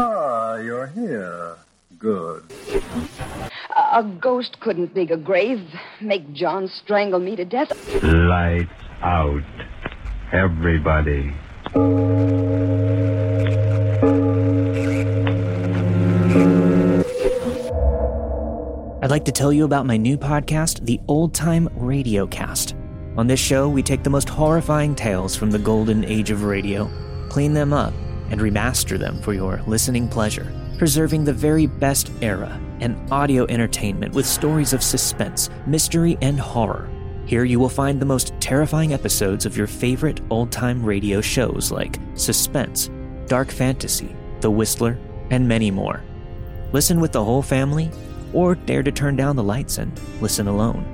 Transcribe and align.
Ah, 0.00 0.56
you're 0.56 0.86
here. 0.86 1.56
Good. 1.98 2.44
A 3.74 4.04
ghost 4.20 4.60
couldn't 4.60 4.94
dig 4.94 5.10
a 5.10 5.16
grave, 5.16 5.60
make 6.00 6.32
John 6.32 6.68
strangle 6.68 7.18
me 7.18 7.34
to 7.34 7.44
death. 7.44 7.72
Lights 8.04 8.70
out. 9.02 9.42
Everybody. 10.30 11.34
I'd 19.02 19.10
like 19.10 19.24
to 19.24 19.32
tell 19.32 19.52
you 19.52 19.64
about 19.64 19.86
my 19.86 19.96
new 19.96 20.16
podcast, 20.16 20.84
The 20.84 21.00
Old 21.08 21.34
Time 21.34 21.68
Radio 21.74 22.26
Cast. 22.26 22.76
On 23.16 23.26
this 23.26 23.40
show, 23.40 23.68
we 23.68 23.82
take 23.82 24.04
the 24.04 24.10
most 24.10 24.28
horrifying 24.28 24.94
tales 24.94 25.34
from 25.34 25.50
the 25.50 25.58
golden 25.58 26.04
age 26.04 26.30
of 26.30 26.44
radio, 26.44 26.88
clean 27.30 27.52
them 27.52 27.72
up, 27.72 27.92
and 28.30 28.40
remaster 28.40 28.98
them 28.98 29.20
for 29.22 29.32
your 29.32 29.60
listening 29.66 30.08
pleasure, 30.08 30.52
preserving 30.78 31.24
the 31.24 31.32
very 31.32 31.66
best 31.66 32.10
era 32.20 32.60
and 32.80 32.96
audio 33.12 33.44
entertainment 33.48 34.14
with 34.14 34.26
stories 34.26 34.72
of 34.72 34.82
suspense, 34.82 35.50
mystery, 35.66 36.16
and 36.22 36.38
horror. 36.38 36.88
Here 37.26 37.44
you 37.44 37.58
will 37.58 37.68
find 37.68 38.00
the 38.00 38.06
most 38.06 38.32
terrifying 38.40 38.94
episodes 38.94 39.44
of 39.44 39.56
your 39.56 39.66
favorite 39.66 40.20
old 40.30 40.50
time 40.50 40.82
radio 40.84 41.20
shows 41.20 41.70
like 41.70 41.98
Suspense, 42.14 42.90
Dark 43.26 43.50
Fantasy, 43.50 44.14
The 44.40 44.50
Whistler, 44.50 44.98
and 45.30 45.46
many 45.46 45.70
more. 45.70 46.02
Listen 46.72 47.00
with 47.00 47.12
the 47.12 47.24
whole 47.24 47.42
family, 47.42 47.90
or 48.32 48.54
dare 48.54 48.82
to 48.82 48.92
turn 48.92 49.16
down 49.16 49.36
the 49.36 49.42
lights 49.42 49.78
and 49.78 49.92
listen 50.20 50.48
alone. 50.48 50.84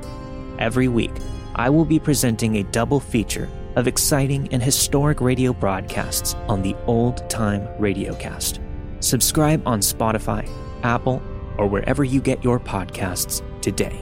Every 0.59 0.89
week, 0.89 1.13
I 1.55 1.71
will 1.71 1.85
be 1.85 1.99
presenting 1.99 2.57
a 2.57 2.65
double 2.65 3.01
feature 3.01 3.49
of 3.77 3.87
exciting 3.87 4.49
and 4.53 4.63
historic 4.63 5.21
radio 5.21 5.53
broadcasts 5.53 6.35
on 6.49 6.63
the 6.63 6.77
Old 6.87 7.29
Time 7.29 7.67
Radiocast. 7.79 8.61
Subscribe 9.01 9.67
on 9.67 9.81
Spotify, 9.81 10.49
Apple, 10.83 11.23
or 11.59 11.67
wherever 11.67 12.05
you 12.05 12.21
get 12.21 12.43
your 12.43 12.59
podcasts 12.59 13.43
today. 13.61 13.99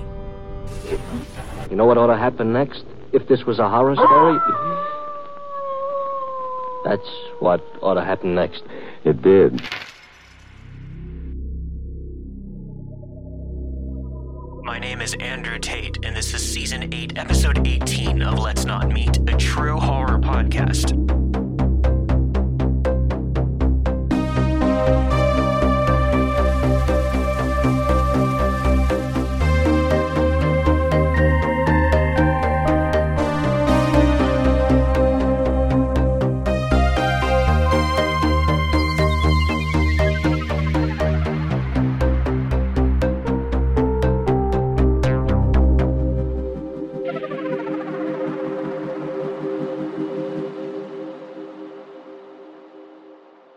You 1.71 1.77
know 1.77 1.87
what 1.87 1.99
ought 1.99 2.09
to 2.09 2.17
happen 2.17 2.53
next? 2.53 2.85
If 3.13 3.29
this 3.29 3.45
was 3.45 3.59
a 3.59 3.69
horror 3.69 3.95
story? 3.95 4.39
That's 6.85 7.09
what 7.41 7.65
ought 7.83 7.95
to 7.95 8.05
happen 8.05 8.35
next. 8.35 8.63
It 9.05 9.23
did. 9.23 9.63
My 14.73 14.79
name 14.79 15.03
is 15.03 15.15
Andrew 15.21 15.59
Tate, 15.59 15.99
and 16.03 16.17
this 16.17 16.33
is 16.33 16.43
Season 16.43 16.89
8, 16.95 17.19
Episode 17.19 17.67
18 17.67 18.23
of 18.23 18.39
Let's 18.39 18.65
Not 18.65 18.89
Meet, 18.89 19.19
a 19.29 19.37
true 19.37 19.79
horror 19.79 20.19
podcast. 20.19 20.99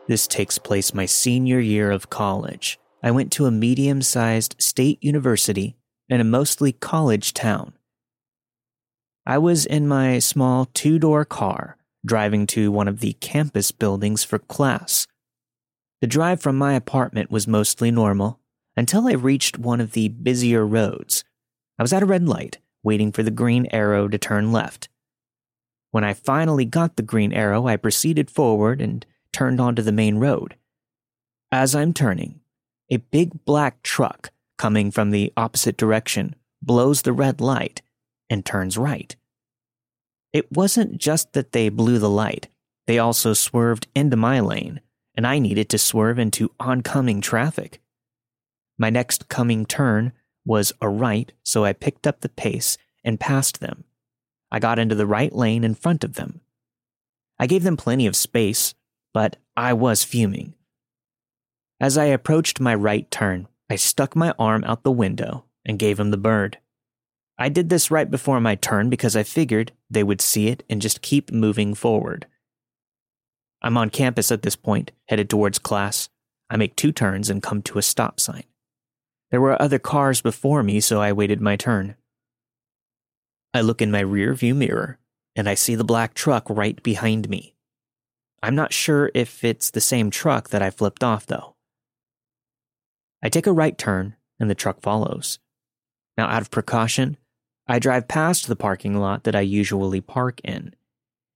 This 0.07 0.27
takes 0.27 0.59
place 0.59 0.93
my 0.93 1.07
senior 1.07 1.59
year 1.59 1.89
of 1.89 2.11
college. 2.11 2.77
I 3.01 3.09
went 3.11 3.31
to 3.33 3.45
a 3.45 3.51
medium 3.51 4.01
sized 4.01 4.55
state 4.59 5.03
university 5.03 5.75
in 6.09 6.21
a 6.21 6.25
mostly 6.25 6.71
college 6.71 7.33
town. 7.33 7.73
I 9.25 9.39
was 9.39 9.65
in 9.65 9.87
my 9.87 10.19
small 10.19 10.65
two 10.73 10.99
door 10.99 11.25
car 11.25 11.77
driving 12.05 12.45
to 12.45 12.71
one 12.71 12.87
of 12.87 12.99
the 12.99 13.13
campus 13.13 13.71
buildings 13.71 14.23
for 14.23 14.37
class. 14.37 15.07
The 16.01 16.07
drive 16.07 16.39
from 16.39 16.55
my 16.55 16.73
apartment 16.73 17.31
was 17.31 17.47
mostly 17.47 17.89
normal 17.89 18.39
until 18.77 19.07
I 19.07 19.13
reached 19.13 19.57
one 19.57 19.81
of 19.81 19.93
the 19.93 20.09
busier 20.09 20.67
roads. 20.67 21.23
I 21.79 21.83
was 21.83 21.93
at 21.93 22.03
a 22.03 22.05
red 22.05 22.27
light, 22.27 22.59
waiting 22.83 23.11
for 23.11 23.23
the 23.23 23.31
green 23.31 23.67
arrow 23.71 24.07
to 24.07 24.19
turn 24.19 24.51
left. 24.51 24.87
When 25.89 26.03
I 26.03 26.13
finally 26.13 26.65
got 26.65 26.95
the 26.95 27.01
green 27.01 27.33
arrow, 27.33 27.67
I 27.67 27.77
proceeded 27.77 28.29
forward 28.29 28.81
and 28.81 29.03
turned 29.35 29.59
onto 29.59 29.81
the 29.81 29.91
main 29.91 30.15
road. 30.15 30.55
As 31.51 31.75
I'm 31.75 31.93
turning, 31.93 32.39
a 32.89 32.97
big 32.97 33.43
black 33.43 33.83
truck 33.83 34.31
coming 34.57 34.91
from 34.91 35.11
the 35.11 35.33
opposite 35.35 35.75
direction 35.75 36.35
blows 36.61 37.01
the 37.01 37.11
red 37.11 37.41
light 37.41 37.81
and 38.29 38.45
turns 38.45 38.77
right. 38.77 39.13
It 40.31 40.49
wasn't 40.53 40.99
just 40.99 41.33
that 41.33 41.51
they 41.51 41.67
blew 41.67 41.99
the 41.99 42.09
light, 42.09 42.47
they 42.87 42.97
also 42.97 43.33
swerved 43.33 43.87
into 43.93 44.15
my 44.15 44.39
lane, 44.39 44.79
and 45.15 45.27
I 45.27 45.39
needed 45.39 45.67
to 45.71 45.77
swerve 45.77 46.17
into 46.17 46.53
oncoming 46.57 47.19
traffic. 47.19 47.81
My 48.77 48.89
next 48.89 49.27
coming 49.27 49.65
turn 49.65 50.13
was 50.45 50.71
a 50.79 50.87
right, 50.87 51.33
so 51.43 51.65
I 51.65 51.73
picked 51.73 52.07
up 52.07 52.21
the 52.21 52.29
pace 52.29 52.77
and 53.03 53.19
passed 53.19 53.59
them. 53.59 53.83
I 54.49 54.59
got 54.59 54.79
into 54.79 54.95
the 54.95 55.05
right 55.05 55.33
lane 55.33 55.65
in 55.65 55.75
front 55.75 56.05
of 56.05 56.13
them. 56.13 56.39
I 57.37 57.47
gave 57.47 57.63
them 57.63 57.75
plenty 57.75 58.07
of 58.07 58.15
space, 58.15 58.73
but 59.15 59.37
I 59.55 59.71
was 59.71 60.03
fuming. 60.03 60.55
As 61.79 61.97
I 61.97 62.03
approached 62.03 62.59
my 62.59 62.75
right 62.75 63.09
turn, 63.09 63.47
I 63.69 63.77
stuck 63.77 64.13
my 64.13 64.33
arm 64.37 64.65
out 64.65 64.83
the 64.83 64.91
window 64.91 65.45
and 65.65 65.79
gave 65.79 66.01
him 66.01 66.11
the 66.11 66.17
bird. 66.17 66.57
I 67.39 67.47
did 67.47 67.69
this 67.69 67.89
right 67.89 68.11
before 68.11 68.41
my 68.41 68.55
turn 68.55 68.89
because 68.89 69.15
I 69.15 69.23
figured 69.23 69.71
they 69.89 70.03
would 70.03 70.19
see 70.19 70.49
it 70.49 70.63
and 70.69 70.81
just 70.81 71.01
keep 71.01 71.31
moving 71.31 71.73
forward. 71.75 72.27
I'm 73.61 73.77
on 73.77 73.89
campus 73.89 74.33
at 74.33 74.41
this 74.41 74.57
point, 74.57 74.91
headed 75.05 75.29
towards 75.29 75.59
class. 75.59 76.09
I 76.49 76.57
make 76.57 76.75
two 76.75 76.91
turns 76.91 77.29
and 77.29 77.41
come 77.41 77.61
to 77.61 77.79
a 77.79 77.81
stop 77.81 78.19
sign. 78.19 78.43
There 79.31 79.39
were 79.39 79.61
other 79.61 79.79
cars 79.79 80.19
before 80.19 80.61
me, 80.61 80.81
so 80.81 80.99
I 80.99 81.13
waited 81.13 81.39
my 81.39 81.55
turn. 81.55 81.95
I 83.53 83.61
look 83.61 83.81
in 83.81 83.91
my 83.91 84.01
rear 84.01 84.33
view 84.33 84.53
mirror 84.53 84.99
and 85.37 85.47
I 85.47 85.53
see 85.53 85.75
the 85.75 85.85
black 85.85 86.15
truck 86.15 86.49
right 86.49 86.83
behind 86.83 87.29
me. 87.29 87.54
I'm 88.45 88.53
not 88.53 88.73
sure 88.73 89.09
if 89.15 89.43
it's 89.43 89.71
the 89.71 89.81
same 89.81 90.11
truck 90.11 90.49
that 90.49 90.61
I 90.61 90.69
flipped 90.69 91.03
off, 91.03 91.25
though. 91.25 91.55
I 93.23 93.27
take 93.27 93.47
a 93.47 93.51
right 93.51 93.75
turn 93.75 94.17
and 94.39 94.51
the 94.51 94.53
truck 94.53 94.83
follows. 94.83 95.39
Now, 96.15 96.27
out 96.27 96.43
of 96.43 96.51
precaution, 96.51 97.17
I 97.67 97.79
drive 97.79 98.07
past 98.07 98.45
the 98.45 98.55
parking 98.55 98.99
lot 98.99 99.23
that 99.23 99.35
I 99.35 99.41
usually 99.41 99.99
park 99.99 100.41
in. 100.43 100.75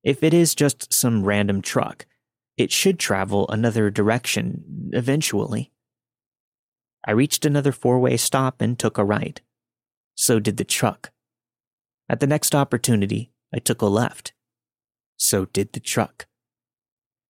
If 0.03 0.21
it 0.21 0.35
is 0.35 0.53
just 0.53 0.93
some 0.93 1.23
random 1.23 1.63
truck, 1.63 2.05
it 2.57 2.71
should 2.71 2.99
travel 2.99 3.49
another 3.49 3.89
direction 3.89 4.91
eventually. 4.93 5.71
I 7.07 7.13
reached 7.13 7.43
another 7.43 7.71
four 7.71 7.97
way 7.97 8.17
stop 8.17 8.61
and 8.61 8.77
took 8.77 8.99
a 8.99 9.03
right. 9.03 9.41
So 10.13 10.39
did 10.39 10.57
the 10.57 10.63
truck. 10.63 11.09
At 12.07 12.19
the 12.19 12.27
next 12.27 12.53
opportunity, 12.53 13.31
I 13.51 13.57
took 13.57 13.81
a 13.81 13.87
left. 13.87 14.33
So 15.17 15.45
did 15.45 15.73
the 15.73 15.79
truck. 15.79 16.27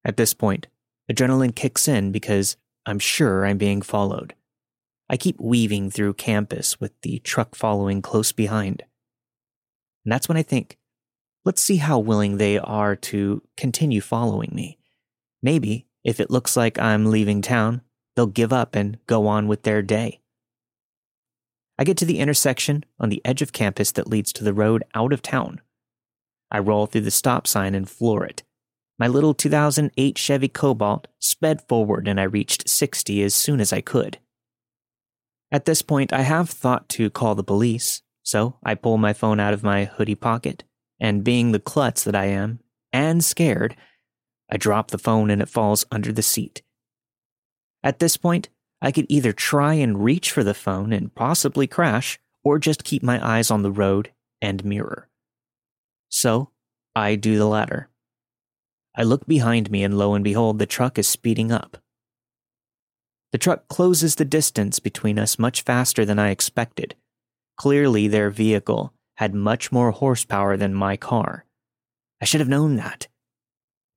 At 0.10 0.18
this 0.18 0.34
point, 0.34 0.66
adrenaline 1.08 1.56
kicks 1.56 1.88
in 1.88 2.12
because 2.12 2.58
I'm 2.88 2.98
sure 2.98 3.46
I'm 3.46 3.60
being 3.60 3.84
followed. 3.84 4.34
I 5.08 5.18
keep 5.18 5.40
weaving 5.40 5.92
through 5.92 6.16
campus 6.16 6.80
with 6.80 7.00
the 7.04 7.20
truck 7.20 7.54
following 7.54 8.02
close 8.02 8.32
behind. 8.32 8.82
And 10.04 10.12
that's 10.12 10.28
when 10.28 10.36
I 10.36 10.42
think, 10.42 10.80
let's 11.46 11.62
see 11.62 11.76
how 11.76 12.00
willing 12.00 12.38
they 12.38 12.58
are 12.58 12.96
to 12.96 13.44
continue 13.56 14.02
following 14.02 14.50
me. 14.52 14.80
Maybe, 15.44 15.86
if 16.04 16.20
it 16.20 16.32
looks 16.32 16.58
like 16.58 16.80
I'm 16.80 17.12
leaving 17.12 17.44
town, 17.44 17.82
they'll 18.16 18.26
give 18.26 18.52
up 18.52 18.74
and 18.74 18.98
go 19.06 19.28
on 19.28 19.48
with 19.48 19.62
their 19.62 19.84
day. 19.84 20.22
I 21.78 21.84
get 21.84 21.98
to 21.98 22.06
the 22.06 22.18
intersection 22.18 22.84
on 23.00 23.10
the 23.10 23.22
edge 23.24 23.44
of 23.44 23.54
campus 23.54 23.92
that 23.92 24.10
leads 24.10 24.34
to 24.34 24.44
the 24.44 24.56
road 24.56 24.84
out 24.96 25.14
of 25.14 25.22
town. 25.22 25.62
I 26.50 26.58
roll 26.58 26.88
through 26.88 27.02
the 27.02 27.12
stop 27.12 27.46
sign 27.46 27.76
and 27.76 27.88
floor 27.88 28.26
it. 28.26 28.42
My 29.00 29.08
little 29.08 29.34
2008 29.34 30.18
Chevy 30.18 30.50
Cobalt 30.50 31.08
sped 31.20 31.62
forward 31.70 32.06
and 32.06 32.20
I 32.20 32.24
reached 32.24 32.68
60 32.68 33.24
as 33.24 33.34
soon 33.34 33.62
as 33.62 33.72
I 33.72 33.80
could. 33.80 34.20
At 35.52 35.64
this 35.64 35.82
point, 35.82 36.12
I 36.12 36.22
have 36.22 36.50
thought 36.50 36.90
to 36.90 37.10
call 37.10 37.34
the 37.34 37.44
police, 37.44 38.02
so 38.24 38.58
I 38.62 38.76
pull 38.76 38.98
my 38.98 39.14
phone 39.14 39.40
out 39.40 39.54
of 39.54 39.64
my 39.64 39.86
hoodie 39.86 40.16
pocket, 40.16 40.66
and 41.00 41.24
being 41.24 41.54
the 41.54 41.62
klutz 41.62 42.04
that 42.04 42.16
I 42.16 42.26
am, 42.26 42.60
and 42.92 43.24
scared, 43.24 43.78
I 44.52 44.58
drop 44.58 44.92
the 44.92 44.98
phone 44.98 45.32
and 45.32 45.42
it 45.42 45.50
falls 45.50 45.86
under 45.92 46.12
the 46.12 46.22
seat. 46.22 46.62
At 47.82 48.00
this 48.00 48.18
point, 48.18 48.50
I 48.82 48.92
could 48.92 49.06
either 49.10 49.32
try 49.32 49.76
and 49.76 50.04
reach 50.04 50.32
for 50.32 50.44
the 50.44 50.54
phone 50.54 50.92
and 50.92 51.16
possibly 51.16 51.68
crash, 51.68 52.20
or 52.44 52.60
just 52.60 52.84
keep 52.84 53.02
my 53.02 53.26
eyes 53.26 53.50
on 53.50 53.64
the 53.64 53.72
road 53.72 54.12
and 54.42 54.64
mirror. 54.66 55.10
So, 56.10 56.52
I 56.96 57.16
do 57.16 57.38
the 57.38 57.48
latter. 57.48 57.89
I 59.00 59.04
look 59.04 59.26
behind 59.26 59.72
me, 59.72 59.82
and 59.82 59.98
lo 59.98 60.14
and 60.14 60.26
behold, 60.26 60.60
the 60.60 60.66
truck 60.66 61.00
is 61.00 61.08
speeding 61.08 61.54
up. 61.54 61.78
The 63.32 63.38
truck 63.38 63.70
closes 63.70 64.16
the 64.16 64.26
distance 64.26 64.80
between 64.80 65.18
us 65.18 65.40
much 65.40 65.62
faster 65.62 66.04
than 66.04 66.20
I 66.20 66.32
expected. 66.32 66.96
Clearly, 67.56 68.10
their 68.10 68.30
vehicle 68.30 68.94
had 69.16 69.34
much 69.34 69.72
more 69.72 69.92
horsepower 69.92 70.58
than 70.58 70.74
my 70.74 70.98
car. 70.98 71.46
I 72.22 72.26
should 72.26 72.42
have 72.42 72.50
known 72.50 72.76
that. 72.76 73.08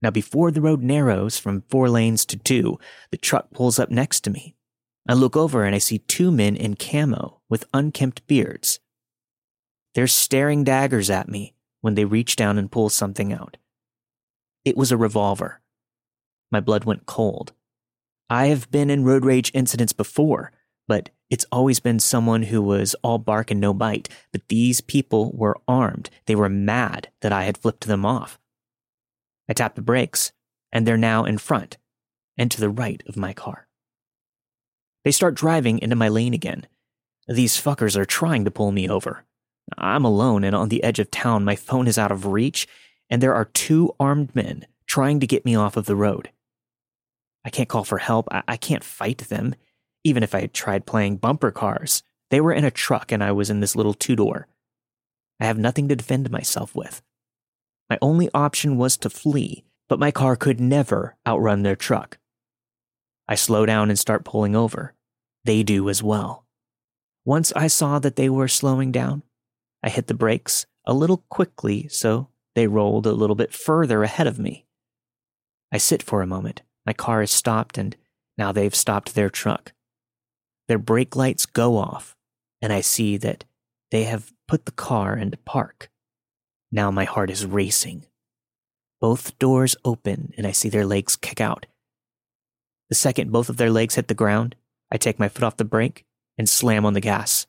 Now, 0.03 0.11
before 0.11 0.53
the 0.53 0.61
road 0.61 0.83
narrows 0.83 1.37
from 1.37 1.65
four 1.69 1.89
lanes 1.89 2.25
to 2.27 2.37
two, 2.37 2.79
the 3.11 3.17
truck 3.17 3.51
pulls 3.51 3.81
up 3.81 3.91
next 3.91 4.21
to 4.21 4.31
me. 4.31 4.55
I 5.09 5.15
look 5.15 5.37
over 5.37 5.65
and 5.65 5.75
I 5.75 5.79
see 5.79 5.99
two 5.99 6.31
men 6.31 6.55
in 6.55 6.77
camo 6.77 7.41
with 7.49 7.65
unkempt 7.75 8.25
beards. 8.29 8.79
They're 9.97 10.07
staring 10.07 10.63
daggers 10.63 11.11
at 11.11 11.29
me 11.29 11.55
when 11.81 11.97
they 11.97 12.05
reach 12.05 12.37
down 12.37 12.57
and 12.57 12.71
pull 12.71 12.89
something 12.89 13.33
out. 13.33 13.57
It 14.65 14.77
was 14.77 14.93
a 14.93 14.97
revolver. 14.97 15.61
My 16.51 16.61
blood 16.61 16.85
went 16.85 17.07
cold. 17.07 17.53
I 18.31 18.47
have 18.47 18.71
been 18.71 18.91
in 18.91 19.05
road 19.05 19.25
rage 19.25 19.51
incidents 19.55 19.93
before, 19.93 20.53
but 20.87 21.11
it's 21.31 21.47
always 21.51 21.81
been 21.81 21.99
someone 21.99 22.45
who 22.45 22.61
was 22.63 22.95
all 23.03 23.19
bark 23.19 23.51
and 23.51 23.61
no 23.61 23.73
bite. 23.73 24.09
But 24.33 24.49
these 24.49 24.81
people 24.81 25.33
were 25.33 25.61
armed. 25.67 26.11
They 26.27 26.35
were 26.35 26.49
mad 26.49 27.09
that 27.21 27.33
I 27.33 27.45
had 27.45 27.59
flipped 27.59 27.87
them 27.87 28.05
off. 28.05 28.39
I 29.49 29.55
tap 29.55 29.75
the 29.75 29.83
brakes, 29.83 30.33
and 30.71 30.87
they're 30.87 30.97
now 30.97 31.25
in 31.25 31.39
front 31.39 31.79
and 32.39 32.51
to 32.51 32.61
the 32.61 32.71
right 32.71 33.03
of 33.07 33.17
my 33.17 33.33
car. 33.33 33.67
They 35.05 35.11
start 35.11 35.35
driving 35.35 35.79
into 35.79 35.97
my 35.97 36.09
lane 36.09 36.35
again. 36.35 36.67
These 37.29 37.61
fuckers 37.61 37.97
are 37.97 38.05
trying 38.05 38.45
to 38.45 38.51
pull 38.51 38.73
me 38.73 38.89
over. 38.89 39.25
I'm 39.77 40.05
alone 40.05 40.45
and 40.45 40.55
on 40.55 40.69
the 40.69 40.83
edge 40.83 40.99
of 40.99 41.11
town. 41.11 41.45
My 41.45 41.57
phone 41.57 41.87
is 41.87 41.99
out 41.99 42.13
of 42.13 42.27
reach, 42.27 42.69
and 43.13 43.23
there 43.23 43.35
are 43.35 43.45
two 43.45 43.95
armed 44.01 44.35
men 44.35 44.67
trying 44.87 45.21
to 45.21 45.27
get 45.27 45.45
me 45.45 45.55
off 45.55 45.77
of 45.77 45.85
the 45.85 45.95
road. 45.95 46.31
I 47.45 47.51
can't 47.51 47.69
call 47.69 47.85
for 47.85 47.99
help. 47.99 48.27
I, 48.33 48.43
I 48.49 48.57
can't 48.57 48.83
fight 48.83 49.19
them, 49.29 49.55
even 50.03 50.23
if 50.23 50.35
I 50.35 50.41
had 50.41 50.55
tried 50.55 50.87
playing 50.87 51.19
bumper 51.19 51.51
cars. 51.51 52.03
They 52.31 52.41
were 52.41 52.55
in 52.55 52.65
a 52.65 52.71
truck 52.71 53.13
and 53.13 53.23
I 53.23 53.33
was 53.33 53.51
in 53.51 53.61
this 53.61 53.77
little 53.77 53.93
two 53.93 54.17
door. 54.17 54.49
I 55.39 55.45
have 55.45 55.59
nothing 55.59 55.89
to 55.89 55.97
defend 55.97 56.31
myself 56.31 56.75
with. 56.75 57.03
My 57.91 57.99
only 58.01 58.31
option 58.33 58.79
was 58.79 58.97
to 58.97 59.11
flee, 59.11 59.63
but 59.91 59.99
my 59.99 60.11
car 60.11 60.35
could 60.35 60.59
never 60.59 61.15
outrun 61.27 61.65
their 61.65 61.77
truck. 61.77 62.17
I 63.29 63.35
slow 63.35 63.67
down 63.67 63.91
and 63.91 63.99
start 63.99 64.25
pulling 64.25 64.57
over. 64.57 64.95
They 65.45 65.63
do 65.63 65.91
as 65.91 66.03
well. 66.03 66.47
Once 67.27 67.53
I 67.53 67.67
saw 67.67 67.99
that 67.99 68.17
they 68.17 68.31
were 68.31 68.49
slowing 68.49 68.91
down, 68.91 69.23
I 69.83 69.91
hit 69.91 70.07
the 70.07 70.15
brakes 70.15 70.65
a 70.87 70.95
little 70.95 71.25
quickly 71.29 71.89
so 71.89 72.29
they 72.55 72.67
rolled 72.67 73.07
a 73.07 73.13
little 73.13 73.37
bit 73.37 73.53
further 73.53 74.03
ahead 74.03 74.27
of 74.27 74.39
me. 74.39 74.67
I 75.73 75.79
sit 75.79 76.03
for 76.03 76.23
a 76.23 76.27
moment. 76.27 76.63
My 76.85 76.93
car 76.93 77.23
is 77.23 77.31
stopped, 77.31 77.79
and 77.79 77.97
now 78.37 78.53
they've 78.53 78.75
stopped 78.75 79.15
their 79.15 79.31
truck. 79.31 79.73
Their 80.69 80.79
brake 80.79 81.17
lights 81.17 81.47
go 81.47 81.77
off, 81.77 82.17
and 82.61 82.73
I 82.73 82.81
see 82.81 83.17
that 83.19 83.45
they 83.91 84.05
have 84.05 84.33
put 84.49 84.67
the 84.67 84.73
car 84.73 85.17
into 85.17 85.37
park. 85.39 85.91
Now 86.71 86.91
my 86.91 87.05
heart 87.05 87.31
is 87.31 87.47
racing. 87.47 88.07
Both 89.01 89.39
doors 89.39 89.77
open, 89.85 90.33
and 90.37 90.47
I 90.47 90.53
see 90.53 90.69
their 90.69 90.87
legs 90.87 91.17
kick 91.17 91.41
out. 91.41 91.67
The 92.89 92.95
second 92.95 93.33
both 93.33 93.49
of 93.49 93.57
their 93.57 93.71
legs 93.71 93.95
hit 93.95 94.09
the 94.09 94.15
ground, 94.15 94.55
I 94.91 94.99
take 94.99 95.19
my 95.19 95.29
foot 95.29 95.43
off 95.43 95.57
the 95.57 95.65
brake 95.65 96.05
and 96.37 96.49
slam 96.49 96.85
on 96.85 96.93
the 96.93 97.01
gas. 97.01 97.47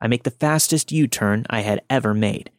I 0.00 0.06
make 0.06 0.22
the 0.22 0.30
fastest 0.30 0.92
U 0.92 1.06
turn 1.06 1.44
I 1.50 1.60
had 1.60 1.82
ever 1.90 2.14
made. 2.14 2.50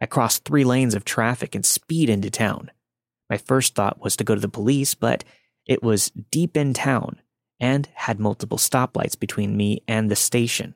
I 0.00 0.06
crossed 0.06 0.44
three 0.44 0.64
lanes 0.64 0.94
of 0.94 1.04
traffic 1.04 1.54
and 1.54 1.64
speed 1.64 2.10
into 2.10 2.30
town. 2.30 2.70
My 3.30 3.38
first 3.38 3.74
thought 3.74 4.00
was 4.00 4.16
to 4.16 4.24
go 4.24 4.34
to 4.34 4.40
the 4.40 4.48
police, 4.48 4.94
but 4.94 5.24
it 5.66 5.82
was 5.82 6.10
deep 6.30 6.56
in 6.56 6.74
town 6.74 7.20
and 7.58 7.88
had 7.94 8.20
multiple 8.20 8.58
stoplights 8.58 9.18
between 9.18 9.56
me 9.56 9.82
and 9.88 10.10
the 10.10 10.16
station. 10.16 10.74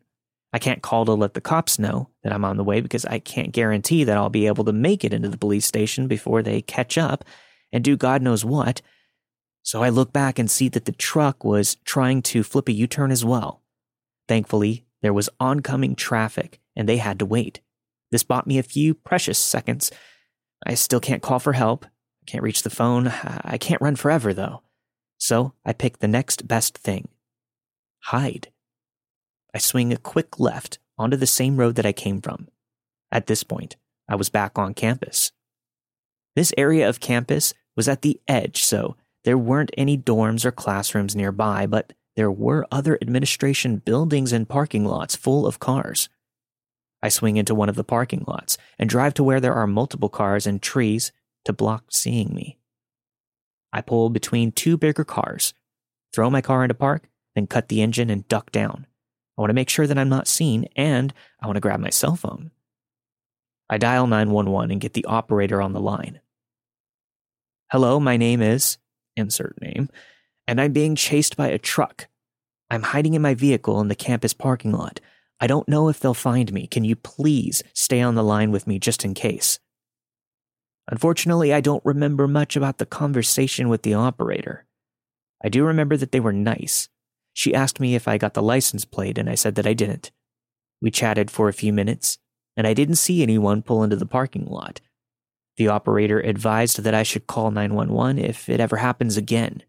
I 0.53 0.59
can't 0.59 0.83
call 0.83 1.05
to 1.05 1.13
let 1.13 1.35
the 1.35 1.41
cops 1.41 1.79
know 1.79 2.09
that 2.25 2.33
I'm 2.33 2.45
on 2.45 2.57
the 2.57 2.65
way 2.65 2.81
because 2.81 3.05
I 3.05 3.19
can't 3.21 3.53
guarantee 3.53 4.05
that 4.05 4.17
I'll 4.17 4.31
be 4.31 4.47
able 4.47 4.65
to 4.65 4.73
make 4.73 5.05
it 5.05 5.13
into 5.13 5.29
the 5.29 5.39
police 5.39 5.67
station 5.67 6.09
before 6.09 6.43
they 6.43 6.61
catch 6.61 6.99
up 6.99 7.25
and 7.73 7.85
do 7.85 7.97
God 7.97 8.21
knows 8.21 8.45
what. 8.45 8.83
So 9.63 9.83
I 9.83 9.91
look 9.91 10.13
back 10.13 10.39
and 10.39 10.51
see 10.51 10.69
that 10.71 10.87
the 10.87 10.93
truck 10.93 11.45
was 11.45 11.77
trying 11.85 12.23
to 12.23 12.43
flip 12.43 12.69
a 12.69 12.73
U 12.73 12.87
turn 12.87 13.13
as 13.13 13.25
well. 13.25 13.63
Thankfully, 14.27 14.85
there 15.03 15.13
was 15.13 15.29
oncoming 15.39 15.95
traffic 15.95 16.61
and 16.75 16.89
they 16.89 16.97
had 16.97 17.19
to 17.21 17.27
wait. 17.27 17.61
This 18.11 18.25
bought 18.25 18.47
me 18.47 18.59
a 18.59 18.63
few 18.63 18.95
precious 18.95 19.39
seconds. 19.39 19.91
I 20.67 20.75
still 20.75 21.01
can't 21.01 21.23
call 21.23 21.39
for 21.39 21.53
help. 21.53 21.85
I 21.85 22.25
can't 22.27 22.43
reach 22.43 22.63
the 22.63 22.71
phone. 22.71 23.09
I 23.09 23.57
can't 23.59 23.81
run 23.81 23.97
forever, 23.97 24.35
though. 24.35 24.63
So 25.19 25.55
I 25.65 25.73
pick 25.73 25.99
the 25.99 26.09
next 26.09 26.49
best 26.49 26.77
thing 26.79 27.09
hide. 28.05 28.49
I 29.55 29.59
swing 29.59 29.93
a 29.93 29.97
quick 29.97 30.41
left 30.41 30.79
onto 30.97 31.17
the 31.17 31.27
same 31.27 31.57
road 31.57 31.75
that 31.77 31.87
I 31.87 31.93
came 31.93 32.21
from. 32.21 32.49
At 33.13 33.27
this 33.27 33.43
point, 33.43 33.77
I 34.09 34.17
was 34.17 34.31
back 34.31 34.59
on 34.59 34.75
campus. 34.75 35.33
This 36.37 36.53
area 36.57 36.89
of 36.89 37.01
campus 37.01 37.53
was 37.77 37.89
at 37.89 38.03
the 38.03 38.21
edge, 38.29 38.63
so 38.63 38.97
there 39.25 39.39
weren't 39.39 39.73
any 39.77 39.99
dorms 39.99 40.45
or 40.45 40.53
classrooms 40.53 41.17
nearby, 41.17 41.67
but 41.67 41.93
there 42.17 42.31
were 42.31 42.67
other 42.71 42.99
administration 43.03 43.77
buildings 43.79 44.33
and 44.33 44.49
parking 44.49 44.85
lots 44.85 45.17
full 45.17 45.47
of 45.47 45.59
cars. 45.59 46.09
I 47.03 47.09
swing 47.09 47.37
into 47.37 47.55
one 47.55 47.69
of 47.69 47.77
the 47.77 47.85
parking 47.85 48.25
lots 48.27 48.59
and 48.79 48.89
drive 48.89 49.15
to 49.15 49.25
where 49.25 49.41
there 49.41 49.55
are 49.55 49.67
multiple 49.67 50.09
cars 50.09 50.47
and 50.47 50.61
trees 50.61 51.13
to 51.45 51.53
block 51.53 51.85
seeing 51.91 52.35
me. 52.35 52.59
I 53.73 53.81
pull 53.81 54.11
between 54.11 54.53
two 54.53 54.77
bigger 54.77 55.05
cars, 55.05 55.55
throw 56.13 56.29
my 56.29 56.41
car 56.41 56.65
into 56.65 56.75
park, 56.75 57.09
then 57.35 57.47
cut 57.47 57.69
the 57.69 57.83
engine 57.83 58.11
and 58.11 58.27
duck 58.29 58.51
down. 58.53 58.87
I 59.39 59.43
want 59.43 59.51
to 59.51 59.55
make 59.55 59.71
sure 59.71 59.87
that 59.87 59.99
I'm 59.99 60.09
not 60.09 60.29
seen, 60.29 60.67
and 60.77 61.15
I 61.41 61.47
want 61.47 61.57
to 61.57 61.61
grab 61.61 61.81
my 61.81 61.91
cell 61.91 62.17
phone. 62.17 62.51
I 63.71 63.79
dial 63.79 64.07
911 64.07 64.73
and 64.73 64.81
get 64.81 64.95
the 64.95 65.05
operator 65.05 65.63
on 65.63 65.73
the 65.73 65.81
line. 65.81 66.21
Hello, 67.71 68.01
my 68.01 68.17
name 68.17 68.43
is, 68.43 68.79
insert 69.17 69.61
name, 69.63 69.89
and 70.47 70.61
I'm 70.61 70.73
being 70.73 70.97
chased 70.97 71.37
by 71.37 71.49
a 71.49 71.59
truck. 71.59 72.09
I'm 72.69 72.83
hiding 72.83 73.15
in 73.15 73.23
my 73.23 73.35
vehicle 73.35 73.81
in 73.81 73.89
the 73.89 73.95
campus 73.95 74.35
parking 74.35 74.73
lot. 74.73 75.01
I 75.41 75.47
don't 75.47 75.69
know 75.69 75.89
if 75.89 75.99
they'll 75.99 76.15
find 76.15 76.53
me. 76.53 76.67
Can 76.67 76.85
you 76.85 76.97
please 76.97 77.63
stay 77.73 78.01
on 78.01 78.15
the 78.15 78.23
line 78.23 78.51
with 78.51 78.67
me 78.67 78.79
just 78.79 79.05
in 79.05 79.15
case? 79.15 79.59
Unfortunately, 80.91 81.55
I 81.55 81.61
don't 81.61 81.85
remember 81.85 82.29
much 82.29 82.57
about 82.57 82.79
the 82.79 82.87
conversation 82.87 83.69
with 83.69 83.83
the 83.83 83.95
operator. 83.95 84.67
I 85.43 85.49
do 85.49 85.65
remember 85.65 85.97
that 85.97 86.13
they 86.13 86.21
were 86.21 86.33
nice. 86.33 86.89
She 87.33 87.55
asked 87.55 87.81
me 87.81 87.95
if 87.95 88.07
I 88.07 88.19
got 88.19 88.35
the 88.35 88.43
license 88.43 88.85
plate, 88.85 89.17
and 89.17 89.31
I 89.31 89.35
said 89.35 89.55
that 89.55 89.67
I 89.67 89.73
didn't. 89.73 90.11
We 90.83 90.91
chatted 90.91 91.31
for 91.31 91.49
a 91.49 91.55
few 91.55 91.73
minutes, 91.73 92.19
and 92.57 92.67
I 92.67 92.75
didn't 92.75 92.97
see 92.97 93.23
anyone 93.23 93.63
pull 93.63 93.83
into 93.83 93.97
the 93.97 94.07
parking 94.07 94.47
lot. 94.47 94.81
The 95.57 95.69
operator 95.69 96.21
advised 96.21 96.83
that 96.83 96.95
I 96.95 97.03
should 97.03 97.27
call 97.27 97.51
911 97.51 98.19
if 98.19 98.49
it 98.49 98.61
ever 98.61 98.79
happens 98.79 99.17
again. 99.17 99.63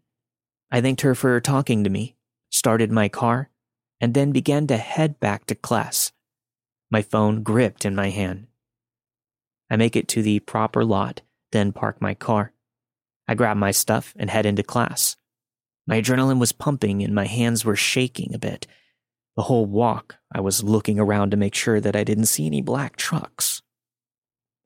I 0.70 0.80
thanked 0.80 1.02
her 1.02 1.14
for 1.14 1.40
talking 1.40 1.84
to 1.84 1.90
me, 1.90 2.16
started 2.50 2.90
my 2.90 3.08
car, 3.08 3.50
and 4.02 4.14
then 4.14 4.32
began 4.32 4.66
to 4.66 4.76
head 4.76 5.20
back 5.20 5.46
to 5.46 5.54
class, 5.54 6.10
my 6.90 7.00
phone 7.00 7.44
gripped 7.44 7.84
in 7.84 7.94
my 7.94 8.10
hand. 8.10 8.48
I 9.70 9.76
make 9.76 9.94
it 9.94 10.08
to 10.08 10.22
the 10.22 10.40
proper 10.40 10.84
lot, 10.84 11.22
then 11.52 11.72
park 11.72 12.02
my 12.02 12.12
car. 12.12 12.52
I 13.28 13.34
grab 13.34 13.56
my 13.56 13.70
stuff 13.70 14.12
and 14.16 14.28
head 14.28 14.44
into 14.44 14.64
class. 14.64 15.16
My 15.86 16.02
adrenaline 16.02 16.40
was 16.40 16.50
pumping 16.50 17.02
and 17.02 17.14
my 17.14 17.26
hands 17.26 17.64
were 17.64 17.76
shaking 17.76 18.34
a 18.34 18.40
bit. 18.40 18.66
The 19.36 19.44
whole 19.44 19.66
walk, 19.66 20.16
I 20.34 20.40
was 20.40 20.64
looking 20.64 20.98
around 20.98 21.30
to 21.30 21.36
make 21.36 21.54
sure 21.54 21.80
that 21.80 21.96
I 21.96 22.02
didn't 22.02 22.26
see 22.26 22.44
any 22.44 22.60
black 22.60 22.96
trucks. 22.96 23.62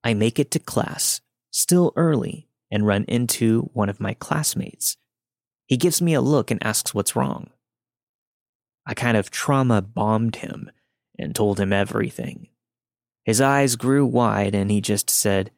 I 0.03 0.15
make 0.15 0.39
it 0.39 0.51
to 0.53 0.59
class, 0.59 1.21
still 1.51 1.93
early, 1.95 2.49
and 2.71 2.87
run 2.87 3.05
into 3.05 3.71
one 3.75 3.91
of 3.91 4.01
my 4.01 4.15
classmates. 4.15 4.97
He 5.67 5.77
gives 5.77 6.01
me 6.01 6.15
a 6.15 6.23
look 6.23 6.51
and 6.51 6.65
asks 6.65 6.95
what's 6.95 7.15
wrong. 7.15 7.51
I 8.87 8.95
kind 8.95 9.17
of 9.17 9.31
trauma 9.31 9.83
bombed 9.83 10.37
him 10.37 10.71
and 11.19 11.35
told 11.35 11.59
him 11.59 11.73
everything. 11.73 12.49
His 13.25 13.41
eyes 13.41 13.75
grew 13.75 14.07
wide 14.07 14.55
and 14.55 14.71
he 14.71 14.81
just 14.81 15.11
said, 15.11 15.51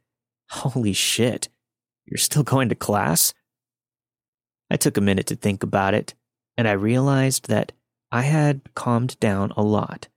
Holy 0.50 0.94
shit, 0.94 1.48
you're 2.06 2.16
still 2.16 2.42
going 2.42 2.70
to 2.70 2.74
class? 2.74 3.34
I 4.70 4.76
took 4.76 4.96
a 4.96 5.02
minute 5.02 5.26
to 5.26 5.36
think 5.36 5.62
about 5.62 5.94
it, 5.94 6.14
and 6.56 6.66
I 6.66 6.72
realized 6.72 7.48
that 7.48 7.72
I 8.10 8.22
had 8.22 8.74
calmed 8.74 9.18
down 9.20 9.52
a 9.56 9.62
lot. 9.62 10.08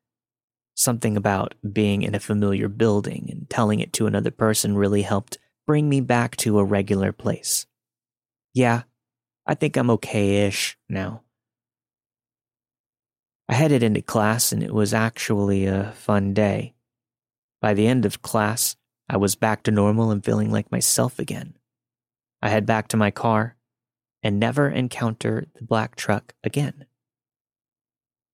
Something 0.74 1.18
about 1.18 1.56
being 1.72 2.02
in 2.02 2.16
a 2.16 2.20
familiar 2.20 2.68
building 2.70 3.28
and 3.30 3.50
telling 3.50 3.80
it 3.80 3.94
to 3.94 4.08
another 4.08 4.32
person 4.32 4.76
really 4.76 5.02
helped 5.02 5.38
bring 5.68 5.90
me 5.90 6.02
back 6.02 6.36
to 6.38 6.60
a 6.60 6.64
regular 6.64 7.12
place. 7.12 7.66
Yeah, 8.54 8.84
I 9.46 9.56
think 9.56 9.78
I'm 9.78 9.90
okay 9.92 10.48
ish 10.48 10.78
now. 10.90 11.24
I 13.52 13.56
headed 13.56 13.84
into 13.84 14.02
class 14.02 14.54
and 14.54 14.64
it 14.64 14.74
was 14.74 14.94
actually 14.94 15.66
a 15.66 15.92
fun 15.92 16.34
day. 16.34 16.74
By 17.60 17.74
the 17.74 17.86
end 17.86 18.06
of 18.06 18.22
class, 18.22 18.78
I 19.10 19.18
was 19.18 19.36
back 19.36 19.64
to 19.64 19.72
normal 19.72 20.10
and 20.10 20.24
feeling 20.24 20.50
like 20.50 20.72
myself 20.72 21.20
again. 21.20 21.56
I 22.42 22.48
head 22.48 22.66
back 22.66 22.88
to 22.88 22.98
my 22.98 23.12
car 23.12 23.58
and 24.24 24.40
never 24.40 24.70
encounter 24.70 25.48
the 25.56 25.66
black 25.66 25.98
truck 25.98 26.34
again. 26.46 26.86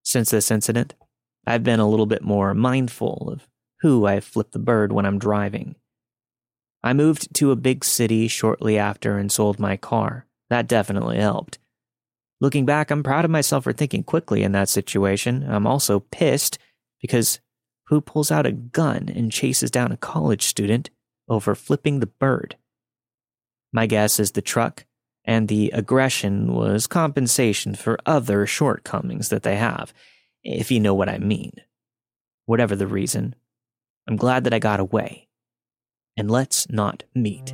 Since 0.03 0.29
this 0.29 0.51
incident, 0.51 0.93
I've 1.47 1.63
been 1.63 1.79
a 1.79 1.89
little 1.89 2.05
bit 2.05 2.21
more 2.21 2.53
mindful 2.53 3.27
of 3.31 3.49
who 3.81 4.05
I 4.05 4.19
flip 4.19 4.51
the 4.51 4.59
bird 4.59 4.91
when 4.91 5.07
I'm 5.07 5.17
driving. 5.17 5.77
I 6.83 6.93
moved 6.93 7.33
to 7.37 7.49
a 7.49 7.55
big 7.55 7.83
city 7.83 8.27
shortly 8.27 8.77
after 8.77 9.17
and 9.17 9.31
sold 9.31 9.59
my 9.59 9.77
car. 9.77 10.27
That 10.51 10.67
definitely 10.67 11.17
helped. 11.17 11.57
Looking 12.39 12.65
back, 12.65 12.91
I'm 12.91 13.03
proud 13.03 13.25
of 13.25 13.31
myself 13.31 13.63
for 13.63 13.73
thinking 13.73 14.03
quickly 14.03 14.43
in 14.43 14.51
that 14.51 14.69
situation. 14.69 15.43
I'm 15.47 15.65
also 15.65 15.99
pissed 15.99 16.59
because 17.01 17.39
who 17.87 18.01
pulls 18.01 18.31
out 18.31 18.45
a 18.45 18.51
gun 18.51 19.09
and 19.13 19.31
chases 19.31 19.71
down 19.71 19.91
a 19.91 19.97
college 19.97 20.43
student 20.43 20.89
over 21.27 21.55
flipping 21.55 21.99
the 21.99 22.07
bird? 22.07 22.55
My 23.73 23.85
guess 23.85 24.19
is 24.19 24.31
the 24.31 24.41
truck 24.41 24.85
and 25.25 25.47
the 25.47 25.71
aggression 25.73 26.53
was 26.53 26.87
compensation 26.87 27.75
for 27.75 27.99
other 28.05 28.45
shortcomings 28.45 29.29
that 29.29 29.43
they 29.43 29.57
have, 29.57 29.93
if 30.43 30.71
you 30.71 30.79
know 30.79 30.93
what 30.93 31.09
I 31.09 31.17
mean. 31.17 31.53
Whatever 32.45 32.75
the 32.75 32.87
reason, 32.87 33.35
I'm 34.07 34.15
glad 34.15 34.45
that 34.45 34.53
I 34.53 34.59
got 34.59 34.79
away. 34.79 35.27
And 36.15 36.31
let's 36.31 36.69
not 36.69 37.03
meet. 37.13 37.53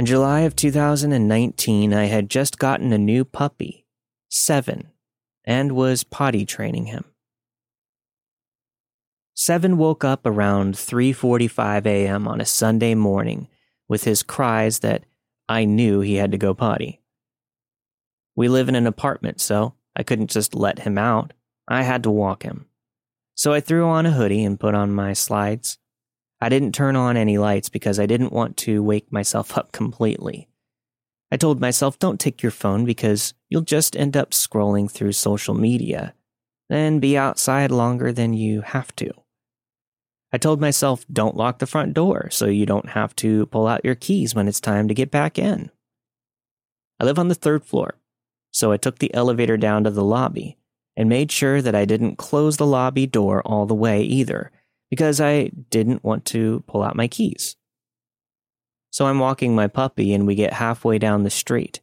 In 0.00 0.06
July 0.06 0.40
of 0.40 0.56
2019, 0.56 1.92
I 1.92 2.06
had 2.06 2.30
just 2.30 2.58
gotten 2.58 2.90
a 2.90 2.96
new 2.96 3.22
puppy, 3.22 3.84
Seven, 4.30 4.88
and 5.44 5.72
was 5.72 6.04
potty 6.04 6.46
training 6.46 6.86
him. 6.86 7.04
Seven 9.34 9.76
woke 9.76 10.02
up 10.02 10.24
around 10.24 10.74
3:45 10.74 11.84
a.m. 11.84 12.26
on 12.26 12.40
a 12.40 12.46
Sunday 12.46 12.94
morning 12.94 13.48
with 13.88 14.04
his 14.04 14.22
cries 14.22 14.78
that 14.78 15.04
I 15.50 15.66
knew 15.66 16.00
he 16.00 16.14
had 16.14 16.32
to 16.32 16.38
go 16.38 16.54
potty. 16.54 17.02
We 18.34 18.48
live 18.48 18.70
in 18.70 18.76
an 18.76 18.86
apartment, 18.86 19.38
so 19.42 19.74
I 19.94 20.02
couldn't 20.02 20.30
just 20.30 20.54
let 20.54 20.78
him 20.78 20.96
out. 20.96 21.34
I 21.68 21.82
had 21.82 22.02
to 22.04 22.10
walk 22.10 22.42
him. 22.42 22.64
So 23.34 23.52
I 23.52 23.60
threw 23.60 23.86
on 23.86 24.06
a 24.06 24.12
hoodie 24.12 24.44
and 24.44 24.58
put 24.58 24.74
on 24.74 24.94
my 24.94 25.12
slides 25.12 25.76
I 26.40 26.48
didn't 26.48 26.72
turn 26.72 26.96
on 26.96 27.16
any 27.16 27.36
lights 27.36 27.68
because 27.68 28.00
I 28.00 28.06
didn't 28.06 28.32
want 28.32 28.56
to 28.58 28.82
wake 28.82 29.12
myself 29.12 29.56
up 29.58 29.72
completely. 29.72 30.48
I 31.32 31.36
told 31.36 31.60
myself, 31.60 31.98
don't 31.98 32.18
take 32.18 32.42
your 32.42 32.50
phone 32.50 32.84
because 32.84 33.34
you'll 33.48 33.62
just 33.62 33.96
end 33.96 34.16
up 34.16 34.30
scrolling 34.30 34.90
through 34.90 35.12
social 35.12 35.54
media, 35.54 36.14
then 36.68 36.98
be 36.98 37.16
outside 37.16 37.70
longer 37.70 38.12
than 38.12 38.32
you 38.32 38.62
have 38.62 38.94
to. 38.96 39.12
I 40.32 40.38
told 40.38 40.60
myself, 40.60 41.04
don't 41.12 41.36
lock 41.36 41.58
the 41.58 41.66
front 41.66 41.94
door 41.94 42.28
so 42.30 42.46
you 42.46 42.66
don't 42.66 42.90
have 42.90 43.14
to 43.16 43.46
pull 43.46 43.66
out 43.66 43.84
your 43.84 43.94
keys 43.94 44.34
when 44.34 44.48
it's 44.48 44.60
time 44.60 44.88
to 44.88 44.94
get 44.94 45.10
back 45.10 45.38
in. 45.38 45.70
I 46.98 47.04
live 47.04 47.18
on 47.18 47.28
the 47.28 47.34
third 47.34 47.64
floor, 47.64 47.94
so 48.52 48.72
I 48.72 48.76
took 48.76 48.98
the 48.98 49.12
elevator 49.14 49.56
down 49.56 49.84
to 49.84 49.90
the 49.90 50.04
lobby 50.04 50.56
and 50.96 51.08
made 51.08 51.32
sure 51.32 51.62
that 51.62 51.74
I 51.74 51.84
didn't 51.84 52.16
close 52.16 52.56
the 52.56 52.66
lobby 52.66 53.06
door 53.06 53.42
all 53.42 53.66
the 53.66 53.74
way 53.74 54.02
either 54.02 54.50
because 54.90 55.20
I 55.20 55.50
didn't 55.70 56.04
want 56.04 56.24
to 56.26 56.64
pull 56.66 56.82
out 56.82 56.96
my 56.96 57.08
keys. 57.08 57.56
So 58.90 59.06
I'm 59.06 59.20
walking 59.20 59.54
my 59.54 59.68
puppy 59.68 60.12
and 60.12 60.26
we 60.26 60.34
get 60.34 60.52
halfway 60.52 60.98
down 60.98 61.22
the 61.22 61.30
street. 61.30 61.80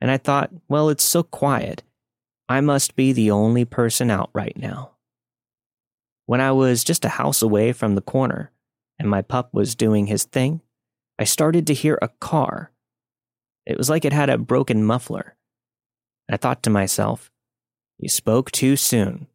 And 0.00 0.10
I 0.10 0.18
thought, 0.18 0.50
well, 0.68 0.90
it's 0.90 1.04
so 1.04 1.22
quiet. 1.22 1.82
I 2.48 2.60
must 2.60 2.96
be 2.96 3.12
the 3.12 3.30
only 3.30 3.64
person 3.64 4.10
out 4.10 4.30
right 4.32 4.56
now. 4.56 4.92
When 6.26 6.40
I 6.40 6.52
was 6.52 6.84
just 6.84 7.04
a 7.04 7.10
house 7.10 7.40
away 7.40 7.72
from 7.72 7.94
the 7.94 8.02
corner 8.02 8.52
and 8.98 9.08
my 9.08 9.22
pup 9.22 9.54
was 9.54 9.74
doing 9.74 10.06
his 10.06 10.24
thing, 10.24 10.60
I 11.18 11.24
started 11.24 11.66
to 11.66 11.74
hear 11.74 11.98
a 12.00 12.08
car. 12.20 12.70
It 13.66 13.78
was 13.78 13.90
like 13.90 14.04
it 14.04 14.12
had 14.12 14.30
a 14.30 14.38
broken 14.38 14.84
muffler. 14.84 15.34
I 16.30 16.36
thought 16.36 16.62
to 16.64 16.70
myself, 16.70 17.30
you 17.98 18.08
spoke 18.08 18.50
too 18.50 18.76
soon. 18.76 19.26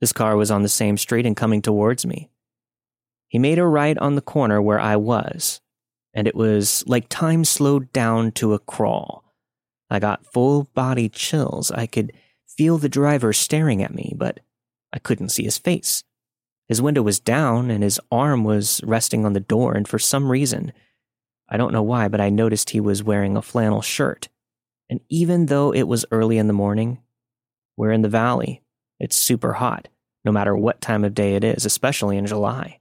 This 0.00 0.12
car 0.12 0.36
was 0.36 0.50
on 0.50 0.62
the 0.62 0.68
same 0.68 0.96
street 0.96 1.26
and 1.26 1.36
coming 1.36 1.62
towards 1.62 2.06
me. 2.06 2.30
He 3.28 3.38
made 3.38 3.58
a 3.58 3.66
right 3.66 3.98
on 3.98 4.14
the 4.14 4.22
corner 4.22 4.62
where 4.62 4.80
I 4.80 4.96
was, 4.96 5.60
and 6.14 6.26
it 6.26 6.34
was 6.34 6.84
like 6.86 7.08
time 7.08 7.44
slowed 7.44 7.92
down 7.92 8.32
to 8.32 8.54
a 8.54 8.58
crawl. 8.58 9.24
I 9.90 9.98
got 9.98 10.32
full 10.32 10.64
body 10.74 11.08
chills. 11.08 11.70
I 11.70 11.86
could 11.86 12.12
feel 12.46 12.78
the 12.78 12.88
driver 12.88 13.32
staring 13.32 13.82
at 13.82 13.94
me, 13.94 14.14
but 14.16 14.40
I 14.92 14.98
couldn't 14.98 15.30
see 15.30 15.44
his 15.44 15.58
face. 15.58 16.04
His 16.68 16.82
window 16.82 17.02
was 17.02 17.20
down 17.20 17.70
and 17.70 17.82
his 17.82 18.00
arm 18.10 18.44
was 18.44 18.80
resting 18.84 19.24
on 19.24 19.32
the 19.32 19.40
door, 19.40 19.74
and 19.74 19.88
for 19.88 19.98
some 19.98 20.30
reason, 20.30 20.72
I 21.48 21.56
don't 21.56 21.72
know 21.72 21.82
why, 21.82 22.08
but 22.08 22.20
I 22.20 22.28
noticed 22.28 22.70
he 22.70 22.80
was 22.80 23.02
wearing 23.02 23.36
a 23.36 23.42
flannel 23.42 23.80
shirt. 23.80 24.28
And 24.90 25.00
even 25.08 25.46
though 25.46 25.72
it 25.72 25.84
was 25.84 26.06
early 26.10 26.38
in 26.38 26.46
the 26.46 26.52
morning, 26.52 27.02
we're 27.76 27.92
in 27.92 28.02
the 28.02 28.08
valley, 28.08 28.62
it's 29.00 29.16
super 29.16 29.54
hot, 29.54 29.88
no 30.24 30.32
matter 30.32 30.56
what 30.56 30.80
time 30.80 31.04
of 31.04 31.14
day 31.14 31.34
it 31.34 31.44
is, 31.44 31.64
especially 31.64 32.16
in 32.16 32.26
July. 32.26 32.80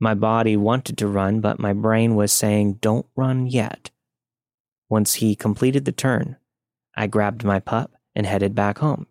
My 0.00 0.14
body 0.14 0.56
wanted 0.56 0.98
to 0.98 1.06
run, 1.06 1.40
but 1.40 1.60
my 1.60 1.72
brain 1.72 2.16
was 2.16 2.32
saying, 2.32 2.74
don't 2.80 3.06
run 3.14 3.46
yet. 3.46 3.90
Once 4.88 5.14
he 5.14 5.34
completed 5.34 5.84
the 5.84 5.92
turn, 5.92 6.36
I 6.96 7.06
grabbed 7.06 7.44
my 7.44 7.60
pup 7.60 7.92
and 8.14 8.26
headed 8.26 8.54
back 8.54 8.78
home. 8.78 9.06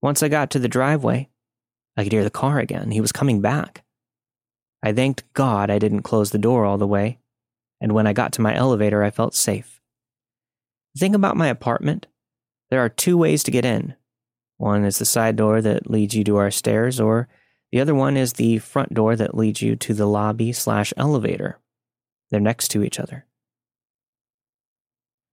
Once 0.00 0.22
I 0.22 0.28
got 0.28 0.50
to 0.50 0.58
the 0.58 0.68
driveway, 0.68 1.28
I 1.96 2.02
could 2.02 2.12
hear 2.12 2.24
the 2.24 2.30
car 2.30 2.58
again. 2.58 2.90
He 2.90 3.00
was 3.00 3.12
coming 3.12 3.40
back. 3.40 3.84
I 4.82 4.92
thanked 4.92 5.24
God 5.32 5.70
I 5.70 5.78
didn't 5.78 6.02
close 6.02 6.30
the 6.30 6.38
door 6.38 6.64
all 6.64 6.78
the 6.78 6.86
way, 6.86 7.18
and 7.80 7.92
when 7.92 8.06
I 8.06 8.12
got 8.12 8.32
to 8.34 8.42
my 8.42 8.54
elevator, 8.54 9.02
I 9.02 9.10
felt 9.10 9.34
safe. 9.34 9.80
The 10.94 11.00
thing 11.00 11.14
about 11.14 11.36
my 11.36 11.48
apartment, 11.48 12.06
there 12.70 12.80
are 12.80 12.88
two 12.88 13.16
ways 13.16 13.42
to 13.44 13.50
get 13.50 13.64
in 13.64 13.94
one 14.56 14.84
is 14.84 14.98
the 14.98 15.04
side 15.04 15.36
door 15.36 15.60
that 15.60 15.90
leads 15.90 16.14
you 16.14 16.24
to 16.24 16.36
our 16.36 16.50
stairs, 16.50 17.00
or 17.00 17.28
the 17.72 17.80
other 17.80 17.94
one 17.94 18.16
is 18.16 18.34
the 18.34 18.58
front 18.58 18.94
door 18.94 19.16
that 19.16 19.36
leads 19.36 19.60
you 19.60 19.76
to 19.76 19.94
the 19.94 20.06
lobby 20.06 20.52
slash 20.52 20.92
elevator. 20.96 21.58
They're 22.30 22.40
next 22.40 22.68
to 22.68 22.82
each 22.82 23.00
other. 23.00 23.26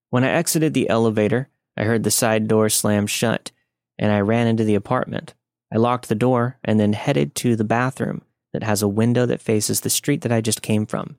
When 0.10 0.24
I 0.24 0.32
exited 0.32 0.74
the 0.74 0.90
elevator, 0.90 1.50
I 1.78 1.84
heard 1.84 2.04
the 2.04 2.12
side 2.12 2.48
door 2.48 2.70
slam 2.70 3.08
shut, 3.08 3.52
and 3.98 4.12
I 4.12 4.20
ran 4.20 4.48
into 4.48 4.64
the 4.64 4.76
apartment. 4.76 5.34
I 5.74 5.78
locked 5.78 6.10
the 6.10 6.16
door 6.16 6.58
and 6.64 6.80
then 6.80 6.94
headed 6.94 7.34
to 7.36 7.56
the 7.56 7.64
bathroom 7.64 8.24
that 8.54 8.64
has 8.64 8.82
a 8.82 8.88
window 8.88 9.26
that 9.26 9.42
faces 9.42 9.82
the 9.82 9.90
street 9.90 10.22
that 10.22 10.32
I 10.32 10.42
just 10.42 10.62
came 10.62 10.86
from. 10.86 11.18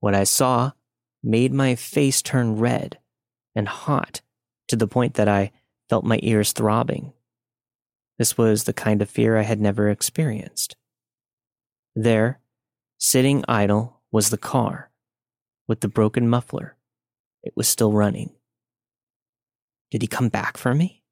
What 0.00 0.14
I 0.14 0.24
saw 0.24 0.72
made 1.22 1.52
my 1.52 1.74
face 1.74 2.22
turn 2.22 2.56
red 2.56 2.98
and 3.54 3.68
hot 3.68 4.20
to 4.68 4.76
the 4.76 4.88
point 4.88 5.14
that 5.14 5.28
I 5.28 5.52
felt 5.88 6.04
my 6.04 6.18
ears 6.22 6.52
throbbing. 6.52 7.12
This 8.18 8.38
was 8.38 8.64
the 8.64 8.72
kind 8.72 9.02
of 9.02 9.10
fear 9.10 9.36
I 9.36 9.42
had 9.42 9.60
never 9.60 9.88
experienced. 9.88 10.76
There, 11.94 12.40
sitting 12.98 13.44
idle, 13.48 14.00
was 14.10 14.30
the 14.30 14.38
car 14.38 14.90
with 15.68 15.80
the 15.80 15.88
broken 15.88 16.28
muffler. 16.28 16.76
It 17.42 17.54
was 17.56 17.68
still 17.68 17.92
running. 17.92 18.30
Did 19.90 20.02
he 20.02 20.08
come 20.08 20.28
back 20.28 20.56
for 20.56 20.74
me? 20.74 21.02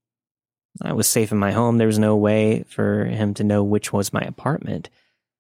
I 0.82 0.92
was 0.92 1.06
safe 1.06 1.30
in 1.30 1.38
my 1.38 1.52
home. 1.52 1.78
There 1.78 1.86
was 1.86 1.98
no 1.98 2.16
way 2.16 2.64
for 2.68 3.04
him 3.04 3.34
to 3.34 3.44
know 3.44 3.62
which 3.62 3.92
was 3.92 4.12
my 4.12 4.22
apartment. 4.22 4.90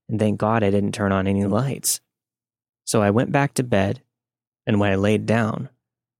And 0.08 0.20
thank 0.20 0.38
God 0.38 0.62
I 0.62 0.70
didn't 0.70 0.92
turn 0.92 1.12
on 1.12 1.26
any 1.26 1.44
lights. 1.44 2.00
So 2.84 3.02
I 3.02 3.10
went 3.10 3.32
back 3.32 3.54
to 3.54 3.62
bed, 3.62 4.02
and 4.66 4.78
when 4.78 4.92
I 4.92 4.96
laid 4.96 5.26
down, 5.26 5.70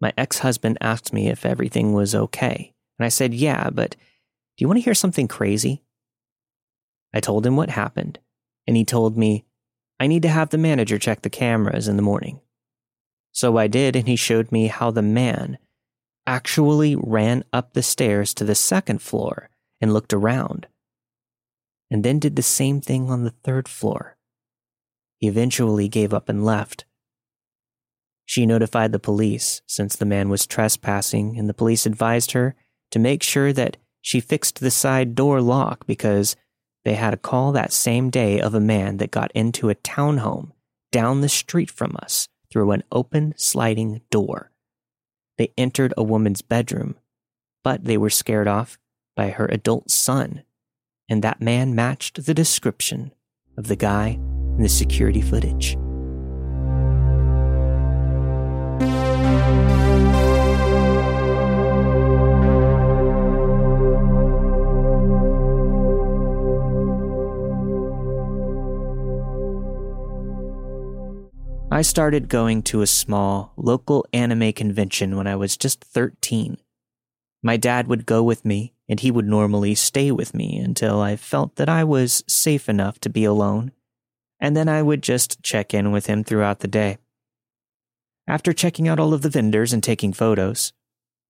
my 0.01 0.13
ex 0.17 0.39
husband 0.39 0.79
asked 0.81 1.13
me 1.13 1.29
if 1.29 1.47
everything 1.47 1.93
was 1.93 2.15
okay. 2.15 2.74
And 2.99 3.07
I 3.07 3.09
said, 3.09 3.35
Yeah, 3.35 3.71
but 3.71 3.91
do 4.57 4.63
you 4.63 4.69
want 4.69 4.79
to 4.79 4.85
hear 4.85 4.95
something 4.95 5.29
crazy? 5.29 5.83
I 7.13 7.21
told 7.21 7.47
him 7.47 7.57
what 7.57 7.71
happened, 7.71 8.19
and 8.67 8.77
he 8.77 8.85
told 8.85 9.17
me, 9.17 9.45
I 10.01 10.07
need 10.07 10.23
to 10.23 10.29
have 10.29 10.51
the 10.51 10.59
manager 10.59 10.99
check 10.99 11.23
the 11.23 11.31
cameras 11.31 11.89
in 11.89 11.97
the 11.97 12.03
morning. 12.03 12.41
So 13.33 13.57
I 13.57 13.67
did, 13.67 13.97
and 13.97 14.07
he 14.07 14.17
showed 14.17 14.53
me 14.53 14.69
how 14.69 14.91
the 14.91 15.03
man 15.03 15.59
actually 16.27 16.97
ran 16.97 17.45
up 17.53 17.73
the 17.73 17.83
stairs 17.83 18.33
to 18.35 18.45
the 18.45 18.55
second 18.55 19.03
floor 19.03 19.51
and 19.81 19.93
looked 19.93 20.13
around, 20.13 20.67
and 21.91 22.05
then 22.05 22.19
did 22.19 22.37
the 22.37 22.43
same 22.43 22.81
thing 22.81 23.11
on 23.11 23.25
the 23.25 23.35
third 23.43 23.69
floor. 23.69 24.17
He 25.19 25.29
eventually 25.29 25.89
gave 25.89 26.15
up 26.15 26.29
and 26.29 26.45
left. 26.45 26.85
She 28.25 28.47
notified 28.47 28.93
the 28.93 28.99
police 28.99 29.63
since 29.67 29.97
the 29.97 30.07
man 30.07 30.29
was 30.29 30.47
trespassing, 30.47 31.39
and 31.39 31.49
the 31.49 31.55
police 31.55 31.87
advised 31.87 32.33
her 32.33 32.57
to 32.95 33.01
make 33.01 33.25
sure 33.25 33.53
that 33.53 33.77
she 34.03 34.21
fixed 34.21 34.61
the 34.61 34.71
side 34.71 35.17
door 35.17 35.41
lock 35.41 35.85
because 35.85 36.37
they 36.85 36.95
had 36.95 37.13
a 37.13 37.17
call 37.17 37.51
that 37.51 37.73
same 37.73 38.09
day 38.09 38.39
of 38.39 38.55
a 38.55 38.61
man 38.61 38.99
that 38.99 39.11
got 39.11 39.33
into 39.33 39.69
a 39.69 39.75
townhome 39.75 40.53
down 40.93 41.21
the 41.21 41.29
street 41.29 41.73
from 41.73 41.97
us 42.01 42.29
through 42.53 42.71
an 42.71 42.85
open 42.93 43.35
sliding 43.37 44.01
door. 44.13 44.53
They 45.39 45.53
entered 45.59 45.93
a 45.97 46.05
woman's 46.05 46.41
bedroom, 46.41 46.95
but 47.65 47.83
they 47.83 47.99
were 47.99 48.11
scared 48.11 48.47
off 48.47 48.79
by 49.17 49.31
her 49.31 49.47
adult 49.47 49.91
son. 49.91 50.45
and 51.09 51.23
that 51.23 51.41
man 51.41 51.75
matched 51.75 52.25
the 52.25 52.33
description 52.33 53.13
of 53.59 53.67
the 53.67 53.77
guy 53.77 54.19
in 54.57 54.63
the 54.63 54.69
security 54.69 55.21
footage. 55.21 55.77
I 71.75 71.83
started 71.83 72.29
going 72.29 72.63
to 72.71 72.83
a 72.83 72.87
small 72.87 73.53
local 73.57 74.07
anime 74.13 74.53
convention 74.53 75.17
when 75.17 75.27
I 75.27 75.35
was 75.35 75.57
just 75.57 75.83
13. 75.83 76.57
My 77.43 77.57
dad 77.57 77.89
would 77.89 78.07
go 78.07 78.23
with 78.23 78.45
me, 78.45 78.75
and 78.89 79.01
he 79.01 79.11
would 79.11 79.27
normally 79.27 79.75
stay 79.75 80.13
with 80.13 80.35
me 80.35 80.57
until 80.57 81.01
I 81.01 81.17
felt 81.17 81.57
that 81.57 81.69
I 81.69 81.83
was 81.83 82.23
safe 82.29 82.69
enough 82.69 83.01
to 83.01 83.11
be 83.11 83.25
alone, 83.25 83.73
and 84.39 84.57
then 84.57 84.69
I 84.69 84.83
would 84.83 85.03
just 85.03 85.43
check 85.43 85.75
in 85.75 85.91
with 85.91 86.07
him 86.07 86.23
throughout 86.23 86.61
the 86.61 86.69
day. 86.69 86.99
After 88.29 88.53
checking 88.53 88.87
out 88.87 89.01
all 89.01 89.13
of 89.13 89.23
the 89.23 89.29
vendors 89.29 89.73
and 89.73 89.83
taking 89.83 90.13
photos, 90.13 90.73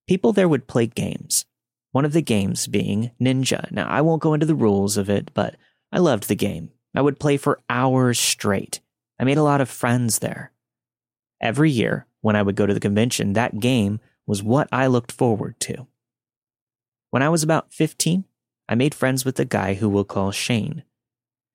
people 0.07 0.35
there 0.35 0.47
would 0.47 0.67
play 0.67 0.87
games. 0.87 1.47
One 1.93 2.05
of 2.05 2.13
the 2.13 2.21
games 2.21 2.67
being 2.67 3.13
Ninja. 3.19 3.71
Now, 3.71 3.89
I 3.89 4.03
won't 4.03 4.21
go 4.21 4.35
into 4.35 4.45
the 4.45 4.55
rules 4.55 4.99
of 4.99 5.09
it, 5.09 5.31
but 5.33 5.57
I 5.91 6.01
loved 6.01 6.29
the 6.29 6.37
game. 6.37 6.69
I 6.95 7.01
would 7.01 7.19
play 7.19 7.39
for 7.39 7.63
hours 7.71 8.21
straight 8.21 8.81
I 9.18 9.25
made 9.25 9.38
a 9.38 9.42
lot 9.42 9.61
of 9.61 9.68
friends 9.68 10.18
there. 10.18 10.52
Every 11.40 11.71
year, 11.71 12.06
when 12.21 12.37
I 12.37 12.42
would 12.42 12.56
go 12.56 12.66
to 12.66 12.75
the 12.75 12.80
convention, 12.80 13.35
that 13.35 13.61
game 13.61 14.00
was 14.26 14.42
what 14.42 14.68
I 14.73 14.87
looked 14.87 15.12
forward 15.12 15.61
to. 15.61 15.87
When 17.11 17.23
I 17.23 17.28
was 17.28 17.42
about 17.42 17.73
15, 17.73 18.25
I 18.68 18.75
made 18.75 18.94
friends 18.94 19.25
with 19.25 19.38
a 19.38 19.44
guy 19.44 19.75
who 19.75 19.88
we'll 19.88 20.04
call 20.04 20.33
Shane. 20.33 20.85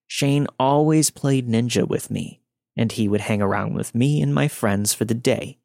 Shane 0.07 0.47
always 0.59 1.09
played 1.09 1.47
Ninja 1.47 1.87
with 1.87 2.09
me, 2.09 2.41
and 2.77 2.91
he 2.91 3.07
would 3.07 3.21
hang 3.21 3.41
around 3.41 3.73
with 3.73 3.93
me 3.93 4.21
and 4.21 4.33
my 4.33 4.47
friends 4.47 4.93
for 4.93 5.05
the 5.05 5.13
day. 5.13 5.57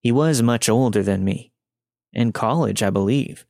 He 0.00 0.12
was 0.12 0.40
much 0.42 0.68
older 0.68 1.02
than 1.02 1.24
me, 1.24 1.52
in 2.12 2.32
college, 2.32 2.82
I 2.82 2.90
believe. 2.90 3.44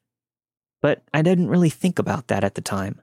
But 0.83 1.03
I 1.13 1.23
didn't 1.23 1.49
really 1.49 1.71
think 1.71 1.99
about 1.99 2.29
that 2.29 2.45
at 2.45 2.55
the 2.55 2.61
time. 2.61 3.01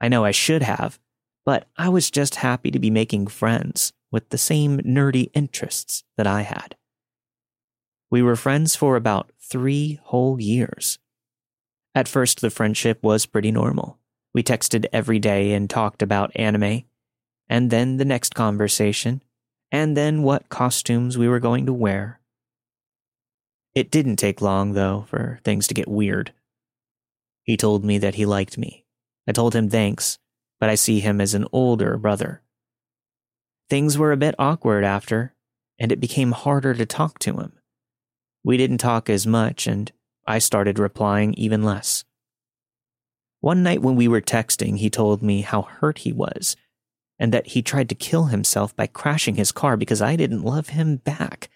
I 0.00 0.08
know 0.08 0.24
I 0.24 0.30
should 0.30 0.62
have, 0.62 0.98
but 1.44 1.68
I 1.76 1.88
was 1.88 2.10
just 2.10 2.36
happy 2.36 2.70
to 2.70 2.78
be 2.78 2.90
making 2.90 3.26
friends 3.26 3.92
with 4.10 4.28
the 4.28 4.38
same 4.38 4.78
nerdy 4.80 5.30
interests 5.34 6.04
that 6.16 6.26
I 6.26 6.42
had. 6.42 6.76
We 8.10 8.22
were 8.22 8.36
friends 8.36 8.76
for 8.76 8.96
about 8.96 9.30
three 9.40 9.98
whole 10.04 10.40
years. 10.40 10.98
At 11.94 12.08
first, 12.08 12.40
the 12.40 12.50
friendship 12.50 13.02
was 13.02 13.26
pretty 13.26 13.50
normal. 13.50 13.98
We 14.34 14.42
texted 14.42 14.86
every 14.92 15.18
day 15.18 15.52
and 15.52 15.68
talked 15.68 16.02
about 16.02 16.32
anime, 16.36 16.84
and 17.48 17.70
then 17.70 17.96
the 17.96 18.04
next 18.04 18.34
conversation, 18.34 19.22
and 19.70 19.96
then 19.96 20.22
what 20.22 20.48
costumes 20.48 21.18
we 21.18 21.28
were 21.28 21.40
going 21.40 21.66
to 21.66 21.72
wear. 21.72 22.20
It 23.74 23.90
didn't 23.90 24.16
take 24.16 24.42
long, 24.42 24.74
though, 24.74 25.06
for 25.08 25.40
things 25.44 25.66
to 25.66 25.74
get 25.74 25.88
weird. 25.88 26.32
He 27.42 27.56
told 27.56 27.84
me 27.84 27.98
that 27.98 28.14
he 28.14 28.26
liked 28.26 28.58
me. 28.58 28.84
I 29.26 29.32
told 29.32 29.54
him 29.54 29.68
thanks, 29.68 30.18
but 30.62 30.70
I 30.70 30.76
see 30.76 31.00
him 31.00 31.20
as 31.20 31.34
an 31.34 31.44
older 31.50 31.96
brother. 31.96 32.40
Things 33.68 33.98
were 33.98 34.12
a 34.12 34.16
bit 34.16 34.36
awkward 34.38 34.84
after, 34.84 35.34
and 35.76 35.90
it 35.90 35.98
became 35.98 36.30
harder 36.30 36.72
to 36.72 36.86
talk 36.86 37.18
to 37.18 37.40
him. 37.40 37.54
We 38.44 38.56
didn't 38.58 38.78
talk 38.78 39.10
as 39.10 39.26
much, 39.26 39.66
and 39.66 39.90
I 40.24 40.38
started 40.38 40.78
replying 40.78 41.34
even 41.34 41.64
less. 41.64 42.04
One 43.40 43.64
night 43.64 43.82
when 43.82 43.96
we 43.96 44.06
were 44.06 44.20
texting, 44.20 44.78
he 44.78 44.88
told 44.88 45.20
me 45.20 45.40
how 45.40 45.62
hurt 45.62 45.98
he 45.98 46.12
was, 46.12 46.54
and 47.18 47.34
that 47.34 47.48
he 47.48 47.60
tried 47.60 47.88
to 47.88 47.96
kill 47.96 48.26
himself 48.26 48.76
by 48.76 48.86
crashing 48.86 49.34
his 49.34 49.50
car 49.50 49.76
because 49.76 50.00
I 50.00 50.14
didn't 50.14 50.44
love 50.44 50.68
him 50.68 50.98
back. 50.98 51.50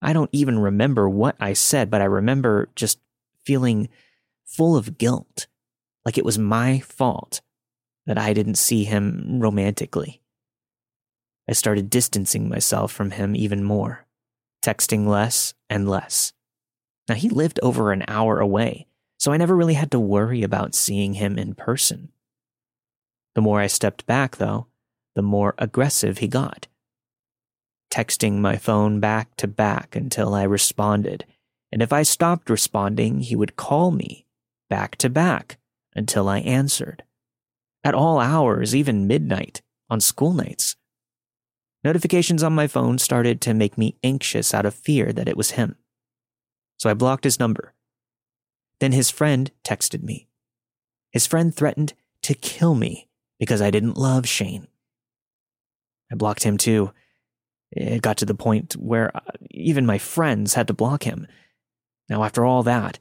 I 0.00 0.12
don't 0.12 0.30
even 0.30 0.60
remember 0.60 1.08
what 1.08 1.34
I 1.40 1.54
said, 1.54 1.90
but 1.90 2.00
I 2.00 2.04
remember 2.04 2.68
just 2.76 3.00
feeling 3.44 3.88
full 4.44 4.76
of 4.76 4.96
guilt, 4.96 5.48
like 6.04 6.16
it 6.16 6.24
was 6.24 6.38
my 6.38 6.78
fault 6.78 7.40
that 8.06 8.18
I 8.18 8.32
didn't 8.32 8.56
see 8.56 8.84
him 8.84 9.38
romantically. 9.40 10.20
I 11.48 11.52
started 11.52 11.90
distancing 11.90 12.48
myself 12.48 12.92
from 12.92 13.12
him 13.12 13.34
even 13.34 13.64
more, 13.64 14.06
texting 14.64 15.06
less 15.06 15.54
and 15.68 15.88
less. 15.88 16.32
Now, 17.08 17.14
he 17.14 17.28
lived 17.28 17.58
over 17.62 17.92
an 17.92 18.04
hour 18.06 18.38
away, 18.38 18.86
so 19.18 19.32
I 19.32 19.36
never 19.36 19.56
really 19.56 19.74
had 19.74 19.90
to 19.90 20.00
worry 20.00 20.42
about 20.42 20.74
seeing 20.74 21.14
him 21.14 21.38
in 21.38 21.54
person. 21.54 22.12
The 23.34 23.40
more 23.40 23.60
I 23.60 23.66
stepped 23.66 24.06
back, 24.06 24.36
though, 24.36 24.66
the 25.14 25.22
more 25.22 25.54
aggressive 25.58 26.18
he 26.18 26.28
got. 26.28 26.68
Texting 27.90 28.38
my 28.38 28.56
phone 28.56 29.00
back 29.00 29.36
to 29.36 29.46
back 29.46 29.96
until 29.96 30.34
I 30.34 30.44
responded, 30.44 31.24
and 31.70 31.82
if 31.82 31.92
I 31.92 32.02
stopped 32.02 32.50
responding, 32.50 33.20
he 33.20 33.36
would 33.36 33.56
call 33.56 33.90
me 33.90 34.26
back 34.70 34.96
to 34.96 35.10
back 35.10 35.58
until 35.94 36.28
I 36.28 36.38
answered 36.38 37.02
at 37.84 37.94
all 37.94 38.20
hours, 38.20 38.74
even 38.74 39.06
midnight, 39.06 39.62
on 39.90 40.00
school 40.00 40.32
nights. 40.32 40.76
Notifications 41.84 42.42
on 42.42 42.52
my 42.52 42.66
phone 42.66 42.98
started 42.98 43.40
to 43.40 43.54
make 43.54 43.76
me 43.76 43.96
anxious 44.04 44.54
out 44.54 44.66
of 44.66 44.74
fear 44.74 45.12
that 45.12 45.28
it 45.28 45.36
was 45.36 45.52
him. 45.52 45.76
So 46.78 46.88
I 46.88 46.94
blocked 46.94 47.24
his 47.24 47.40
number. 47.40 47.74
Then 48.78 48.92
his 48.92 49.10
friend 49.10 49.50
texted 49.64 50.02
me. 50.02 50.28
His 51.10 51.26
friend 51.26 51.54
threatened 51.54 51.94
to 52.22 52.34
kill 52.34 52.74
me 52.74 53.08
because 53.38 53.60
I 53.60 53.70
didn't 53.70 53.96
love 53.96 54.26
Shane. 54.26 54.68
I 56.10 56.14
blocked 56.14 56.44
him 56.44 56.56
too. 56.56 56.92
It 57.72 58.02
got 58.02 58.18
to 58.18 58.26
the 58.26 58.34
point 58.34 58.74
where 58.74 59.16
uh, 59.16 59.20
even 59.50 59.86
my 59.86 59.98
friends 59.98 60.54
had 60.54 60.68
to 60.68 60.74
block 60.74 61.04
him. 61.04 61.26
Now, 62.08 62.22
after 62.22 62.44
all 62.44 62.62
that, 62.64 62.98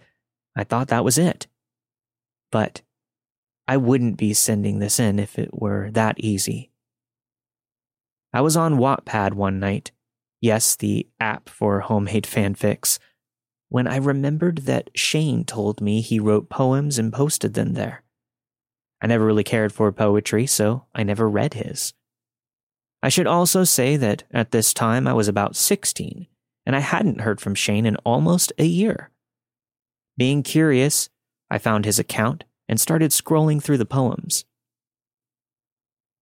I 0.55 0.63
thought 0.63 0.87
that 0.87 1.03
was 1.03 1.17
it. 1.17 1.47
But 2.51 2.81
I 3.67 3.77
wouldn't 3.77 4.17
be 4.17 4.33
sending 4.33 4.79
this 4.79 4.99
in 4.99 5.19
if 5.19 5.39
it 5.39 5.53
were 5.53 5.91
that 5.91 6.19
easy. 6.19 6.71
I 8.33 8.41
was 8.41 8.57
on 8.57 8.77
Wattpad 8.77 9.33
one 9.33 9.59
night, 9.59 9.91
yes, 10.41 10.75
the 10.75 11.07
app 11.19 11.49
for 11.49 11.81
homemade 11.81 12.23
fanfics, 12.23 12.99
when 13.69 13.87
I 13.87 13.97
remembered 13.97 14.59
that 14.59 14.89
Shane 14.95 15.45
told 15.45 15.81
me 15.81 16.01
he 16.01 16.19
wrote 16.19 16.49
poems 16.49 16.99
and 16.99 17.13
posted 17.13 17.53
them 17.53 17.73
there. 17.73 18.03
I 19.01 19.07
never 19.07 19.25
really 19.25 19.43
cared 19.43 19.71
for 19.73 19.91
poetry, 19.91 20.45
so 20.45 20.85
I 20.93 21.03
never 21.03 21.29
read 21.29 21.53
his. 21.53 21.93
I 23.01 23.09
should 23.09 23.27
also 23.27 23.63
say 23.63 23.97
that 23.97 24.23
at 24.31 24.51
this 24.51 24.73
time 24.73 25.07
I 25.07 25.13
was 25.13 25.27
about 25.27 25.55
16, 25.55 26.27
and 26.65 26.75
I 26.75 26.79
hadn't 26.79 27.21
heard 27.21 27.41
from 27.41 27.55
Shane 27.55 27.85
in 27.85 27.95
almost 27.97 28.53
a 28.57 28.65
year. 28.65 29.09
Being 30.17 30.43
curious, 30.43 31.09
I 31.49 31.57
found 31.57 31.85
his 31.85 31.97
account 31.97 32.43
and 32.71 32.79
started 32.79 33.11
scrolling 33.11 33.61
through 33.61 33.77
the 33.77 33.85
poems. 33.85 34.45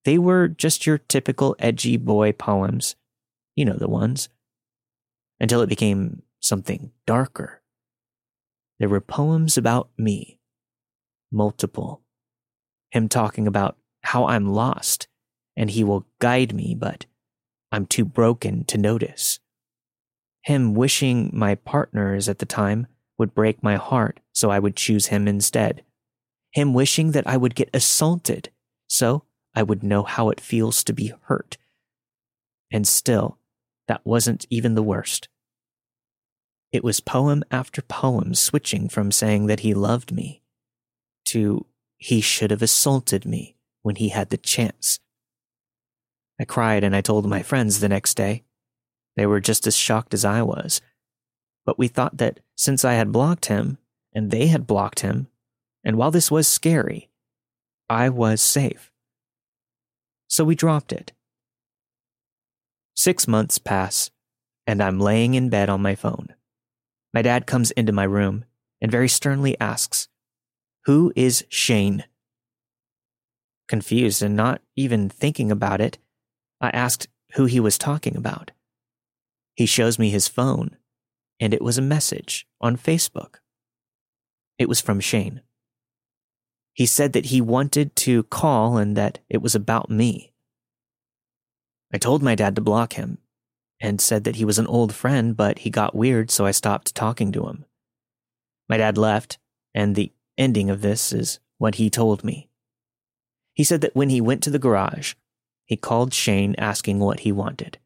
They 0.04 0.18
were 0.18 0.48
just 0.48 0.88
your 0.88 0.98
typical 0.98 1.56
edgy 1.60 1.96
boy 1.96 2.32
poems. 2.32 2.96
You 3.56 3.66
know 3.66 3.78
the 3.78 3.88
ones. 3.88 4.30
Until 5.40 5.62
it 5.62 5.70
became 5.70 6.24
something 6.40 6.92
darker. 7.06 7.62
There 8.80 8.90
were 8.90 9.00
poems 9.00 9.58
about 9.58 9.92
me. 9.96 10.40
Multiple. 11.32 12.02
Him 12.90 13.08
talking 13.08 13.46
about 13.46 13.78
how 14.02 14.26
I'm 14.26 14.52
lost 14.52 15.08
and 15.56 15.70
he 15.70 15.84
will 15.84 16.08
guide 16.18 16.54
me, 16.56 16.74
but 16.74 17.06
I'm 17.72 17.86
too 17.86 18.06
broken 18.06 18.64
to 18.66 18.78
notice. 18.80 19.40
Him 20.42 20.74
wishing 20.74 21.30
my 21.32 21.54
partners 21.54 22.28
at 22.28 22.40
the 22.40 22.46
time 22.48 22.88
would 23.20 23.36
break 23.36 23.62
my 23.62 23.76
heart 23.76 24.20
so 24.34 24.50
I 24.50 24.58
would 24.58 24.76
choose 24.76 25.08
him 25.08 25.28
instead 25.28 25.84
him 26.52 26.74
wishing 26.74 27.12
that 27.12 27.28
I 27.28 27.38
would 27.38 27.56
get 27.56 27.70
assaulted 27.74 28.50
so 28.88 29.24
I 29.56 29.64
would 29.64 29.84
know 29.84 30.04
how 30.04 30.30
it 30.30 30.42
feels 30.42 30.84
to 30.84 30.94
be 30.94 31.14
hurt. 31.24 31.58
And 32.72 32.88
still, 32.88 33.38
that 33.88 34.06
wasn't 34.06 34.46
even 34.50 34.76
the 34.76 34.84
worst. 34.84 35.28
It 36.72 36.84
was 36.84 37.00
poem 37.00 37.44
after 37.50 37.82
poem 37.82 38.36
switching 38.36 38.90
from 38.90 39.12
saying 39.12 39.48
that 39.48 39.62
he 39.62 39.74
loved 39.74 40.12
me 40.12 40.42
to 41.26 41.66
he 41.98 42.22
should 42.22 42.52
have 42.52 42.62
assaulted 42.62 43.26
me 43.26 43.56
when 43.82 43.96
he 43.96 44.10
had 44.10 44.30
the 44.30 44.38
chance. 44.38 45.00
I 46.40 46.46
cried 46.46 46.84
and 46.84 46.96
I 46.96 47.02
told 47.02 47.28
my 47.28 47.42
friends 47.42 47.80
the 47.80 47.90
next 47.90 48.16
day. 48.16 48.44
They 49.18 49.26
were 49.26 49.42
just 49.42 49.68
as 49.68 49.76
shocked 49.76 50.14
as 50.14 50.24
I 50.24 50.42
was. 50.42 50.82
But 51.66 51.78
we 51.78 51.88
thought 51.88 52.18
that 52.18 52.40
since 52.56 52.86
I 52.86 52.94
had 52.94 53.12
blocked 53.12 53.48
him 53.48 53.78
and 54.14 54.32
they 54.32 54.48
had 54.48 54.66
blocked 54.66 55.02
him, 55.02 55.28
and 55.84 55.98
while 55.98 56.12
this 56.12 56.30
was 56.30 56.48
scary, 56.48 57.10
I 57.90 58.10
was 58.10 58.42
safe. 58.42 58.92
So 60.28 60.44
we 60.44 60.56
dropped 60.56 60.92
it. 60.92 61.14
Six 62.96 63.28
months 63.28 63.58
pass, 63.58 64.12
and 64.68 64.84
I'm 64.84 65.00
laying 65.00 65.34
in 65.34 65.50
bed 65.50 65.70
on 65.70 65.82
my 65.82 65.96
phone. 65.96 66.36
My 67.14 67.22
dad 67.22 67.48
comes 67.48 67.72
into 67.72 67.92
my 67.92 68.04
room 68.04 68.46
and 68.82 68.92
very 68.92 69.08
sternly 69.08 69.60
asks, 69.60 70.08
Who 70.86 71.12
is 71.16 71.46
Shane? 71.50 72.06
Confused 73.68 74.22
and 74.22 74.36
not 74.36 74.62
even 74.76 75.10
thinking 75.10 75.52
about 75.52 75.82
it, 75.82 75.98
I 76.62 76.70
asked 76.70 77.08
who 77.34 77.46
he 77.46 77.60
was 77.60 77.78
talking 77.78 78.16
about. 78.16 78.52
He 79.56 79.66
shows 79.66 80.00
me 80.00 80.10
his 80.10 80.28
phone, 80.28 80.78
and 81.40 81.54
it 81.54 81.62
was 81.62 81.78
a 81.78 81.82
message 81.82 82.48
on 82.62 82.78
Facebook. 82.78 83.36
It 84.58 84.68
was 84.68 84.82
from 84.82 85.00
Shane. 85.00 85.42
He 86.80 86.86
said 86.86 87.12
that 87.12 87.26
he 87.26 87.42
wanted 87.42 87.94
to 87.98 88.24
call 88.24 88.78
and 88.78 88.96
that 88.96 89.20
it 89.28 89.42
was 89.42 89.54
about 89.54 89.90
me. 89.90 90.32
I 91.94 91.98
told 91.98 92.24
my 92.24 92.36
dad 92.36 92.56
to 92.56 92.62
block 92.62 92.94
him 92.94 93.18
and 93.82 94.00
said 94.00 94.24
that 94.24 94.38
he 94.38 94.46
was 94.46 94.58
an 94.58 94.68
old 94.68 94.96
friend, 94.96 95.36
but 95.36 95.60
he 95.60 95.70
got 95.70 95.94
weird, 95.94 96.32
so 96.32 96.46
I 96.46 96.52
stopped 96.52 96.96
talking 96.96 97.34
to 97.34 97.48
him. 97.48 97.66
My 98.70 98.78
dad 98.78 98.98
left, 98.98 99.40
and 99.76 99.94
the 99.94 100.14
ending 100.38 100.70
of 100.70 100.80
this 100.80 101.12
is 101.12 101.42
what 101.58 101.76
he 101.76 101.90
told 101.90 102.24
me. 102.24 102.48
He 103.52 103.66
said 103.66 103.82
that 103.82 103.94
when 103.94 104.10
he 104.10 104.22
went 104.22 104.42
to 104.44 104.50
the 104.50 104.58
garage, 104.58 105.16
he 105.66 105.76
called 105.76 106.14
Shane 106.14 106.56
asking 106.58 107.00
what 107.00 107.20
he 107.20 107.34
wanted. 107.34 107.78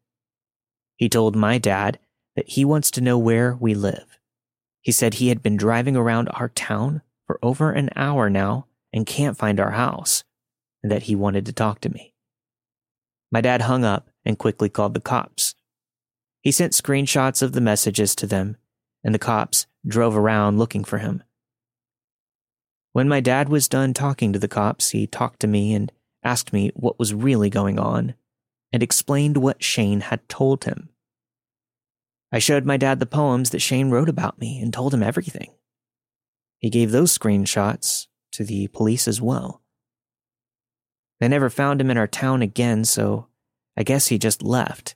He 0.98 1.10
told 1.10 1.36
my 1.36 1.58
dad 1.58 1.98
that 2.36 2.50
he 2.50 2.64
wants 2.64 2.92
to 2.92 3.02
know 3.02 3.18
where 3.18 3.56
we 3.56 3.74
live. 3.74 4.20
He 4.82 4.92
said 4.92 5.16
he 5.16 5.30
had 5.30 5.42
been 5.42 5.58
driving 5.58 5.96
around 5.96 6.30
our 6.30 6.50
town 6.50 7.02
for 7.26 7.40
over 7.42 7.72
an 7.72 7.90
hour 7.96 8.30
now 8.30 8.68
and 8.94 9.06
can't 9.06 9.38
find 9.38 9.60
our 9.60 9.72
house, 9.72 10.24
and 10.84 10.92
that 10.92 11.04
he 11.04 11.16
wanted 11.16 11.46
to 11.48 11.52
talk 11.54 11.82
to 11.82 11.90
me. 11.90 12.14
My 13.32 13.42
dad 13.42 13.64
hung 13.64 13.84
up 13.84 14.10
and 14.24 14.38
quickly 14.38 14.70
called 14.70 14.94
the 14.94 15.02
cops. 15.02 15.56
He 16.42 16.52
sent 16.52 16.74
screenshots 16.74 17.42
of 17.42 17.54
the 17.54 17.62
messages 17.62 18.16
to 18.16 18.28
them, 18.28 18.58
and 19.04 19.14
the 19.14 19.20
cops 19.20 19.66
drove 19.88 20.16
around 20.16 20.60
looking 20.60 20.84
for 20.84 21.00
him. 21.00 21.24
When 22.92 23.10
my 23.10 23.22
dad 23.22 23.50
was 23.50 23.68
done 23.68 23.94
talking 23.94 24.34
to 24.34 24.40
the 24.40 24.48
cops, 24.48 24.92
he 24.92 25.08
talked 25.08 25.40
to 25.40 25.48
me 25.48 25.74
and 25.74 25.92
asked 26.24 26.54
me 26.54 26.72
what 26.76 27.00
was 27.00 27.14
really 27.14 27.50
going 27.50 27.80
on 27.80 28.14
and 28.72 28.84
explained 28.84 29.38
what 29.38 29.64
Shane 29.64 30.02
had 30.02 30.28
told 30.30 30.66
him. 30.66 30.90
I 32.32 32.40
showed 32.40 32.66
my 32.66 32.78
dad 32.78 33.00
the 33.00 33.06
poems 33.06 33.50
that 33.50 33.60
Shane 33.60 33.90
wrote 33.90 34.10
about 34.10 34.40
me 34.40 34.60
and 34.62 34.72
told 34.72 34.94
him 34.94 35.04
everything. 35.04 35.52
He 36.60 36.70
gave 36.70 36.92
those 36.92 37.16
screenshots 37.16 38.08
to 38.34 38.44
the 38.44 38.68
police 38.68 39.08
as 39.08 39.22
well. 39.22 39.62
They 41.20 41.28
never 41.28 41.50
found 41.50 41.80
him 41.80 41.90
in 41.90 41.98
our 41.98 42.08
town 42.08 42.42
again, 42.42 42.86
so 42.86 43.28
I 43.78 43.84
guess 43.84 44.08
he 44.08 44.18
just 44.18 44.44
left. 44.44 44.96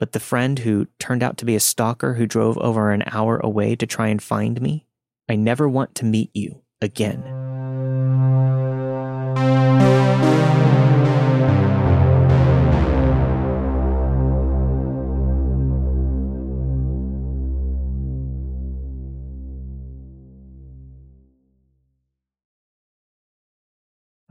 But 0.00 0.12
the 0.12 0.20
friend 0.20 0.58
who 0.58 0.88
turned 0.98 1.22
out 1.22 1.38
to 1.38 1.44
be 1.44 1.54
a 1.54 1.60
stalker 1.60 2.14
who 2.14 2.26
drove 2.26 2.58
over 2.58 2.90
an 2.90 3.04
hour 3.06 3.38
away 3.38 3.76
to 3.76 3.86
try 3.86 4.08
and 4.08 4.22
find 4.22 4.60
me, 4.60 4.86
I 5.28 5.36
never 5.36 5.68
want 5.68 5.94
to 5.96 6.04
meet 6.04 6.30
you 6.34 6.62
again. 6.80 7.53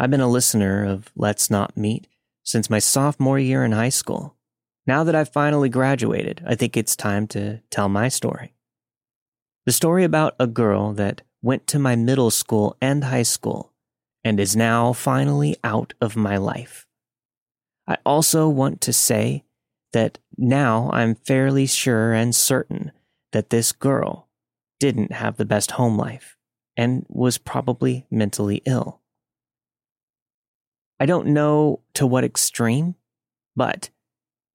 I've 0.03 0.11
been 0.11 0.19
a 0.19 0.27
listener 0.27 0.83
of 0.83 1.09
Let's 1.15 1.49
Not 1.49 1.77
Meet 1.77 2.09
since 2.43 2.69
my 2.69 2.79
sophomore 2.79 3.39
year 3.39 3.63
in 3.63 3.71
high 3.71 3.87
school. 3.87 4.35
Now 4.85 5.05
that 5.05 5.15
I've 5.15 5.31
finally 5.31 5.69
graduated, 5.69 6.43
I 6.45 6.55
think 6.55 6.75
it's 6.75 6.97
time 6.97 7.25
to 7.27 7.61
tell 7.69 7.87
my 7.87 8.09
story. 8.09 8.53
The 9.65 9.71
story 9.71 10.03
about 10.03 10.35
a 10.37 10.45
girl 10.45 10.91
that 10.91 11.21
went 11.41 11.67
to 11.67 11.79
my 11.79 11.95
middle 11.95 12.31
school 12.31 12.75
and 12.81 13.05
high 13.05 13.23
school 13.23 13.71
and 14.25 14.41
is 14.41 14.57
now 14.57 14.91
finally 14.91 15.55
out 15.63 15.93
of 16.01 16.17
my 16.17 16.35
life. 16.35 16.85
I 17.87 17.95
also 18.05 18.49
want 18.49 18.81
to 18.81 18.91
say 18.91 19.45
that 19.93 20.17
now 20.37 20.89
I'm 20.91 21.15
fairly 21.15 21.65
sure 21.65 22.11
and 22.11 22.35
certain 22.35 22.91
that 23.31 23.51
this 23.51 23.71
girl 23.71 24.27
didn't 24.81 25.13
have 25.13 25.37
the 25.37 25.45
best 25.45 25.71
home 25.71 25.97
life 25.97 26.35
and 26.75 27.05
was 27.07 27.37
probably 27.37 28.05
mentally 28.11 28.61
ill. 28.65 28.99
I 30.99 31.05
don't 31.05 31.27
know 31.27 31.81
to 31.95 32.07
what 32.07 32.23
extreme, 32.23 32.95
but 33.55 33.89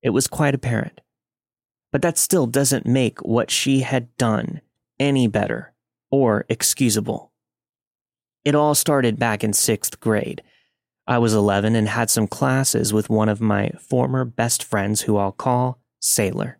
it 0.01 0.11
was 0.11 0.27
quite 0.27 0.55
apparent. 0.55 1.01
But 1.91 2.01
that 2.01 2.17
still 2.17 2.47
doesn't 2.47 2.85
make 2.85 3.19
what 3.19 3.51
she 3.51 3.81
had 3.81 4.15
done 4.17 4.61
any 4.99 5.27
better 5.27 5.73
or 6.11 6.45
excusable. 6.49 7.31
It 8.45 8.55
all 8.55 8.75
started 8.75 9.19
back 9.19 9.43
in 9.43 9.53
sixth 9.53 9.99
grade. 9.99 10.41
I 11.07 11.17
was 11.17 11.33
11 11.33 11.75
and 11.75 11.89
had 11.89 12.09
some 12.09 12.27
classes 12.27 12.93
with 12.93 13.09
one 13.09 13.29
of 13.29 13.41
my 13.41 13.71
former 13.79 14.25
best 14.25 14.63
friends 14.63 15.01
who 15.01 15.17
I'll 15.17 15.31
call 15.31 15.79
Sailor. 15.99 16.59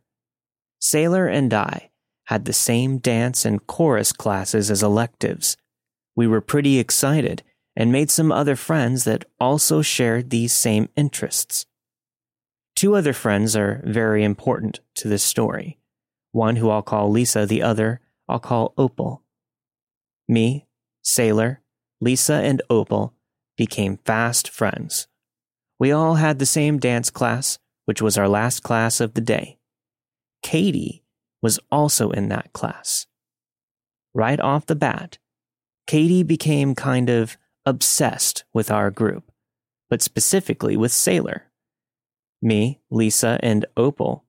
Sailor 0.79 1.27
and 1.27 1.53
I 1.53 1.91
had 2.25 2.45
the 2.45 2.53
same 2.53 2.97
dance 2.97 3.45
and 3.45 3.65
chorus 3.65 4.11
classes 4.11 4.71
as 4.71 4.83
electives. 4.83 5.57
We 6.15 6.27
were 6.27 6.41
pretty 6.41 6.79
excited 6.79 7.43
and 7.79 7.93
made 7.93 8.11
some 8.11 8.29
other 8.29 8.57
friends 8.57 9.05
that 9.05 9.23
also 9.39 9.81
shared 9.81 10.29
these 10.29 10.51
same 10.51 10.89
interests. 10.97 11.65
Two 12.75 12.93
other 12.93 13.13
friends 13.13 13.55
are 13.55 13.81
very 13.85 14.21
important 14.21 14.81
to 14.95 15.07
this 15.07 15.23
story. 15.23 15.79
One 16.33 16.57
who 16.57 16.69
I'll 16.69 16.81
call 16.81 17.09
Lisa, 17.09 17.45
the 17.45 17.63
other 17.63 18.01
I'll 18.27 18.39
call 18.39 18.73
Opal. 18.77 19.23
Me, 20.27 20.67
Sailor, 21.01 21.61
Lisa, 22.01 22.33
and 22.33 22.61
Opal 22.69 23.13
became 23.55 23.99
fast 24.05 24.49
friends. 24.49 25.07
We 25.79 25.93
all 25.93 26.15
had 26.15 26.37
the 26.37 26.45
same 26.45 26.79
dance 26.79 27.09
class, 27.09 27.59
which 27.85 28.01
was 28.01 28.17
our 28.17 28.27
last 28.27 28.61
class 28.61 28.99
of 28.99 29.13
the 29.13 29.21
day. 29.21 29.57
Katie 30.43 31.05
was 31.41 31.59
also 31.71 32.11
in 32.11 32.27
that 32.27 32.51
class. 32.51 33.07
Right 34.13 34.39
off 34.39 34.65
the 34.65 34.75
bat, 34.75 35.17
Katie 35.87 36.23
became 36.23 36.75
kind 36.75 37.09
of 37.09 37.37
obsessed 37.69 38.43
with 38.51 38.71
our 38.71 38.89
group, 38.89 39.31
but 39.91 40.01
specifically 40.01 40.75
with 40.75 40.91
Sailor. 40.91 41.43
Me, 42.41 42.81
Lisa, 42.89 43.39
and 43.43 43.65
Opal, 43.77 44.25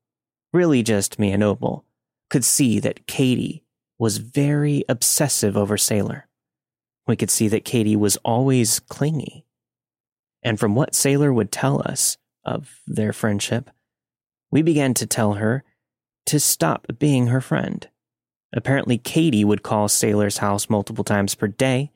really 0.53 0.83
just 0.83 1.19
me 1.19 1.33
and 1.33 1.43
Opal, 1.43 1.87
could 2.29 2.45
see 2.45 2.79
that 2.81 3.07
Katie 3.07 3.65
was 3.99 4.19
very 4.19 4.85
obsessive 4.91 5.57
over 5.57 5.79
Sailor. 5.79 6.29
We 7.07 7.17
could 7.17 7.31
see 7.31 7.49
that 7.49 7.65
Katie 7.65 7.97
was 7.97 8.19
always 8.19 8.79
clingy. 8.79 9.47
And 10.43 10.61
from 10.61 10.75
what 10.75 10.95
Sailor 10.95 11.33
would 11.33 11.51
tell 11.51 11.83
us 11.87 12.19
of 12.45 12.81
their 12.87 13.15
friendship, 13.15 13.71
we 14.51 14.61
began 14.61 14.93
to 14.95 15.07
tell 15.07 15.35
her 15.35 15.65
to 16.27 16.39
stop 16.39 16.87
being 16.99 17.29
her 17.29 17.41
friend. 17.41 17.89
Apparently, 18.53 18.99
Katie 18.99 19.45
would 19.45 19.63
call 19.63 19.89
Sailor's 19.89 20.39
house 20.39 20.69
multiple 20.69 21.05
times 21.05 21.35
per 21.35 21.47
day 21.47 21.91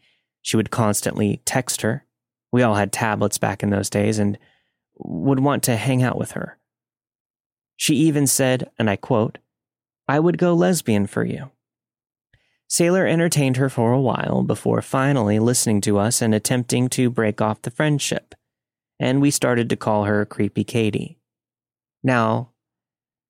she 0.44 0.56
would 0.58 0.70
constantly 0.70 1.40
text 1.46 1.80
her. 1.80 2.04
We 2.52 2.62
all 2.62 2.74
had 2.74 2.92
tablets 2.92 3.38
back 3.38 3.62
in 3.62 3.70
those 3.70 3.88
days 3.88 4.18
and 4.18 4.38
would 4.98 5.40
want 5.40 5.62
to 5.64 5.76
hang 5.76 6.02
out 6.02 6.18
with 6.18 6.32
her. 6.32 6.58
She 7.76 7.96
even 7.96 8.26
said, 8.26 8.70
and 8.78 8.88
I 8.88 8.96
quote, 8.96 9.38
I 10.06 10.20
would 10.20 10.36
go 10.36 10.52
lesbian 10.52 11.06
for 11.06 11.24
you. 11.24 11.50
Sailor 12.68 13.06
entertained 13.06 13.56
her 13.56 13.70
for 13.70 13.92
a 13.92 14.00
while 14.00 14.42
before 14.42 14.82
finally 14.82 15.38
listening 15.38 15.80
to 15.80 15.98
us 15.98 16.20
and 16.20 16.34
attempting 16.34 16.88
to 16.90 17.10
break 17.10 17.40
off 17.40 17.62
the 17.62 17.70
friendship, 17.70 18.34
and 19.00 19.22
we 19.22 19.30
started 19.30 19.70
to 19.70 19.76
call 19.76 20.04
her 20.04 20.26
Creepy 20.26 20.62
Katie. 20.62 21.18
Now, 22.02 22.50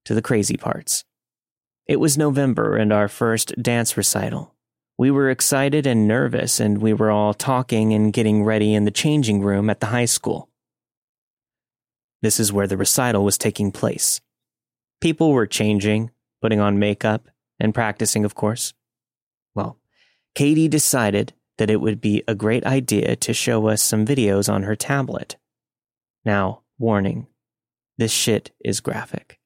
to 0.05 0.15
the 0.15 0.23
crazy 0.23 0.57
parts. 0.57 1.05
It 1.87 2.01
was 2.01 2.19
November 2.19 2.77
and 2.77 2.93
our 2.93 3.09
first 3.09 3.55
dance 3.63 3.97
recital. 3.97 4.54
We 4.97 5.11
were 5.11 5.29
excited 5.29 5.87
and 5.87 6.07
nervous, 6.07 6.61
and 6.61 6.79
we 6.79 6.93
were 6.93 7.11
all 7.11 7.35
talking 7.35 7.93
and 7.93 8.13
getting 8.13 8.45
ready 8.45 8.75
in 8.75 8.85
the 8.85 8.93
changing 8.93 9.43
room 9.43 9.69
at 9.69 9.81
the 9.81 9.87
high 9.87 10.05
school. 10.05 10.49
This 12.23 12.39
is 12.39 12.53
where 12.53 12.69
the 12.69 12.77
recital 12.77 13.25
was 13.25 13.37
taking 13.37 13.73
place. 13.73 14.21
People 15.01 15.33
were 15.33 15.47
changing, 15.47 16.11
putting 16.41 16.61
on 16.61 16.79
makeup, 16.79 17.29
and 17.59 17.75
practicing, 17.75 18.25
of 18.25 18.35
course. 18.37 18.73
Well, 19.55 19.79
Katie 20.35 20.69
decided 20.69 21.33
that 21.59 21.71
it 21.71 21.81
would 21.81 22.01
be 22.01 22.23
a 22.29 22.35
great 22.35 22.65
idea 22.65 23.17
to 23.17 23.35
show 23.35 23.69
us 23.69 23.83
some 23.83 24.07
videos 24.07 24.53
on 24.53 24.63
her 24.63 24.77
tablet. 24.77 25.37
Now, 26.25 26.63
warning 26.79 27.27
this 27.99 28.13
shit 28.13 28.53
is 28.65 28.81
graphic. 28.81 29.39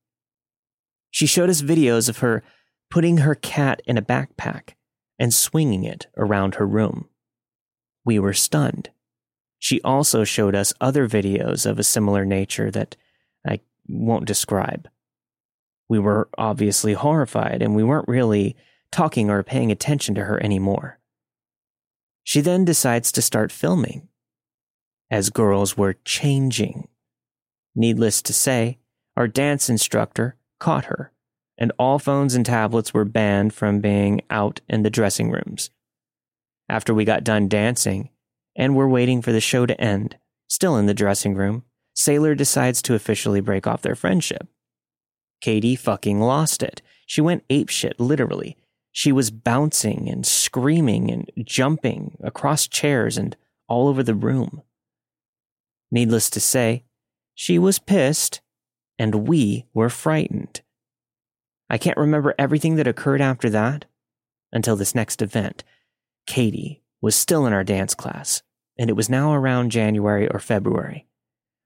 She 1.11 1.27
showed 1.27 1.51
us 1.51 1.63
videos 1.63 2.09
of 2.09 2.19
her 2.19 2.43
putting 2.91 3.19
her 3.19 3.35
cat 3.35 3.83
in 3.87 3.99
a 3.99 4.03
backpack 4.03 4.75
and 5.19 5.35
swinging 5.35 5.85
it 5.85 6.07
around 6.17 6.57
her 6.57 6.67
room. 6.67 7.09
We 8.05 8.19
were 8.19 8.35
stunned. 8.35 8.91
She 9.59 9.81
also 9.83 10.25
showed 10.25 10.55
us 10.55 10.73
other 10.81 11.09
videos 11.09 11.67
of 11.67 11.79
a 11.79 11.85
similar 11.85 12.25
nature 12.25 12.71
that 12.71 12.97
I 13.47 13.61
won't 13.89 14.27
describe. 14.27 14.89
We 15.89 15.99
were 15.99 16.29
obviously 16.39 16.93
horrified 16.93 17.63
and 17.63 17.75
we 17.75 17.83
weren't 17.83 18.09
really 18.09 18.57
talking 18.93 19.31
or 19.31 19.43
paying 19.43 19.73
attention 19.73 20.15
to 20.15 20.25
her 20.25 20.43
anymore. 20.43 20.99
She 22.23 22.41
then 22.41 22.65
decides 22.65 23.11
to 23.13 23.23
start 23.23 23.51
filming, 23.51 24.09
as 25.11 25.31
girls 25.31 25.77
were 25.77 25.97
changing. 26.05 26.89
Needless 27.75 28.21
to 28.23 28.33
say, 28.33 28.79
our 29.17 29.27
dance 29.27 29.71
instructor 29.71 30.37
caught 30.61 30.87
her, 30.87 31.13
and 31.59 31.73
all 31.79 31.99
phones 31.99 32.35
and 32.35 32.47
tablets 32.47 32.95
were 32.95 33.05
banned 33.05 33.53
from 33.53 33.81
being 33.81 34.23
out 34.31 34.61
in 34.69 34.83
the 34.83 34.91
dressing 34.91 35.31
rooms. 35.31 35.71
After 36.69 36.95
we 36.95 37.05
got 37.05 37.25
done 37.25 37.49
dancing 37.49 38.11
and 38.57 38.77
were 38.77 38.89
waiting 38.89 39.21
for 39.21 39.33
the 39.33 39.41
show 39.41 39.67
to 39.67 39.81
end, 39.81 40.17
still 40.47 40.77
in 40.77 40.87
the 40.87 40.95
dressing 40.95 41.35
room, 41.35 41.65
Sailor 41.95 42.35
decides 42.35 42.81
to 42.83 42.95
officially 42.95 43.41
break 43.41 43.67
off 43.67 43.83
their 43.83 43.97
friendship. 43.97 44.47
Katie 45.41 45.77
fucking 45.77 46.21
lost 46.21 46.63
it. 46.63 46.81
She 47.07 47.21
went 47.21 47.47
apeshit, 47.49 47.95
literally. 47.99 48.57
She 48.93 49.13
was 49.13 49.31
bouncing 49.31 50.09
and 50.09 50.27
screaming 50.27 51.11
and 51.11 51.31
jumping 51.45 52.17
across 52.23 52.69
chairs 52.69 53.17
and 53.17 53.37
all 53.69 53.89
over 53.89 54.03
the 54.03 54.15
room. 54.15 54.63
Needless 55.91 56.31
to 56.31 56.41
say, 56.41 56.85
she 57.35 57.59
was 57.59 57.79
pissed, 57.79 58.41
and 58.99 59.27
we 59.27 59.67
were 59.73 59.91
frightened. 59.91 60.61
I 61.71 61.79
can't 61.79 61.97
remember 61.99 62.35
everything 62.39 62.77
that 62.77 62.87
occurred 62.87 63.21
after 63.21 63.51
that 63.51 63.85
until 64.53 64.77
this 64.77 64.95
next 64.95 65.21
event. 65.21 65.65
Katie 66.27 66.83
was 67.01 67.15
still 67.15 67.47
in 67.47 67.53
our 67.53 67.65
dance 67.65 67.95
class, 67.95 68.43
and 68.79 68.89
it 68.89 68.95
was 68.95 69.11
now 69.11 69.33
around 69.33 69.71
January 69.71 70.29
or 70.29 70.39
February. 70.39 71.07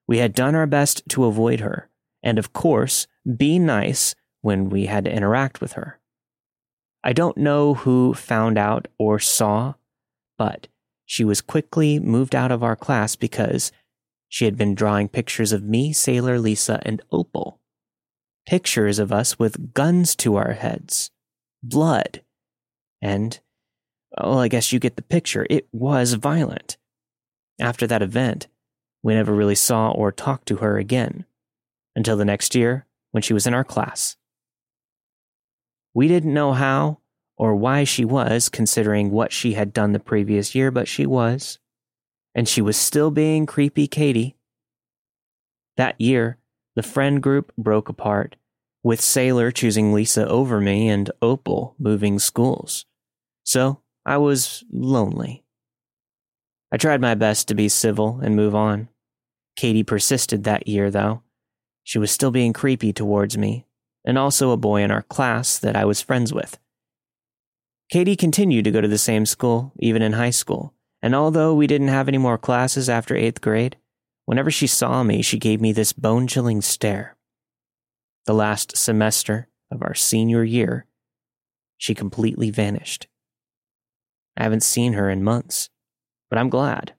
We 0.07 0.19
had 0.19 0.35
done 0.35 0.55
our 0.55 0.67
best 0.67 1.03
to 1.11 1.25
avoid 1.25 1.61
her, 1.61 1.89
and 2.23 2.39
of 2.39 2.53
course, 2.53 3.07
be 3.37 3.59
nice 3.59 4.15
when 4.41 4.69
we 4.69 4.87
had 4.87 5.05
to 5.05 5.13
interact 5.13 5.61
with 5.61 5.73
her. 5.73 6.01
I 7.05 7.13
don't 7.13 7.37
know 7.37 7.75
who 7.75 8.15
found 8.15 8.59
out 8.59 8.89
or 8.99 9.19
saw, 9.19 9.75
but 10.37 10.69
she 11.05 11.25
was 11.25 11.41
quickly 11.41 11.99
moved 11.99 12.35
out 12.35 12.53
of 12.53 12.63
our 12.63 12.77
class 12.77 13.17
because 13.17 13.73
she 14.29 14.45
had 14.45 14.57
been 14.57 14.75
drawing 14.75 15.09
pictures 15.09 15.53
of 15.53 15.63
me, 15.63 15.93
Sailor 15.93 16.39
Lisa, 16.39 16.81
and 16.85 17.03
Opal. 17.11 17.61
Pictures 18.47 18.99
of 18.99 19.13
us 19.13 19.39
with 19.39 19.73
guns 19.73 20.17
to 20.17 20.37
our 20.37 20.53
heads, 20.53 21.11
blood, 21.63 22.23
and, 23.01 23.39
well, 24.17 24.39
I 24.39 24.49
guess 24.49 24.73
you 24.73 24.79
get 24.79 24.97
the 24.97 25.03
picture. 25.03 25.47
It 25.49 25.69
was 25.73 26.15
violent. 26.15 26.77
After 27.61 27.87
that 27.87 28.03
event, 28.03 28.49
we 29.03 29.15
never 29.15 29.33
really 29.33 29.55
saw 29.55 29.91
or 29.91 30.11
talked 30.11 30.47
to 30.49 30.57
her 30.57 30.79
again 30.79 31.25
until 31.95 32.17
the 32.17 32.25
next 32.25 32.55
year 32.55 32.87
when 33.11 33.23
she 33.23 33.33
was 33.33 33.47
in 33.47 33.55
our 33.55 33.65
class. 33.65 34.17
We 35.95 36.09
didn't 36.09 36.35
know 36.35 36.53
how 36.53 36.99
or 37.37 37.55
why 37.55 37.85
she 37.85 38.05
was, 38.05 38.49
considering 38.49 39.11
what 39.11 39.33
she 39.33 39.55
had 39.55 39.73
done 39.73 39.93
the 39.93 39.99
previous 39.99 40.55
year, 40.55 40.71
but 40.71 40.89
she 40.89 41.07
was. 41.07 41.59
And 42.35 42.49
she 42.49 42.63
was 42.63 42.77
still 42.77 43.11
being 43.11 43.47
creepy 43.47 43.87
Katie. 43.87 44.37
That 45.77 46.01
year, 46.01 46.39
the 46.75 46.83
friend 46.83 47.23
group 47.23 47.53
broke 47.57 47.89
apart, 47.89 48.37
with 48.83 49.01
Sailor 49.01 49.51
choosing 49.51 49.93
Lisa 49.93 50.27
over 50.29 50.61
me 50.61 50.89
and 50.89 51.11
Opal 51.21 51.75
moving 51.79 52.19
schools. 52.19 52.85
So 53.45 53.81
I 54.05 54.17
was 54.17 54.65
lonely. 54.73 55.45
I 56.73 56.77
tried 56.77 57.01
my 57.01 57.15
best 57.15 57.49
to 57.49 57.55
be 57.55 57.69
civil 57.69 58.21
and 58.23 58.35
move 58.35 58.55
on. 58.55 58.89
Katie 59.57 59.83
persisted 59.83 60.45
that 60.45 60.67
year, 60.67 60.91
though. 60.91 61.23
She 61.85 61.99
was 61.99 62.11
still 62.11 62.31
being 62.31 62.53
creepy 62.53 62.93
towards 62.93 63.37
me, 63.37 63.67
and 64.05 64.17
also 64.17 64.51
a 64.51 64.57
boy 64.57 64.83
in 64.83 64.91
our 64.91 65.03
class 65.03 65.59
that 65.59 65.77
I 65.77 65.85
was 65.85 66.01
friends 66.01 66.33
with. 66.33 66.59
Katie 67.91 68.17
continued 68.17 68.65
to 68.65 68.71
go 68.71 68.81
to 68.81 68.89
the 68.89 68.97
same 68.97 69.27
school, 69.27 69.73
even 69.79 70.01
in 70.01 70.15
high 70.15 70.31
school, 70.31 70.73
and 71.03 71.15
although 71.15 71.55
we 71.55 71.67
didn't 71.67 71.89
have 71.89 72.09
any 72.09 72.19
more 72.19 72.39
classes 72.39 72.89
after 72.89 73.15
eighth 73.15 73.43
grade, 73.43 73.77
whenever 74.25 74.51
she 74.51 74.67
saw 74.67 75.03
me, 75.03 75.23
she 75.23 75.39
gave 75.39 75.61
me 75.61 75.73
this 75.73 75.93
bone 75.93 76.27
chilling 76.27 76.61
stare. 76.61 77.17
The 78.27 78.35
last 78.35 78.77
semester 78.77 79.49
of 79.71 79.83
our 79.83 79.95
senior 79.95 80.45
year, 80.45 80.87
she 81.77 81.95
completely 81.95 82.51
vanished. 82.51 83.09
I 84.37 84.45
haven't 84.45 84.63
seen 84.63 84.93
her 84.95 85.11
in 85.11 85.25
months, 85.25 85.69
but 86.31 86.39
I'm 86.39 86.49
glad. 86.49 86.95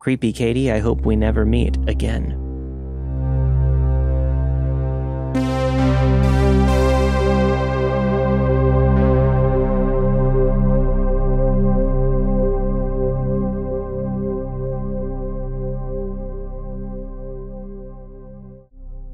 Creepy 0.00 0.32
Katie, 0.32 0.72
I 0.72 0.80
hope 0.80 1.02
we 1.02 1.14
never 1.14 1.44
meet 1.44 1.76
again. 1.86 2.41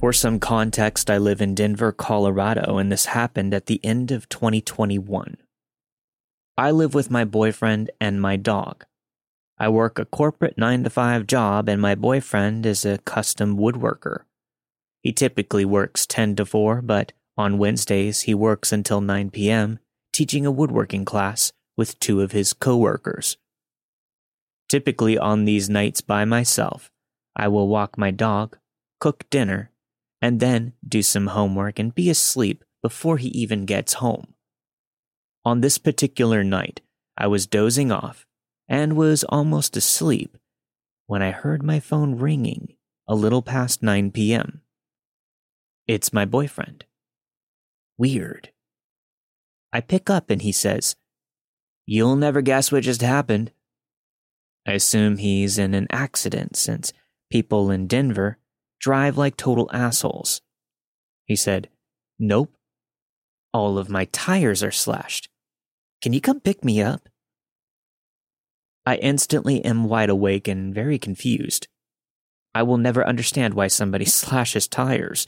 For 0.01 0.13
some 0.13 0.39
context, 0.39 1.11
I 1.11 1.19
live 1.19 1.41
in 1.41 1.57
Denver, 1.57 1.91
Colorado, 1.91 2.79
and 2.79 2.93
this 2.93 3.07
happened 3.07 3.53
at 3.53 3.67
the 3.67 3.85
end 3.85 4.13
of 4.13 4.29
2021. 4.29 5.39
I 6.57 6.71
live 6.71 6.95
with 6.95 7.11
my 7.11 7.25
boyfriend 7.25 7.91
and 8.01 8.23
my 8.23 8.37
dog. 8.37 8.85
I 9.59 9.69
work 9.69 9.99
a 9.99 10.05
corporate 10.05 10.57
9 10.57 10.85
to 10.85 10.91
5 10.91 11.27
job, 11.27 11.69
and 11.69 11.83
my 11.83 11.97
boyfriend 11.97 12.65
is 12.65 12.85
a 12.85 12.99
custom 12.99 13.59
woodworker. 13.59 14.21
He 15.03 15.13
typically 15.13 15.65
works 15.65 16.07
10 16.07 16.37
to 16.37 16.47
4, 16.47 16.81
but 16.83 17.13
on 17.37 17.59
Wednesdays 17.59 18.23
he 18.23 18.35
works 18.35 18.71
until 18.71 19.01
9 19.01 19.31
p.m., 19.31 19.81
teaching 20.13 20.47
a 20.47 20.53
woodworking 20.53 21.05
class 21.05 21.53
with 21.77 21.99
two 21.99 22.21
of 22.21 22.31
his 22.31 22.53
coworkers. 22.53 23.37
Typically 24.69 25.19
on 25.19 25.45
these 25.45 25.69
nights 25.69 26.01
by 26.01 26.25
myself, 26.25 26.89
I 27.35 27.49
will 27.49 27.67
walk 27.67 27.99
my 27.99 28.13
dog, 28.13 28.59
cook 29.01 29.29
dinner, 29.29 29.73
and 30.21 30.41
then 30.41 30.73
do 30.87 31.03
some 31.03 31.29
homework 31.29 31.79
and 31.79 31.95
be 31.95 32.11
asleep 32.11 32.65
before 32.83 33.19
he 33.19 33.29
even 33.29 33.65
gets 33.65 33.95
home. 33.95 34.35
On 35.45 35.61
this 35.61 35.79
particular 35.79 36.45
night, 36.45 36.81
I 37.17 37.27
was 37.27 37.47
dozing 37.47 37.91
off 37.91 38.27
and 38.69 38.97
was 38.97 39.25
almost 39.25 39.77
asleep 39.77 40.37
when 41.07 41.23
I 41.23 41.31
heard 41.31 41.63
my 41.63 41.81
phone 41.81 42.17
ringing 42.17 42.75
a 43.07 43.15
little 43.15 43.43
past 43.43 43.83
9 43.83 44.11
p.m. 44.11 44.61
It's 45.87 46.13
my 46.13 46.25
boyfriend. 46.25 46.85
Weird. 47.97 48.51
I 49.73 49.81
pick 49.81 50.11
up 50.11 50.31
and 50.31 50.43
he 50.43 50.53
says, 50.53 50.97
You'll 51.87 52.17
never 52.17 52.43
guess 52.43 52.71
what 52.71 52.83
just 52.83 53.01
happened. 53.01 53.51
I 54.67 54.73
assume 54.73 55.17
he's 55.17 55.57
in 55.57 55.73
an 55.73 55.87
accident 55.91 56.57
since 56.57 56.93
people 57.31 57.71
in 57.71 57.87
Denver 57.87 58.37
drive 58.79 59.19
like 59.19 59.37
total 59.37 59.71
assholes. 59.73 60.41
He 61.25 61.37
said, 61.37 61.69
Nope. 62.19 62.55
All 63.53 63.79
of 63.79 63.89
my 63.89 64.07
tires 64.07 64.63
are 64.63 64.71
slashed. 64.71 65.29
Can 66.03 66.13
you 66.13 66.21
come 66.21 66.41
pick 66.41 66.65
me 66.65 66.81
up? 66.83 67.09
I 68.87 68.97
instantly 68.97 69.65
am 69.65 69.85
wide 69.85 70.11
awake 70.11 70.49
and 70.49 70.75
very 70.75 70.99
confused. 70.99 71.69
I 72.55 72.63
will 72.63 72.79
never 72.79 73.07
understand 73.07 73.55
why 73.55 73.69
somebody 73.69 74.05
slashes 74.07 74.67
tires. 74.67 75.27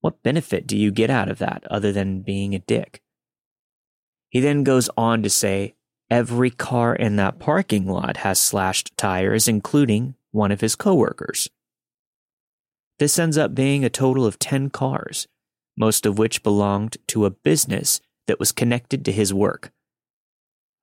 What 0.00 0.22
benefit 0.22 0.66
do 0.66 0.76
you 0.76 0.90
get 0.90 1.10
out 1.10 1.28
of 1.28 1.38
that 1.38 1.64
other 1.70 1.92
than 1.92 2.22
being 2.22 2.54
a 2.54 2.60
dick? 2.60 3.02
He 4.30 4.40
then 4.40 4.62
goes 4.62 4.88
on 4.96 5.22
to 5.22 5.30
say 5.30 5.74
every 6.10 6.50
car 6.50 6.94
in 6.94 7.16
that 7.16 7.38
parking 7.38 7.86
lot 7.86 8.18
has 8.18 8.38
slashed 8.38 8.96
tires, 8.96 9.48
including 9.48 10.14
one 10.30 10.52
of 10.52 10.60
his 10.60 10.76
coworkers. 10.76 11.48
This 13.00 13.18
ends 13.18 13.38
up 13.38 13.54
being 13.54 13.82
a 13.82 13.88
total 13.88 14.26
of 14.26 14.38
10 14.38 14.68
cars, 14.68 15.26
most 15.74 16.04
of 16.04 16.18
which 16.18 16.42
belonged 16.42 16.98
to 17.08 17.24
a 17.24 17.30
business 17.30 18.02
that 18.26 18.38
was 18.38 18.52
connected 18.52 19.06
to 19.06 19.12
his 19.12 19.32
work. 19.32 19.72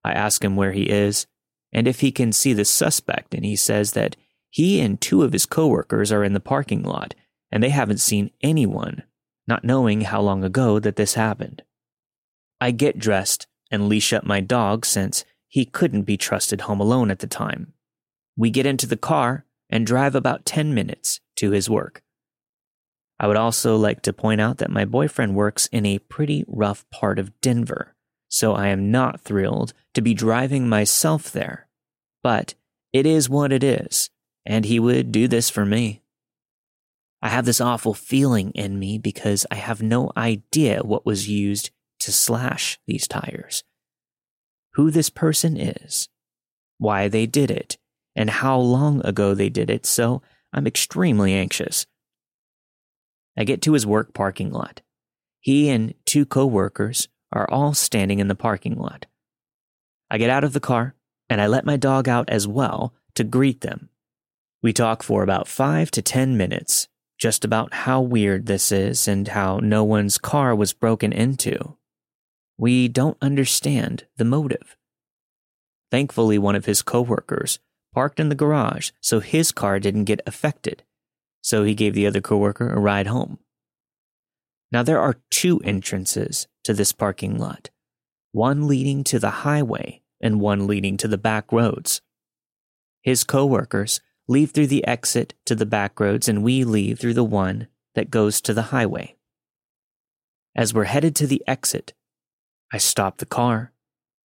I 0.04 0.14
ask 0.14 0.44
him 0.44 0.56
where 0.56 0.72
he 0.72 0.90
is, 0.90 1.28
and 1.72 1.88
if 1.88 2.00
he 2.00 2.12
can 2.12 2.32
see 2.32 2.54
the 2.54 2.66
suspect, 2.66 3.36
and 3.36 3.46
he 3.46 3.56
says 3.56 3.92
that 3.92 4.16
he 4.50 4.80
and 4.80 5.00
two 5.00 5.22
of 5.22 5.32
his 5.32 5.46
coworkers 5.46 6.12
are 6.12 6.24
in 6.24 6.34
the 6.34 6.40
parking 6.40 6.82
lot 6.82 7.14
and 7.52 7.62
they 7.62 7.70
haven't 7.70 8.00
seen 8.00 8.32
anyone, 8.42 9.04
not 9.48 9.64
knowing 9.64 10.02
how 10.02 10.20
long 10.20 10.44
ago 10.44 10.80
that 10.80 10.96
this 10.96 11.14
happened. 11.14 11.62
I 12.60 12.72
get 12.72 12.98
dressed 12.98 13.46
and 13.70 13.88
leash 13.88 14.12
up 14.12 14.24
my 14.24 14.42
dog 14.42 14.88
since 14.88 15.24
he 15.48 15.66
couldn't 15.66 16.02
be 16.02 16.18
trusted 16.18 16.62
home 16.62 16.80
alone 16.80 17.12
at 17.12 17.20
the 17.20 17.28
time. 17.28 17.74
We 18.36 18.50
get 18.50 18.66
into 18.66 18.88
the 18.88 18.98
car 18.98 19.46
and 19.70 19.86
drive 19.86 20.16
about 20.16 20.46
10 20.46 20.74
minutes 20.74 21.20
to 21.36 21.52
his 21.52 21.70
work. 21.70 22.02
I 23.20 23.28
would 23.28 23.38
also 23.38 23.76
like 23.76 24.02
to 24.04 24.14
point 24.14 24.42
out 24.42 24.60
that 24.60 24.70
my 24.70 24.86
boyfriend 24.86 25.36
works 25.36 25.68
in 25.72 25.86
a 25.86 26.00
pretty 26.00 26.46
rough 26.48 26.86
part 26.92 27.18
of 27.20 27.40
Denver 27.42 27.96
so 28.30 28.54
I 28.54 28.68
am 28.68 28.92
not 28.92 29.22
thrilled 29.22 29.74
to 29.94 30.02
be 30.02 30.14
driving 30.14 30.68
myself 30.68 31.32
there. 31.32 31.68
But 32.24 32.56
it 32.94 33.06
is 33.06 33.30
what 33.30 33.52
it 33.52 33.64
is, 33.64 34.10
and 34.46 34.66
he 34.66 34.80
would 34.80 35.12
do 35.12 35.28
this 35.28 35.50
for 35.50 35.66
me. 35.66 36.02
I 37.22 37.30
have 37.30 37.46
this 37.46 37.62
awful 37.62 37.94
feeling 37.94 38.52
in 38.52 38.78
me 38.80 38.98
because 38.98 39.46
I 39.50 39.56
have 39.56 39.82
no 39.82 40.12
idea 40.16 40.84
what 40.84 41.06
was 41.06 41.30
used 41.30 41.72
to 42.02 42.12
slash 42.12 42.80
these 42.86 43.08
tires. 43.08 43.64
Who 44.74 44.92
this 44.92 45.10
person 45.10 45.58
is, 45.58 46.10
why 46.78 47.08
they 47.08 47.26
did 47.26 47.50
it, 47.50 47.78
and 48.16 48.30
how 48.30 48.60
long 48.60 49.04
ago 49.06 49.34
they 49.34 49.50
did 49.50 49.70
it, 49.70 49.86
so 49.86 50.22
I'm 50.54 50.68
extremely 50.68 51.34
anxious. 51.34 51.88
I 53.38 53.44
get 53.44 53.62
to 53.64 53.74
his 53.74 53.86
work 53.86 54.14
parking 54.14 54.52
lot. 54.52 54.82
He 55.40 55.70
and 55.70 55.94
two 56.06 56.26
coworkers 56.26 57.08
are 57.32 57.50
all 57.50 57.74
standing 57.74 58.20
in 58.20 58.28
the 58.28 58.36
parking 58.36 58.76
lot. 58.76 59.06
I 60.10 60.18
get 60.18 60.30
out 60.30 60.44
of 60.44 60.54
the 60.54 60.60
car 60.60 60.96
and 61.30 61.40
I 61.40 61.48
let 61.48 61.66
my 61.66 61.78
dog 61.78 62.08
out 62.08 62.30
as 62.30 62.48
well 62.48 62.94
to 63.16 63.24
greet 63.24 63.62
them. 63.62 63.90
We 64.64 64.74
talk 64.74 65.04
for 65.04 65.24
about 65.24 65.48
five 65.48 65.92
to 65.92 66.02
ten 66.02 66.36
minutes, 66.36 66.88
just 67.20 67.46
about 67.46 67.74
how 67.74 68.02
weird 68.02 68.46
this 68.46 68.72
is 68.72 69.08
and 69.08 69.28
how 69.28 69.60
no 69.60 69.84
one's 69.84 70.18
car 70.18 70.56
was 70.56 70.74
broken 70.74 71.14
into. 71.14 71.78
We 72.58 72.88
don't 72.88 73.18
understand 73.22 74.06
the 74.18 74.26
motive. 74.26 74.76
Thankfully, 75.92 76.38
one 76.38 76.56
of 76.56 76.66
his 76.66 76.82
coworkers 76.82 77.60
parked 77.94 78.20
in 78.20 78.30
the 78.30 78.36
garage 78.36 78.92
so 79.02 79.20
his 79.20 79.52
car 79.52 79.80
didn't 79.80 80.06
get 80.06 80.22
affected, 80.26 80.84
so 81.48 81.64
he 81.64 81.74
gave 81.74 81.94
the 81.94 82.06
other 82.06 82.20
coworker 82.20 82.70
a 82.70 82.78
ride 82.78 83.08
home. 83.08 83.40
Now, 84.70 84.84
there 84.84 85.00
are 85.00 85.22
two 85.32 85.62
entrances 85.64 86.46
to 86.66 86.74
this 86.74 86.92
parking 86.92 87.40
lot 87.40 87.70
one 88.34 88.68
leading 88.68 89.02
to 89.06 89.18
the 89.18 89.30
highway 89.30 90.02
and 90.20 90.42
one 90.42 90.68
leading 90.68 90.98
to 90.98 91.08
the 91.08 91.18
back 91.18 91.54
roads. 91.54 92.02
His 93.02 93.24
coworkers 93.24 94.02
leave 94.28 94.52
through 94.52 94.68
the 94.68 94.86
exit 94.86 95.36
to 95.46 95.56
the 95.56 95.66
back 95.66 96.02
roads, 96.02 96.28
and 96.28 96.44
we 96.44 96.66
leave 96.66 97.00
through 97.00 97.14
the 97.14 97.24
one 97.24 97.68
that 97.96 98.12
goes 98.12 98.42
to 98.42 98.54
the 98.54 98.64
highway. 98.64 99.16
As 100.54 100.74
we're 100.74 100.84
headed 100.84 101.16
to 101.16 101.28
the 101.28 101.42
exit, 101.48 101.94
I 102.74 102.78
stop 102.78 103.20
the 103.20 103.26
car 103.26 103.72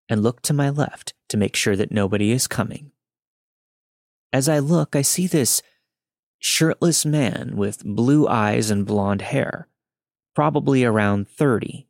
and 0.08 0.24
look 0.24 0.42
to 0.44 0.54
my 0.54 0.70
left 0.70 1.14
to 1.28 1.36
make 1.36 1.58
sure 1.58 1.76
that 1.76 1.92
nobody 1.92 2.32
is 2.32 2.48
coming. 2.48 2.94
As 4.32 4.48
I 4.48 4.60
look, 4.60 4.96
I 4.96 5.02
see 5.02 5.28
this 5.28 5.62
shirtless 6.40 7.06
man 7.06 7.56
with 7.56 7.84
blue 7.84 8.28
eyes 8.28 8.72
and 8.72 8.86
blonde 8.86 9.22
hair, 9.22 9.68
probably 10.34 10.84
around 10.84 11.30
30, 11.30 11.88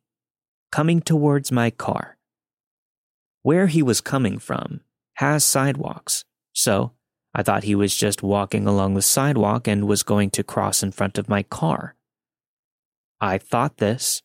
coming 0.70 1.00
towards 1.00 1.50
my 1.50 1.70
car. 1.70 2.18
Where 3.42 3.68
he 3.68 3.82
was 3.82 4.00
coming 4.00 4.38
from 4.38 4.80
has 5.14 5.44
sidewalks, 5.44 6.24
so 6.52 6.92
I 7.32 7.42
thought 7.42 7.64
he 7.64 7.74
was 7.74 7.94
just 7.94 8.22
walking 8.22 8.66
along 8.66 8.94
the 8.94 9.02
sidewalk 9.02 9.68
and 9.68 9.86
was 9.86 10.02
going 10.02 10.30
to 10.30 10.42
cross 10.42 10.82
in 10.82 10.90
front 10.90 11.16
of 11.16 11.28
my 11.28 11.44
car. 11.44 11.94
I 13.20 13.38
thought 13.38 13.76
this 13.78 14.22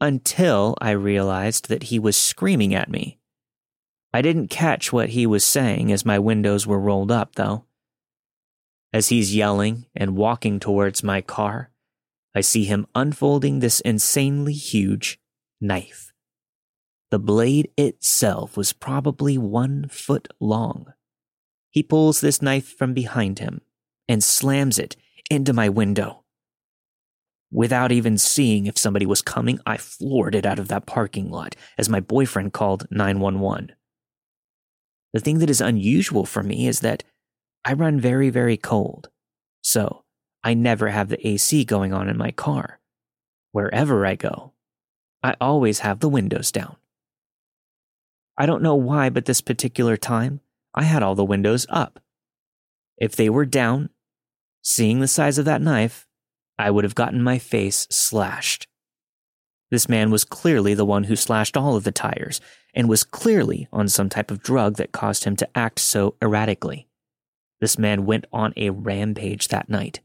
until 0.00 0.76
I 0.80 0.90
realized 0.90 1.68
that 1.68 1.84
he 1.84 1.98
was 1.98 2.16
screaming 2.16 2.74
at 2.74 2.90
me. 2.90 3.18
I 4.12 4.22
didn't 4.22 4.48
catch 4.48 4.92
what 4.92 5.10
he 5.10 5.26
was 5.26 5.44
saying 5.44 5.92
as 5.92 6.04
my 6.04 6.18
windows 6.18 6.66
were 6.66 6.80
rolled 6.80 7.12
up, 7.12 7.36
though. 7.36 7.64
As 8.92 9.08
he's 9.08 9.34
yelling 9.34 9.86
and 9.94 10.16
walking 10.16 10.58
towards 10.58 11.04
my 11.04 11.20
car, 11.20 11.70
I 12.34 12.40
see 12.40 12.64
him 12.64 12.86
unfolding 12.94 13.58
this 13.60 13.80
insanely 13.80 14.52
huge 14.52 15.20
knife. 15.60 16.12
The 17.10 17.18
blade 17.18 17.70
itself 17.76 18.56
was 18.56 18.72
probably 18.72 19.36
one 19.36 19.88
foot 19.88 20.28
long. 20.40 20.92
He 21.70 21.82
pulls 21.82 22.20
this 22.20 22.42
knife 22.42 22.68
from 22.68 22.94
behind 22.94 23.38
him 23.38 23.60
and 24.08 24.24
slams 24.24 24.78
it 24.78 24.96
into 25.30 25.52
my 25.52 25.68
window. 25.68 26.24
Without 27.52 27.90
even 27.90 28.16
seeing 28.16 28.66
if 28.66 28.78
somebody 28.78 29.06
was 29.06 29.22
coming, 29.22 29.58
I 29.66 29.76
floored 29.76 30.36
it 30.36 30.46
out 30.46 30.60
of 30.60 30.68
that 30.68 30.86
parking 30.86 31.30
lot 31.30 31.56
as 31.76 31.88
my 31.88 32.00
boyfriend 32.00 32.52
called 32.52 32.86
911. 32.90 33.72
The 35.12 35.20
thing 35.20 35.38
that 35.40 35.50
is 35.50 35.60
unusual 35.60 36.24
for 36.24 36.44
me 36.44 36.68
is 36.68 36.80
that 36.80 37.02
I 37.64 37.74
run 37.74 38.00
very, 38.00 38.30
very 38.30 38.56
cold. 38.56 39.08
So 39.62 40.04
I 40.42 40.54
never 40.54 40.88
have 40.88 41.08
the 41.08 41.26
AC 41.26 41.64
going 41.64 41.92
on 41.92 42.08
in 42.08 42.16
my 42.16 42.30
car. 42.30 42.80
Wherever 43.52 44.06
I 44.06 44.14
go, 44.14 44.52
I 45.22 45.34
always 45.40 45.80
have 45.80 46.00
the 46.00 46.08
windows 46.08 46.50
down. 46.50 46.76
I 48.38 48.46
don't 48.46 48.62
know 48.62 48.74
why, 48.74 49.10
but 49.10 49.26
this 49.26 49.42
particular 49.42 49.96
time, 49.96 50.40
I 50.74 50.84
had 50.84 51.02
all 51.02 51.14
the 51.14 51.24
windows 51.24 51.66
up. 51.68 52.00
If 52.96 53.16
they 53.16 53.28
were 53.28 53.44
down, 53.44 53.90
seeing 54.62 55.00
the 55.00 55.08
size 55.08 55.36
of 55.36 55.44
that 55.44 55.60
knife, 55.60 56.06
I 56.58 56.70
would 56.70 56.84
have 56.84 56.94
gotten 56.94 57.22
my 57.22 57.38
face 57.38 57.86
slashed. 57.90 58.66
This 59.70 59.88
man 59.88 60.10
was 60.10 60.24
clearly 60.24 60.74
the 60.74 60.84
one 60.84 61.04
who 61.04 61.16
slashed 61.16 61.56
all 61.56 61.76
of 61.76 61.84
the 61.84 61.92
tires 61.92 62.40
and 62.74 62.88
was 62.88 63.04
clearly 63.04 63.68
on 63.72 63.88
some 63.88 64.08
type 64.08 64.30
of 64.30 64.42
drug 64.42 64.76
that 64.76 64.92
caused 64.92 65.24
him 65.24 65.36
to 65.36 65.48
act 65.56 65.78
so 65.78 66.16
erratically. 66.22 66.88
This 67.60 67.78
man 67.78 68.06
went 68.06 68.26
on 68.32 68.52
a 68.56 68.70
rampage 68.70 69.48
that 69.48 69.68
night. 69.68 70.00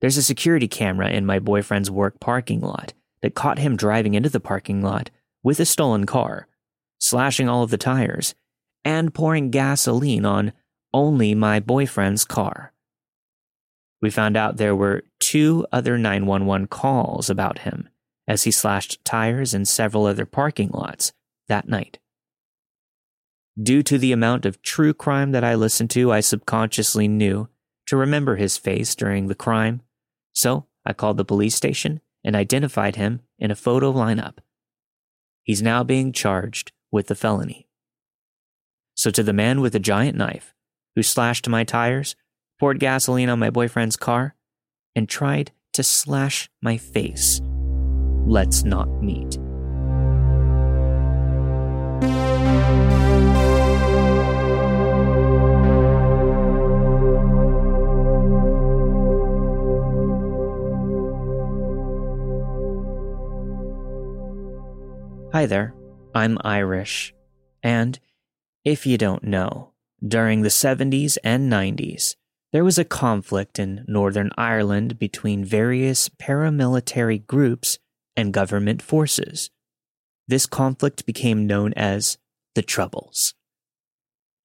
There's 0.00 0.16
a 0.16 0.22
security 0.22 0.68
camera 0.68 1.08
in 1.10 1.24
my 1.24 1.38
boyfriend's 1.38 1.90
work 1.90 2.20
parking 2.20 2.60
lot 2.60 2.92
that 3.22 3.34
caught 3.34 3.58
him 3.58 3.76
driving 3.76 4.14
into 4.14 4.28
the 4.28 4.40
parking 4.40 4.82
lot 4.82 5.10
with 5.42 5.60
a 5.60 5.64
stolen 5.64 6.06
car, 6.06 6.48
slashing 6.98 7.48
all 7.48 7.62
of 7.62 7.70
the 7.70 7.78
tires, 7.78 8.34
and 8.84 9.14
pouring 9.14 9.50
gasoline 9.50 10.24
on 10.24 10.52
only 10.92 11.34
my 11.34 11.60
boyfriend's 11.60 12.24
car. 12.24 12.72
We 14.02 14.10
found 14.10 14.36
out 14.36 14.56
there 14.56 14.76
were 14.76 15.04
two 15.20 15.66
other 15.72 15.96
911 15.98 16.66
calls 16.68 17.30
about 17.30 17.60
him 17.60 17.88
as 18.28 18.42
he 18.42 18.50
slashed 18.50 19.04
tires 19.04 19.54
in 19.54 19.64
several 19.64 20.06
other 20.06 20.26
parking 20.26 20.70
lots 20.72 21.12
that 21.48 21.68
night. 21.68 21.98
Due 23.60 23.82
to 23.82 23.96
the 23.96 24.12
amount 24.12 24.44
of 24.44 24.60
true 24.60 24.92
crime 24.92 25.32
that 25.32 25.44
I 25.44 25.54
listened 25.54 25.90
to, 25.90 26.12
I 26.12 26.20
subconsciously 26.20 27.08
knew 27.08 27.48
to 27.86 27.96
remember 27.96 28.36
his 28.36 28.58
face 28.58 28.94
during 28.94 29.28
the 29.28 29.34
crime, 29.34 29.80
so 30.34 30.66
I 30.84 30.92
called 30.92 31.16
the 31.16 31.24
police 31.24 31.54
station 31.54 32.00
and 32.22 32.36
identified 32.36 32.96
him 32.96 33.20
in 33.38 33.50
a 33.50 33.56
photo 33.56 33.92
lineup. 33.92 34.38
He's 35.42 35.62
now 35.62 35.84
being 35.84 36.12
charged 36.12 36.72
with 36.90 37.06
the 37.06 37.14
felony. 37.14 37.68
So, 38.94 39.10
to 39.10 39.22
the 39.22 39.32
man 39.32 39.60
with 39.60 39.72
the 39.72 39.78
giant 39.78 40.16
knife 40.16 40.54
who 40.94 41.02
slashed 41.02 41.48
my 41.48 41.64
tires, 41.64 42.16
poured 42.58 42.80
gasoline 42.80 43.28
on 43.28 43.38
my 43.38 43.50
boyfriend's 43.50 43.96
car, 43.96 44.34
and 44.94 45.08
tried 45.08 45.52
to 45.74 45.82
slash 45.82 46.50
my 46.62 46.76
face, 46.76 47.40
let's 48.26 48.64
not 48.64 48.88
meet. 49.02 49.38
Hi 65.32 65.44
there, 65.44 65.74
I'm 66.14 66.38
Irish, 66.44 67.12
and 67.62 67.98
if 68.64 68.86
you 68.86 68.96
don't 68.96 69.24
know, 69.24 69.72
during 70.06 70.42
the 70.42 70.48
70s 70.48 71.18
and 71.24 71.52
90s, 71.52 72.14
there 72.52 72.64
was 72.64 72.78
a 72.78 72.84
conflict 72.84 73.58
in 73.58 73.84
Northern 73.88 74.30
Ireland 74.38 75.00
between 75.00 75.44
various 75.44 76.08
paramilitary 76.08 77.26
groups 77.26 77.78
and 78.16 78.32
government 78.32 78.80
forces. 78.80 79.50
This 80.28 80.46
conflict 80.46 81.04
became 81.06 81.46
known 81.46 81.72
as 81.74 82.18
the 82.54 82.62
Troubles. 82.62 83.34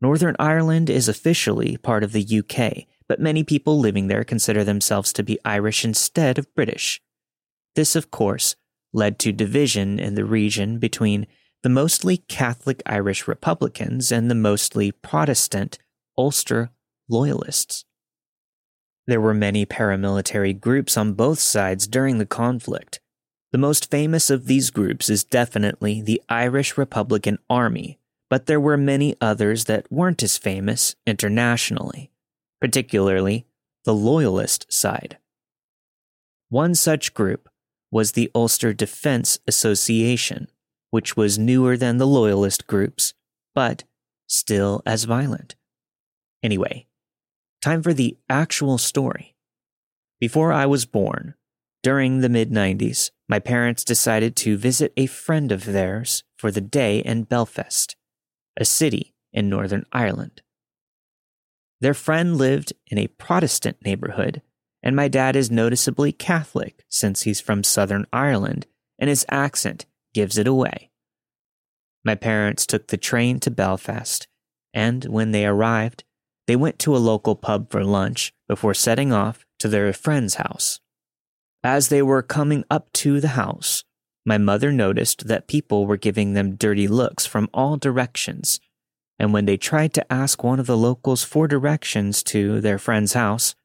Northern 0.02 0.36
Ireland 0.40 0.90
is 0.90 1.08
officially 1.08 1.78
part 1.78 2.04
of 2.04 2.12
the 2.12 2.26
UK, 2.40 2.88
but 3.08 3.20
many 3.20 3.44
people 3.44 3.80
living 3.80 4.08
there 4.08 4.24
consider 4.24 4.64
themselves 4.64 5.14
to 5.14 5.24
be 5.24 5.38
Irish 5.46 5.86
instead 5.86 6.40
of 6.40 6.54
British. 6.56 7.02
This, 7.76 7.96
of 7.96 8.10
course, 8.10 8.56
led 8.94 9.20
to 9.20 9.32
division 9.32 10.00
in 10.00 10.16
the 10.16 10.26
region 10.26 10.80
between 10.80 11.28
the 11.64 11.70
mostly 11.70 12.18
Catholic 12.18 12.82
Irish 12.86 13.28
Republicans 13.28 14.12
and 14.12 14.30
the 14.30 14.36
mostly 14.36 14.92
Protestant 14.92 15.78
Ulster 16.18 16.72
Loyalists. 17.08 17.86
There 19.08 19.22
were 19.22 19.34
many 19.34 19.66
paramilitary 19.66 20.60
groups 20.60 20.98
on 20.98 21.14
both 21.14 21.40
sides 21.40 21.88
during 21.88 22.18
the 22.18 22.26
conflict. 22.26 23.00
The 23.52 23.58
most 23.58 23.92
famous 23.92 24.30
of 24.30 24.46
these 24.46 24.70
groups 24.70 25.10
is 25.10 25.24
definitely 25.24 26.02
the 26.02 26.22
Irish 26.30 26.78
Republican 26.78 27.38
Army, 27.50 28.00
but 28.30 28.46
there 28.46 28.60
were 28.62 28.78
many 28.78 29.16
others 29.20 29.66
that 29.66 29.92
weren't 29.92 30.24
as 30.24 30.38
famous 30.38 30.96
internationally, 31.06 32.12
particularly 32.62 33.46
the 33.84 33.94
Loyalist 33.94 34.72
side. 34.72 35.18
One 36.50 36.76
such 36.76 37.14
group 37.14 37.50
was 37.92 38.14
the 38.14 38.32
Ulster 38.34 38.74
Defence 38.74 39.40
Association, 39.48 40.48
which 40.90 41.18
was 41.18 41.38
newer 41.38 41.76
than 41.78 41.98
the 41.98 42.08
Loyalist 42.08 42.66
groups, 42.68 43.14
but 43.54 43.84
still 44.28 44.82
as 44.86 45.04
violent. 45.04 45.56
Anyway, 46.42 46.88
time 47.62 47.84
for 47.84 47.94
the 47.94 48.18
actual 48.30 48.78
story. 48.78 49.36
Before 50.20 50.52
I 50.54 50.66
was 50.66 50.86
born, 50.86 51.36
during 51.84 52.20
the 52.20 52.30
mid 52.30 52.52
90s, 52.52 53.12
my 53.28 53.40
parents 53.40 53.84
decided 53.84 54.36
to 54.38 54.58
visit 54.58 54.94
a 54.96 55.08
friend 55.08 55.52
of 55.52 55.66
theirs 55.66 56.24
for 56.38 56.52
the 56.52 56.62
day 56.62 57.00
in 57.00 57.24
Belfast, 57.24 57.96
a 58.58 58.66
city 58.66 59.14
in 59.34 59.50
Northern 59.50 59.86
Ireland. 59.92 60.42
Their 61.80 61.94
friend 61.96 62.38
lived 62.38 62.74
in 62.88 63.00
a 63.00 63.08
Protestant 63.08 63.78
neighborhood, 63.84 64.44
and 64.84 64.96
my 64.96 65.08
dad 65.08 65.36
is 65.36 65.52
noticeably 65.52 66.12
Catholic 66.12 66.84
since 66.90 67.24
he's 67.24 67.42
from 67.42 67.64
Southern 67.64 68.06
Ireland 68.12 68.68
and 69.02 69.10
his 69.10 69.26
accent 69.30 69.86
gives 70.14 70.38
it 70.38 70.48
away. 70.48 70.92
My 72.06 72.16
parents 72.16 72.66
took 72.66 72.88
the 72.88 72.98
train 72.98 73.40
to 73.42 73.52
Belfast, 73.52 74.28
and 74.74 75.04
when 75.06 75.32
they 75.32 75.46
arrived, 75.46 76.04
they 76.48 76.56
went 76.56 76.80
to 76.80 76.96
a 76.96 77.00
local 77.00 77.36
pub 77.36 77.70
for 77.72 77.84
lunch 77.84 78.32
before 78.48 78.74
setting 78.74 79.12
off 79.12 79.46
to 79.60 79.68
their 79.68 79.92
friend's 79.92 80.36
house. 80.36 80.80
As 81.64 81.90
they 81.90 82.02
were 82.02 82.22
coming 82.22 82.64
up 82.70 82.92
to 82.94 83.20
the 83.20 83.30
house, 83.30 83.84
my 84.26 84.38
mother 84.38 84.72
noticed 84.72 85.28
that 85.28 85.48
people 85.48 85.86
were 85.86 85.98
giving 85.98 86.34
them 86.34 86.56
dirty 86.56 86.88
looks 86.88 87.26
from 87.26 87.50
all 87.54 87.78
directions, 87.78 88.60
and 89.18 89.34
when 89.34 89.46
they 89.46 89.58
tried 89.58 89.94
to 89.96 90.14
ask 90.14 90.44
one 90.44 90.60
of 90.60 90.68
the 90.68 90.78
locals 90.78 91.24
for 91.24 91.48
directions 91.48 92.24
to 92.24 92.62
their 92.62 92.78
friend's 92.78 93.14
house, 93.14 93.56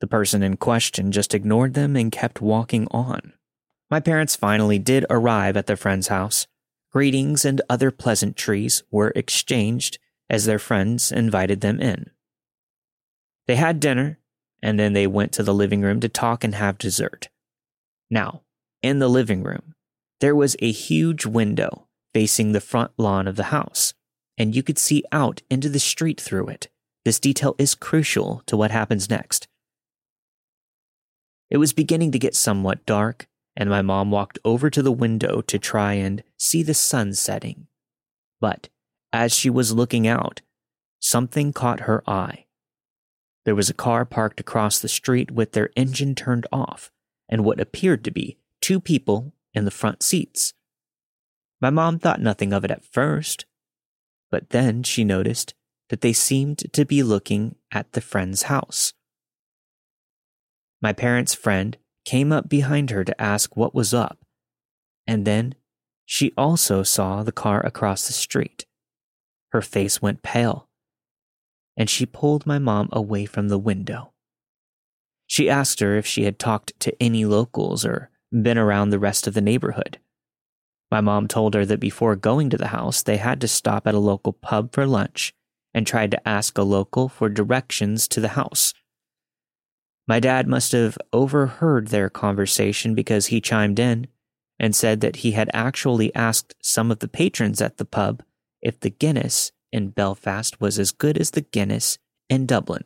the 0.00 0.06
person 0.06 0.42
in 0.42 0.56
question 0.56 1.12
just 1.12 1.34
ignored 1.34 1.74
them 1.74 1.96
and 1.96 2.10
kept 2.10 2.40
walking 2.40 2.88
on. 2.90 3.34
My 3.90 4.00
parents 4.00 4.36
finally 4.36 4.78
did 4.78 5.04
arrive 5.10 5.56
at 5.56 5.66
their 5.66 5.76
friend's 5.76 6.08
house. 6.08 6.46
Greetings 6.92 7.44
and 7.44 7.60
other 7.68 7.90
pleasantries 7.90 8.82
were 8.90 9.12
exchanged 9.14 9.98
as 10.28 10.44
their 10.44 10.58
friends 10.58 11.12
invited 11.12 11.60
them 11.60 11.80
in. 11.80 12.10
They 13.46 13.56
had 13.56 13.80
dinner, 13.80 14.18
and 14.62 14.78
then 14.78 14.92
they 14.92 15.06
went 15.06 15.32
to 15.32 15.42
the 15.42 15.54
living 15.54 15.82
room 15.82 16.00
to 16.00 16.08
talk 16.08 16.44
and 16.44 16.54
have 16.54 16.78
dessert. 16.78 17.28
Now, 18.10 18.42
in 18.82 18.98
the 18.98 19.08
living 19.08 19.42
room, 19.42 19.74
there 20.20 20.36
was 20.36 20.56
a 20.60 20.70
huge 20.70 21.26
window 21.26 21.88
facing 22.14 22.52
the 22.52 22.60
front 22.60 22.92
lawn 22.96 23.26
of 23.26 23.36
the 23.36 23.44
house, 23.44 23.94
and 24.38 24.54
you 24.54 24.62
could 24.62 24.78
see 24.78 25.04
out 25.12 25.42
into 25.50 25.68
the 25.68 25.80
street 25.80 26.20
through 26.20 26.48
it. 26.48 26.68
This 27.04 27.20
detail 27.20 27.54
is 27.58 27.74
crucial 27.74 28.42
to 28.46 28.56
what 28.56 28.70
happens 28.70 29.10
next. 29.10 29.48
It 31.50 31.58
was 31.58 31.72
beginning 31.72 32.12
to 32.12 32.18
get 32.18 32.36
somewhat 32.36 32.86
dark, 32.86 33.26
and 33.56 33.68
my 33.68 33.82
mom 33.82 34.10
walked 34.10 34.38
over 34.44 34.70
to 34.70 34.82
the 34.82 34.92
window 34.92 35.40
to 35.42 35.58
try 35.58 35.94
and 35.94 36.22
see 36.36 36.62
the 36.62 36.74
sun 36.74 37.12
setting. 37.14 37.66
But 38.40 38.68
as 39.12 39.34
she 39.34 39.50
was 39.50 39.74
looking 39.74 40.06
out, 40.06 40.40
something 41.00 41.52
caught 41.52 41.80
her 41.80 42.08
eye. 42.08 42.46
There 43.44 43.56
was 43.56 43.68
a 43.68 43.74
car 43.74 44.04
parked 44.04 44.38
across 44.38 44.78
the 44.78 44.88
street 44.88 45.30
with 45.30 45.52
their 45.52 45.70
engine 45.74 46.14
turned 46.14 46.46
off, 46.52 46.92
and 47.28 47.44
what 47.44 47.60
appeared 47.60 48.04
to 48.04 48.10
be 48.10 48.38
two 48.60 48.80
people 48.80 49.32
in 49.52 49.64
the 49.64 49.70
front 49.70 50.02
seats. 50.02 50.54
My 51.60 51.70
mom 51.70 51.98
thought 51.98 52.20
nothing 52.20 52.52
of 52.52 52.64
it 52.64 52.70
at 52.70 52.84
first, 52.84 53.44
but 54.30 54.50
then 54.50 54.82
she 54.82 55.04
noticed 55.04 55.54
that 55.88 56.00
they 56.00 56.12
seemed 56.12 56.72
to 56.72 56.84
be 56.84 57.02
looking 57.02 57.56
at 57.72 57.92
the 57.92 58.00
friend's 58.00 58.42
house. 58.42 58.94
My 60.82 60.92
parents' 60.92 61.34
friend 61.34 61.76
came 62.04 62.32
up 62.32 62.48
behind 62.48 62.90
her 62.90 63.04
to 63.04 63.20
ask 63.20 63.56
what 63.56 63.74
was 63.74 63.92
up, 63.92 64.18
and 65.06 65.26
then 65.26 65.54
she 66.06 66.32
also 66.36 66.82
saw 66.82 67.22
the 67.22 67.32
car 67.32 67.64
across 67.64 68.06
the 68.06 68.12
street. 68.12 68.66
Her 69.52 69.62
face 69.62 70.00
went 70.00 70.22
pale, 70.22 70.68
and 71.76 71.90
she 71.90 72.06
pulled 72.06 72.46
my 72.46 72.58
mom 72.58 72.88
away 72.92 73.26
from 73.26 73.48
the 73.48 73.58
window. 73.58 74.12
She 75.26 75.50
asked 75.50 75.80
her 75.80 75.96
if 75.96 76.06
she 76.06 76.24
had 76.24 76.38
talked 76.38 76.78
to 76.80 77.02
any 77.02 77.24
locals 77.24 77.84
or 77.84 78.10
been 78.32 78.58
around 78.58 78.90
the 78.90 78.98
rest 78.98 79.26
of 79.26 79.34
the 79.34 79.40
neighborhood. 79.40 79.98
My 80.90 81.00
mom 81.00 81.28
told 81.28 81.54
her 81.54 81.64
that 81.66 81.78
before 81.78 82.16
going 82.16 82.50
to 82.50 82.56
the 82.56 82.68
house, 82.68 83.02
they 83.02 83.18
had 83.18 83.40
to 83.42 83.48
stop 83.48 83.86
at 83.86 83.94
a 83.94 84.00
local 84.00 84.32
pub 84.32 84.72
for 84.72 84.86
lunch 84.86 85.32
and 85.72 85.86
tried 85.86 86.10
to 86.10 86.28
ask 86.28 86.58
a 86.58 86.62
local 86.62 87.08
for 87.08 87.28
directions 87.28 88.08
to 88.08 88.20
the 88.20 88.30
house. 88.30 88.74
My 90.06 90.20
dad 90.20 90.48
must 90.48 90.72
have 90.72 90.98
overheard 91.12 91.88
their 91.88 92.10
conversation 92.10 92.94
because 92.94 93.26
he 93.26 93.40
chimed 93.40 93.78
in 93.78 94.08
and 94.58 94.74
said 94.74 95.00
that 95.00 95.16
he 95.16 95.32
had 95.32 95.50
actually 95.52 96.14
asked 96.14 96.54
some 96.62 96.90
of 96.90 96.98
the 96.98 97.08
patrons 97.08 97.62
at 97.62 97.78
the 97.78 97.84
pub 97.84 98.22
if 98.60 98.78
the 98.80 98.90
Guinness 98.90 99.52
in 99.72 99.88
Belfast 99.90 100.60
was 100.60 100.78
as 100.78 100.90
good 100.90 101.16
as 101.16 101.30
the 101.30 101.40
Guinness 101.40 101.98
in 102.28 102.46
Dublin. 102.46 102.84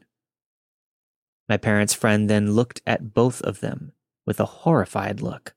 My 1.48 1.56
parents' 1.56 1.94
friend 1.94 2.30
then 2.30 2.52
looked 2.52 2.80
at 2.86 3.12
both 3.12 3.42
of 3.42 3.60
them 3.60 3.92
with 4.26 4.40
a 4.40 4.46
horrified 4.46 5.20
look 5.20 5.54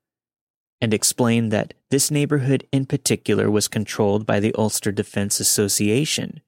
and 0.82 0.94
explained 0.94 1.52
that 1.52 1.74
this 1.90 2.12
neighborhood 2.12 2.68
in 2.72 2.86
particular 2.86 3.50
was 3.50 3.68
controlled 3.68 4.26
by 4.26 4.40
the 4.40 4.54
Ulster 4.56 4.92
Defense 4.92 5.40
Association, 5.40 6.42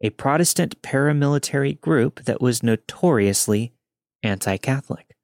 a 0.00 0.10
Protestant 0.10 0.80
paramilitary 0.82 1.80
group 1.80 2.24
that 2.24 2.40
was 2.40 2.62
notoriously 2.62 3.72
anti 4.22 4.56
Catholic. 4.56 5.16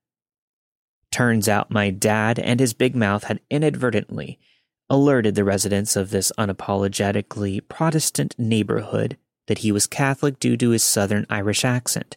Turns 1.10 1.48
out 1.48 1.70
my 1.70 1.90
dad 1.90 2.38
and 2.38 2.58
his 2.58 2.74
big 2.74 2.96
mouth 2.96 3.24
had 3.24 3.40
inadvertently 3.50 4.38
alerted 4.90 5.34
the 5.34 5.44
residents 5.44 5.96
of 5.96 6.10
this 6.10 6.32
unapologetically 6.38 7.60
Protestant 7.68 8.34
neighborhood 8.38 9.16
that 9.46 9.58
he 9.58 9.72
was 9.72 9.86
Catholic 9.86 10.38
due 10.38 10.56
to 10.56 10.70
his 10.70 10.82
Southern 10.82 11.26
Irish 11.30 11.64
accent. 11.64 12.16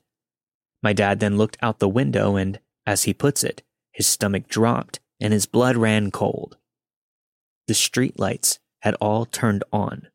My 0.82 0.94
dad 0.94 1.20
then 1.20 1.38
looked 1.38 1.58
out 1.62 1.80
the 1.80 1.90
window 1.90 2.36
and, 2.36 2.60
as 2.86 3.04
he 3.04 3.14
puts 3.14 3.44
it, 3.44 3.64
his 3.92 4.08
stomach 4.08 4.48
dropped 4.48 5.00
and 5.20 5.34
his 5.34 5.46
blood 5.46 5.76
ran 5.76 6.12
cold. 6.12 6.58
The 7.68 7.74
streetlights 7.74 8.60
had 8.82 8.96
all 8.96 9.26
turned 9.26 9.64
on, 9.74 10.08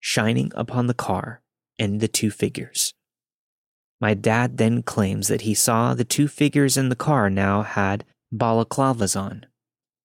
shining 0.00 0.52
upon 0.54 0.86
the 0.86 0.94
car 0.94 1.42
and 1.78 2.00
the 2.00 2.08
two 2.08 2.30
figures. 2.30 2.94
My 4.00 4.14
dad 4.14 4.58
then 4.58 4.82
claims 4.82 5.28
that 5.28 5.42
he 5.42 5.54
saw 5.54 5.94
the 5.94 6.04
two 6.04 6.28
figures 6.28 6.76
in 6.76 6.88
the 6.88 6.96
car 6.96 7.30
now 7.30 7.62
had 7.62 8.04
balaclavas 8.32 9.16
on. 9.16 9.46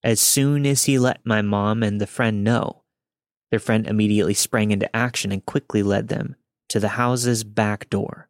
As 0.03 0.21
soon 0.21 0.65
as 0.65 0.85
he 0.85 0.97
let 0.97 1.25
my 1.25 1.41
mom 1.41 1.83
and 1.83 1.99
the 1.99 2.07
friend 2.07 2.43
know, 2.43 2.83
their 3.51 3.59
friend 3.59 3.87
immediately 3.87 4.33
sprang 4.33 4.71
into 4.71 4.95
action 4.95 5.31
and 5.31 5.45
quickly 5.45 5.83
led 5.83 6.07
them 6.07 6.35
to 6.69 6.79
the 6.79 6.89
house's 6.89 7.43
back 7.43 7.89
door. 7.89 8.29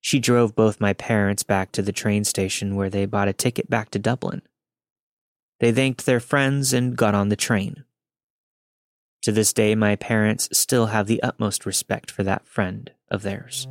She 0.00 0.20
drove 0.20 0.54
both 0.54 0.80
my 0.80 0.92
parents 0.92 1.42
back 1.42 1.72
to 1.72 1.82
the 1.82 1.92
train 1.92 2.24
station 2.24 2.76
where 2.76 2.90
they 2.90 3.06
bought 3.06 3.28
a 3.28 3.32
ticket 3.32 3.70
back 3.70 3.90
to 3.90 3.98
Dublin. 3.98 4.42
They 5.60 5.72
thanked 5.72 6.04
their 6.04 6.20
friends 6.20 6.74
and 6.74 6.96
got 6.96 7.14
on 7.14 7.30
the 7.30 7.36
train. 7.36 7.84
To 9.22 9.32
this 9.32 9.54
day, 9.54 9.74
my 9.74 9.96
parents 9.96 10.50
still 10.52 10.86
have 10.86 11.06
the 11.06 11.22
utmost 11.22 11.64
respect 11.64 12.10
for 12.10 12.22
that 12.24 12.46
friend 12.46 12.90
of 13.14 13.22
theirs. 13.22 13.66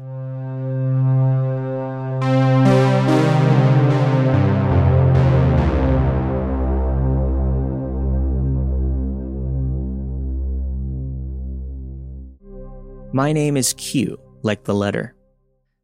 My 13.16 13.32
name 13.32 13.58
is 13.58 13.74
Q, 13.74 14.20
like 14.42 14.64
the 14.64 14.74
letter. 14.74 15.16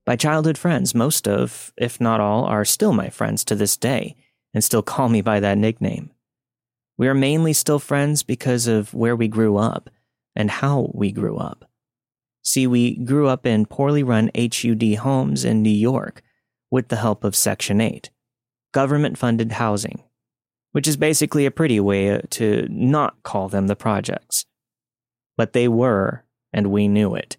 My 0.07 0.15
childhood 0.15 0.57
friends, 0.57 0.95
most 0.95 1.27
of, 1.27 1.71
if 1.77 2.01
not 2.01 2.19
all, 2.19 2.45
are 2.45 2.65
still 2.65 2.91
my 2.91 3.11
friends 3.11 3.45
to 3.45 3.55
this 3.55 3.77
day 3.77 4.15
and 4.55 4.63
still 4.63 4.81
call 4.81 5.09
me 5.09 5.21
by 5.21 5.39
that 5.39 5.59
nickname. 5.59 6.09
We 6.97 7.07
are 7.07 7.13
mainly 7.13 7.53
still 7.53 7.77
friends 7.77 8.23
because 8.23 8.65
of 8.65 8.95
where 8.95 9.15
we 9.15 9.27
grew 9.27 9.57
up 9.57 9.91
and 10.35 10.49
how 10.49 10.89
we 10.95 11.11
grew 11.11 11.37
up. 11.37 11.68
See, 12.49 12.65
we 12.65 12.95
grew 12.95 13.27
up 13.27 13.45
in 13.45 13.67
poorly 13.67 14.01
run 14.01 14.31
HUD 14.35 14.95
homes 14.95 15.45
in 15.45 15.61
New 15.61 15.69
York 15.69 16.23
with 16.71 16.87
the 16.87 16.95
help 16.95 17.23
of 17.23 17.35
Section 17.35 17.79
8, 17.79 18.09
government 18.71 19.19
funded 19.19 19.51
housing, 19.51 20.01
which 20.71 20.87
is 20.87 20.97
basically 20.97 21.45
a 21.45 21.51
pretty 21.51 21.79
way 21.79 22.09
uh, 22.09 22.21
to 22.31 22.65
not 22.67 23.21
call 23.21 23.49
them 23.49 23.67
the 23.67 23.75
projects. 23.75 24.47
But 25.37 25.53
they 25.53 25.67
were 25.67 26.25
and 26.51 26.71
we 26.71 26.87
knew 26.87 27.13
it. 27.13 27.37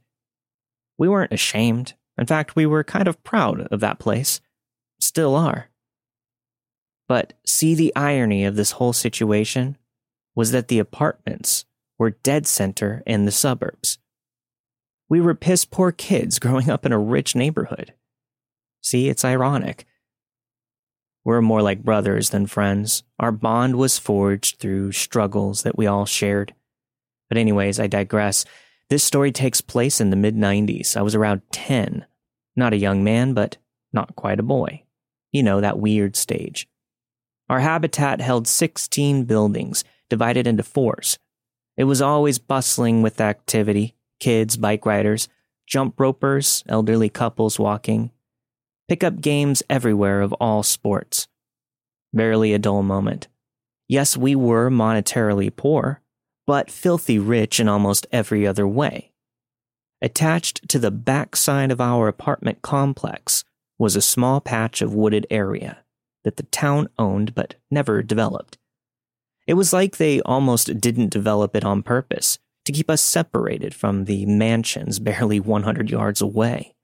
We 0.96 1.08
weren't 1.08 1.32
ashamed. 1.32 1.94
In 2.16 2.26
fact, 2.26 2.54
we 2.54 2.64
were 2.64 2.84
kind 2.84 3.08
of 3.08 3.24
proud 3.24 3.62
of 3.62 3.80
that 3.80 3.98
place. 3.98 4.40
Still 5.00 5.34
are. 5.34 5.70
But 7.08 7.32
see, 7.44 7.74
the 7.74 7.92
irony 7.96 8.44
of 8.44 8.54
this 8.54 8.70
whole 8.70 8.92
situation 8.92 9.76
was 10.36 10.52
that 10.52 10.68
the 10.68 10.78
apartments 10.78 11.64
were 11.98 12.11
dead 12.11 12.46
center 12.46 13.02
in 13.04 13.24
the 13.24 13.32
suburbs. 13.32 13.98
We 15.11 15.20
were 15.20 15.34
piss 15.34 15.64
poor 15.64 15.90
kids 15.90 16.38
growing 16.38 16.70
up 16.70 16.86
in 16.86 16.92
a 16.92 16.98
rich 16.98 17.34
neighborhood. 17.34 17.92
See, 18.80 19.08
it's 19.08 19.24
ironic. 19.24 19.84
We're 21.24 21.42
more 21.42 21.61
like 21.61 21.84
brothers 21.84 22.30
than 22.30 22.46
friends. 22.46 23.02
Our 23.18 23.32
bond 23.32 23.76
was 23.76 23.98
forged 23.98 24.58
through 24.58 24.92
struggles 24.92 25.64
that 25.64 25.76
we 25.76 25.86
all 25.86 26.06
shared. 26.06 26.54
But, 27.28 27.36
anyways, 27.36 27.78
I 27.78 27.88
digress. 27.88 28.46
This 28.88 29.04
story 29.04 29.30
takes 29.30 29.61
place 29.61 30.00
in 30.00 30.11
the 30.11 30.16
mid 30.16 30.34
90s. 30.34 30.96
I 30.96 31.02
was 31.02 31.14
around 31.14 31.42
10. 31.52 32.06
Not 32.56 32.72
a 32.72 32.78
young 32.78 33.04
man, 33.04 33.34
but 33.34 33.58
not 33.92 34.16
quite 34.16 34.40
a 34.40 34.44
boy. 34.44 34.84
You 35.30 35.42
know, 35.42 35.61
that 35.61 35.78
weird 35.78 36.16
stage. 36.16 36.68
Our 37.48 37.61
habitat 37.61 38.20
held 38.20 38.48
16 38.48 39.24
buildings, 39.24 39.84
divided 40.08 40.46
into 40.46 40.62
fours. 40.62 41.18
It 41.76 41.84
was 41.84 42.00
always 42.00 42.38
bustling 42.38 43.02
with 43.02 43.20
activity 43.20 43.94
kids, 44.21 44.57
bike 44.57 44.87
riders, 44.87 45.29
jump 45.66 45.99
ropers, 45.99 46.62
elderly 46.68 47.09
couples 47.09 47.59
walking, 47.59 48.11
pickup 48.89 49.21
games 49.21 49.62
everywhere 49.71 50.21
of 50.21 50.33
all 50.35 50.62
sports. 50.62 51.29
Barely 52.12 52.53
a 52.53 52.59
dull 52.59 52.83
moment. 52.83 53.29
Yes, 53.89 54.16
we 54.16 54.35
were 54.37 54.71
monetarily 54.71 55.55
poor, 55.55 56.01
but 56.47 56.71
filthy 56.71 57.18
rich 57.18 57.61
in 57.61 57.68
almost 57.68 58.07
every 58.12 58.47
other 58.47 58.66
way. 58.66 59.12
Attached 60.03 60.68
to 60.68 60.79
the 60.79 60.91
back 60.91 61.37
side 61.37 61.71
of 61.71 61.81
our 61.81 62.09
apartment 62.09 62.62
complex 62.62 63.45
was 63.79 63.97
a 63.97 64.03
small 64.03 64.41
patch 64.41 64.83
of 64.83 64.95
wooded 64.95 65.27
area 65.31 65.85
that 66.25 66.37
the 66.37 66.43
town 66.45 66.89
owned 66.99 67.35
but 67.35 67.55
never 67.71 68.03
developed. 68.03 68.59
It 69.47 69.55
was 69.55 69.73
like 69.73 69.97
they 69.97 70.21
almost 70.23 70.81
didn't 70.81 71.11
develop 71.11 71.55
it 71.57 71.64
on 71.64 71.83
purpose 71.83 72.39
to 72.71 72.77
keep 72.77 72.91
us 72.91 73.01
separated 73.03 73.75
from 73.75 74.05
the 74.05 74.27
mansions 74.27 74.99
barely 74.99 75.41
100 75.41 75.91
yards 75.91 76.21
away. 76.21 76.75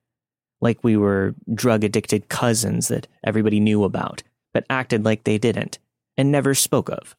Like 0.61 0.83
we 0.83 0.97
were 0.97 1.35
drug 1.53 1.85
addicted 1.85 2.29
cousins 2.29 2.89
that 2.89 3.07
everybody 3.25 3.61
knew 3.61 3.85
about, 3.85 4.23
but 4.53 4.67
acted 4.71 5.05
like 5.05 5.25
they 5.25 5.39
didn't, 5.39 5.79
and 6.17 6.33
never 6.33 6.55
spoke 6.55 6.89
of. 6.89 7.15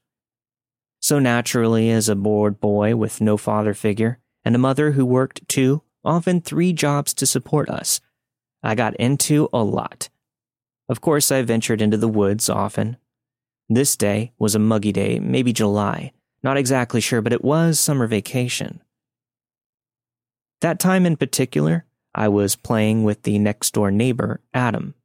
So 0.99 1.19
naturally, 1.19 1.91
as 1.91 2.09
a 2.09 2.15
bored 2.15 2.59
boy 2.59 2.95
with 2.95 3.21
no 3.21 3.37
father 3.37 3.73
figure, 3.73 4.19
and 4.43 4.55
a 4.55 4.59
mother 4.59 4.91
who 4.91 5.05
worked 5.05 5.47
two, 5.47 5.83
often 6.03 6.41
three 6.41 6.73
jobs 6.73 7.13
to 7.15 7.25
support 7.25 7.69
us, 7.69 8.01
I 8.63 8.75
got 8.75 8.95
into 8.95 9.49
a 9.53 9.63
lot. 9.63 10.09
Of 10.89 11.01
course, 11.01 11.31
I 11.31 11.41
ventured 11.43 11.81
into 11.81 11.97
the 11.97 12.07
woods 12.07 12.49
often. 12.49 12.97
This 13.69 13.95
day 13.95 14.33
was 14.39 14.55
a 14.55 14.59
muggy 14.59 14.91
day, 14.91 15.19
maybe 15.19 15.53
July, 15.53 16.13
not 16.43 16.57
exactly 16.57 17.01
sure, 17.01 17.21
but 17.21 17.33
it 17.33 17.43
was 17.43 17.79
summer 17.79 18.07
vacation. 18.07 18.81
That 20.61 20.79
time 20.79 21.05
in 21.05 21.17
particular, 21.17 21.85
I 22.15 22.29
was 22.29 22.55
playing 22.55 23.03
with 23.03 23.23
the 23.23 23.37
next 23.37 23.73
door 23.73 23.91
neighbor, 23.91 24.41
Adam. 24.53 24.95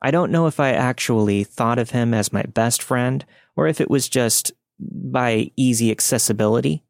I 0.00 0.10
don't 0.10 0.32
know 0.32 0.46
if 0.46 0.60
I 0.60 0.72
actually 0.72 1.44
thought 1.44 1.78
of 1.78 1.90
him 1.90 2.12
as 2.14 2.32
my 2.32 2.42
best 2.42 2.82
friend 2.82 3.24
or 3.56 3.66
if 3.66 3.80
it 3.80 3.90
was 3.90 4.08
just 4.08 4.52
by 4.78 5.50
easy 5.56 5.90
accessibility 5.90 6.82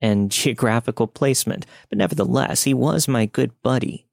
and 0.00 0.30
geographical 0.30 1.06
placement, 1.06 1.66
but 1.88 1.98
nevertheless, 1.98 2.64
he 2.64 2.74
was 2.74 3.08
my 3.08 3.26
good 3.26 3.52
buddy. 3.62 4.06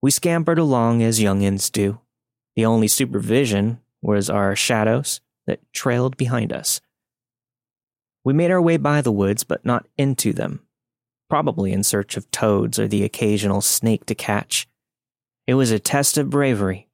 We 0.00 0.10
scampered 0.10 0.58
along 0.58 1.02
as 1.02 1.20
youngins 1.20 1.72
do. 1.72 2.00
The 2.54 2.64
only 2.64 2.88
supervision 2.88 3.80
was 4.00 4.30
our 4.30 4.54
shadows 4.54 5.20
that 5.46 5.60
trailed 5.72 6.16
behind 6.16 6.52
us. 6.52 6.80
We 8.28 8.34
made 8.34 8.50
our 8.50 8.60
way 8.60 8.76
by 8.76 9.00
the 9.00 9.10
woods, 9.10 9.42
but 9.42 9.64
not 9.64 9.88
into 9.96 10.34
them, 10.34 10.60
probably 11.30 11.72
in 11.72 11.82
search 11.82 12.14
of 12.18 12.30
toads 12.30 12.78
or 12.78 12.86
the 12.86 13.02
occasional 13.02 13.62
snake 13.62 14.04
to 14.04 14.14
catch. 14.14 14.68
It 15.46 15.54
was 15.54 15.70
a 15.70 15.78
test 15.78 16.18
of 16.18 16.28
bravery. 16.28 16.88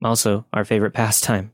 Also, 0.00 0.46
our 0.52 0.64
favorite 0.64 0.92
pastime. 0.94 1.50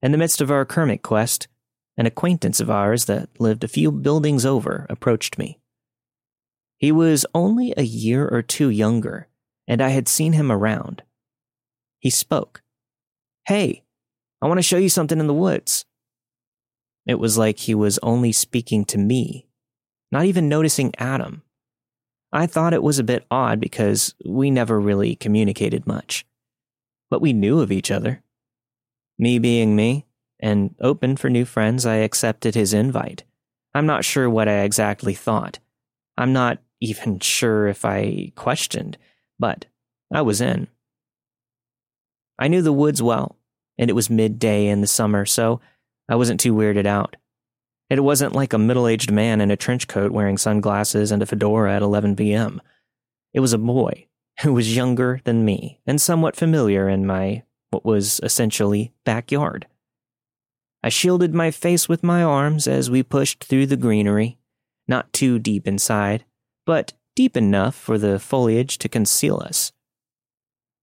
In 0.00 0.12
the 0.12 0.16
midst 0.16 0.40
of 0.40 0.48
our 0.48 0.64
Kermit 0.64 1.02
quest, 1.02 1.48
an 1.96 2.06
acquaintance 2.06 2.60
of 2.60 2.70
ours 2.70 3.06
that 3.06 3.30
lived 3.40 3.64
a 3.64 3.74
few 3.76 3.90
buildings 3.90 4.46
over 4.46 4.86
approached 4.88 5.36
me. 5.36 5.58
He 6.78 6.92
was 6.92 7.26
only 7.34 7.74
a 7.76 7.82
year 7.82 8.28
or 8.28 8.42
two 8.42 8.68
younger, 8.68 9.26
and 9.66 9.82
I 9.82 9.88
had 9.88 10.06
seen 10.06 10.34
him 10.34 10.52
around. 10.52 11.02
He 11.98 12.10
spoke. 12.10 12.62
Hey, 13.48 13.82
I 14.40 14.46
want 14.46 14.58
to 14.58 14.62
show 14.62 14.78
you 14.78 14.88
something 14.88 15.18
in 15.18 15.26
the 15.26 15.34
woods. 15.34 15.84
It 17.06 17.18
was 17.20 17.38
like 17.38 17.58
he 17.58 17.74
was 17.74 17.98
only 18.02 18.32
speaking 18.32 18.84
to 18.86 18.98
me, 18.98 19.46
not 20.10 20.24
even 20.24 20.48
noticing 20.48 20.92
Adam. 20.98 21.42
I 22.32 22.46
thought 22.46 22.74
it 22.74 22.82
was 22.82 22.98
a 22.98 23.04
bit 23.04 23.24
odd 23.30 23.60
because 23.60 24.14
we 24.24 24.50
never 24.50 24.80
really 24.80 25.14
communicated 25.14 25.86
much. 25.86 26.26
But 27.08 27.22
we 27.22 27.32
knew 27.32 27.60
of 27.60 27.70
each 27.70 27.90
other. 27.90 28.22
Me 29.18 29.38
being 29.38 29.76
me, 29.76 30.04
and 30.40 30.74
open 30.80 31.16
for 31.16 31.30
new 31.30 31.44
friends, 31.44 31.86
I 31.86 31.96
accepted 31.96 32.54
his 32.54 32.74
invite. 32.74 33.22
I'm 33.74 33.86
not 33.86 34.04
sure 34.04 34.28
what 34.28 34.48
I 34.48 34.62
exactly 34.62 35.14
thought. 35.14 35.60
I'm 36.18 36.32
not 36.32 36.58
even 36.80 37.20
sure 37.20 37.68
if 37.68 37.84
I 37.84 38.32
questioned, 38.34 38.98
but 39.38 39.66
I 40.12 40.22
was 40.22 40.40
in. 40.40 40.68
I 42.38 42.48
knew 42.48 42.62
the 42.62 42.72
woods 42.72 43.02
well, 43.02 43.36
and 43.78 43.88
it 43.88 43.94
was 43.94 44.10
midday 44.10 44.66
in 44.66 44.80
the 44.80 44.86
summer, 44.86 45.24
so 45.24 45.60
I 46.08 46.16
wasn't 46.16 46.40
too 46.40 46.54
weirded 46.54 46.86
out. 46.86 47.16
It 47.88 48.02
wasn't 48.02 48.34
like 48.34 48.52
a 48.52 48.58
middle 48.58 48.88
aged 48.88 49.10
man 49.10 49.40
in 49.40 49.50
a 49.50 49.56
trench 49.56 49.86
coat 49.86 50.12
wearing 50.12 50.38
sunglasses 50.38 51.12
and 51.12 51.22
a 51.22 51.26
fedora 51.26 51.74
at 51.74 51.82
11 51.82 52.16
p.m. 52.16 52.60
It 53.32 53.40
was 53.40 53.52
a 53.52 53.58
boy 53.58 54.06
who 54.40 54.52
was 54.52 54.76
younger 54.76 55.20
than 55.24 55.44
me 55.44 55.80
and 55.86 56.00
somewhat 56.00 56.36
familiar 56.36 56.88
in 56.88 57.06
my, 57.06 57.44
what 57.70 57.84
was 57.84 58.20
essentially, 58.22 58.92
backyard. 59.04 59.66
I 60.82 60.88
shielded 60.88 61.34
my 61.34 61.50
face 61.50 61.88
with 61.88 62.02
my 62.02 62.22
arms 62.22 62.68
as 62.68 62.90
we 62.90 63.02
pushed 63.02 63.44
through 63.44 63.66
the 63.66 63.76
greenery, 63.76 64.38
not 64.86 65.12
too 65.12 65.38
deep 65.38 65.66
inside, 65.66 66.24
but 66.64 66.92
deep 67.14 67.36
enough 67.36 67.74
for 67.74 67.98
the 67.98 68.18
foliage 68.18 68.78
to 68.78 68.88
conceal 68.88 69.40
us. 69.44 69.72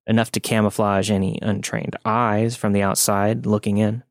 Enough 0.06 0.32
to 0.32 0.40
camouflage 0.40 1.10
any 1.10 1.40
untrained 1.42 1.96
eyes 2.04 2.58
from 2.58 2.74
the 2.74 2.82
outside 2.82 3.46
looking 3.46 3.78
in. 3.78 4.04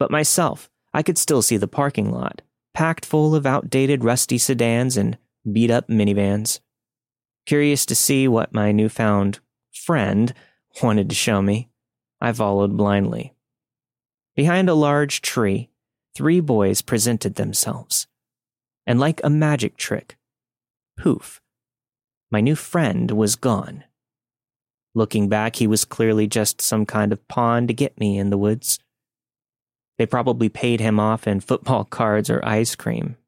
But 0.00 0.10
myself, 0.10 0.70
I 0.94 1.02
could 1.02 1.18
still 1.18 1.42
see 1.42 1.58
the 1.58 1.68
parking 1.68 2.10
lot, 2.10 2.42
packed 2.74 3.06
full 3.06 3.36
of 3.36 3.46
outdated 3.46 4.02
rusty 4.02 4.38
sedans 4.38 4.96
and 4.96 5.18
beat 5.52 5.70
up 5.70 5.88
minivans. 5.88 6.58
Curious 7.46 7.84
to 7.86 7.94
see 7.94 8.26
what 8.26 8.54
my 8.54 8.72
newfound 8.72 9.40
friend 9.72 10.32
wanted 10.82 11.10
to 11.10 11.14
show 11.14 11.42
me, 11.42 11.68
I 12.20 12.32
followed 12.32 12.76
blindly. 12.76 13.34
Behind 14.34 14.70
a 14.70 14.74
large 14.74 15.20
tree, 15.20 15.68
three 16.14 16.40
boys 16.40 16.80
presented 16.80 17.34
themselves. 17.34 18.06
And 18.86 18.98
like 18.98 19.20
a 19.22 19.30
magic 19.30 19.76
trick, 19.76 20.16
poof, 20.98 21.42
my 22.30 22.40
new 22.40 22.56
friend 22.56 23.10
was 23.10 23.36
gone. 23.36 23.84
Looking 24.94 25.28
back, 25.28 25.56
he 25.56 25.66
was 25.66 25.84
clearly 25.84 26.26
just 26.26 26.62
some 26.62 26.86
kind 26.86 27.12
of 27.12 27.28
pawn 27.28 27.66
to 27.66 27.74
get 27.74 28.00
me 28.00 28.18
in 28.18 28.30
the 28.30 28.38
woods. 28.38 28.78
They 30.00 30.06
probably 30.06 30.48
paid 30.48 30.80
him 30.80 30.98
off 30.98 31.26
in 31.26 31.40
football 31.40 31.84
cards 31.98 32.30
or 32.30 32.42
ice 32.42 32.74
cream. 32.74 33.18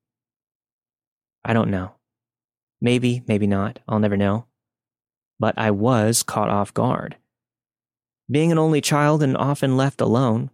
I 1.45 1.53
don't 1.53 1.71
know. 1.71 1.97
Maybe, 2.81 3.23
maybe 3.29 3.47
not. 3.47 3.81
I'll 3.87 3.99
never 3.99 4.17
know. 4.17 4.47
But 5.39 5.59
I 5.59 5.71
was 5.71 6.23
caught 6.23 6.49
off 6.49 6.73
guard. 6.73 7.17
Being 8.31 8.51
an 8.51 8.59
only 8.59 8.81
child 8.81 9.23
and 9.23 9.37
often 9.37 9.77
left 9.77 10.01
alone, 10.01 10.49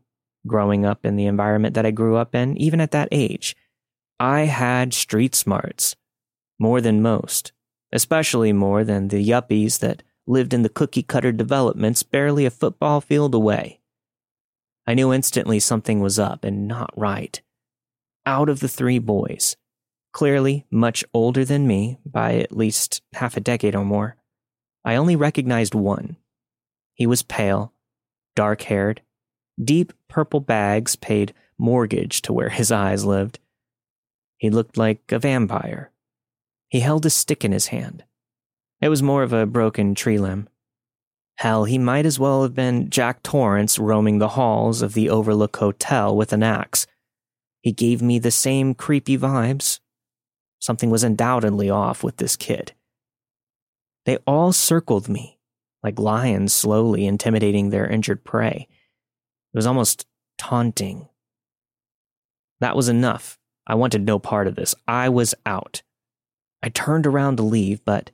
growing 0.44 0.84
up 0.84 1.06
in 1.06 1.14
the 1.14 1.26
environment 1.26 1.76
that 1.76 1.86
I 1.86 1.92
grew 1.92 2.16
up 2.16 2.34
in, 2.34 2.56
even 2.56 2.80
at 2.80 2.90
that 2.90 3.10
age, 3.12 3.54
I 4.18 4.40
had 4.40 4.92
street 4.92 5.36
smarts 5.36 5.94
more 6.58 6.80
than 6.80 7.00
most, 7.00 7.52
especially 7.92 8.52
more 8.52 8.82
than 8.82 9.06
the 9.06 9.24
yuppies 9.24 9.78
that 9.78 10.02
lived 10.26 10.52
in 10.52 10.62
the 10.62 10.68
cookie 10.68 11.04
cutter 11.04 11.30
developments 11.30 12.02
barely 12.02 12.44
a 12.44 12.50
football 12.50 13.00
field 13.00 13.36
away. 13.36 13.77
I 14.88 14.94
knew 14.94 15.12
instantly 15.12 15.60
something 15.60 16.00
was 16.00 16.18
up 16.18 16.44
and 16.44 16.66
not 16.66 16.90
right. 16.96 17.40
Out 18.24 18.48
of 18.48 18.60
the 18.60 18.68
three 18.68 18.98
boys, 18.98 19.56
clearly 20.12 20.64
much 20.70 21.04
older 21.12 21.44
than 21.44 21.66
me 21.66 21.98
by 22.06 22.36
at 22.36 22.56
least 22.56 23.02
half 23.12 23.36
a 23.36 23.40
decade 23.40 23.76
or 23.76 23.84
more, 23.84 24.16
I 24.84 24.96
only 24.96 25.14
recognized 25.14 25.74
one. 25.74 26.16
He 26.94 27.06
was 27.06 27.22
pale, 27.22 27.74
dark 28.34 28.62
haired, 28.62 29.02
deep 29.62 29.92
purple 30.08 30.40
bags 30.40 30.96
paid 30.96 31.34
mortgage 31.58 32.22
to 32.22 32.32
where 32.32 32.48
his 32.48 32.72
eyes 32.72 33.04
lived. 33.04 33.38
He 34.38 34.48
looked 34.48 34.78
like 34.78 35.12
a 35.12 35.18
vampire 35.18 35.92
he 36.68 36.80
held 36.80 37.06
a 37.06 37.10
stick 37.10 37.44
in 37.44 37.52
his 37.52 37.68
hand. 37.68 38.04
It 38.80 38.88
was 38.88 39.02
more 39.02 39.22
of 39.22 39.32
a 39.32 39.46
broken 39.46 39.94
tree 39.94 40.18
limb. 40.18 40.48
Hell, 41.38 41.66
he 41.66 41.78
might 41.78 42.04
as 42.04 42.18
well 42.18 42.42
have 42.42 42.54
been 42.54 42.90
Jack 42.90 43.22
Torrance 43.22 43.78
roaming 43.78 44.18
the 44.18 44.30
halls 44.30 44.82
of 44.82 44.94
the 44.94 45.08
Overlook 45.08 45.56
Hotel 45.56 46.16
with 46.16 46.32
an 46.32 46.42
axe. 46.42 46.84
He 47.62 47.70
gave 47.70 48.02
me 48.02 48.18
the 48.18 48.32
same 48.32 48.74
creepy 48.74 49.16
vibes. 49.16 49.78
Something 50.58 50.90
was 50.90 51.04
undoubtedly 51.04 51.70
off 51.70 52.02
with 52.02 52.16
this 52.16 52.34
kid. 52.34 52.72
They 54.04 54.16
all 54.26 54.52
circled 54.52 55.08
me, 55.08 55.38
like 55.84 56.00
lions 56.00 56.52
slowly 56.52 57.06
intimidating 57.06 57.70
their 57.70 57.86
injured 57.86 58.24
prey. 58.24 58.66
It 59.54 59.56
was 59.56 59.66
almost 59.66 60.06
taunting. 60.38 61.08
That 62.58 62.74
was 62.74 62.88
enough. 62.88 63.38
I 63.64 63.76
wanted 63.76 64.04
no 64.04 64.18
part 64.18 64.48
of 64.48 64.56
this. 64.56 64.74
I 64.88 65.08
was 65.08 65.36
out. 65.46 65.82
I 66.64 66.68
turned 66.68 67.06
around 67.06 67.36
to 67.36 67.44
leave, 67.44 67.84
but 67.84 68.10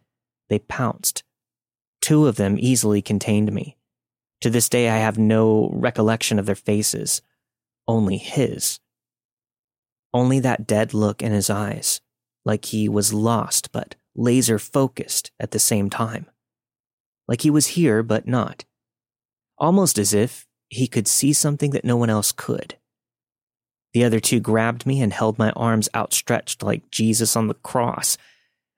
they 0.50 0.58
pounced. 0.58 1.22
Two 2.04 2.26
of 2.26 2.36
them 2.36 2.58
easily 2.58 3.00
contained 3.00 3.50
me. 3.50 3.78
To 4.42 4.50
this 4.50 4.68
day, 4.68 4.90
I 4.90 4.98
have 4.98 5.16
no 5.16 5.70
recollection 5.72 6.38
of 6.38 6.44
their 6.44 6.54
faces, 6.54 7.22
only 7.88 8.18
his. 8.18 8.78
Only 10.12 10.38
that 10.40 10.66
dead 10.66 10.92
look 10.92 11.22
in 11.22 11.32
his 11.32 11.48
eyes, 11.48 12.02
like 12.44 12.66
he 12.66 12.90
was 12.90 13.14
lost 13.14 13.72
but 13.72 13.94
laser 14.14 14.58
focused 14.58 15.30
at 15.40 15.52
the 15.52 15.58
same 15.58 15.88
time. 15.88 16.26
Like 17.26 17.40
he 17.40 17.48
was 17.48 17.68
here, 17.68 18.02
but 18.02 18.28
not. 18.28 18.66
Almost 19.56 19.96
as 19.96 20.12
if 20.12 20.46
he 20.68 20.86
could 20.86 21.08
see 21.08 21.32
something 21.32 21.70
that 21.70 21.86
no 21.86 21.96
one 21.96 22.10
else 22.10 22.32
could. 22.32 22.76
The 23.94 24.04
other 24.04 24.20
two 24.20 24.40
grabbed 24.40 24.84
me 24.84 25.00
and 25.00 25.10
held 25.10 25.38
my 25.38 25.52
arms 25.52 25.88
outstretched 25.94 26.62
like 26.62 26.90
Jesus 26.90 27.34
on 27.34 27.48
the 27.48 27.54
cross. 27.54 28.18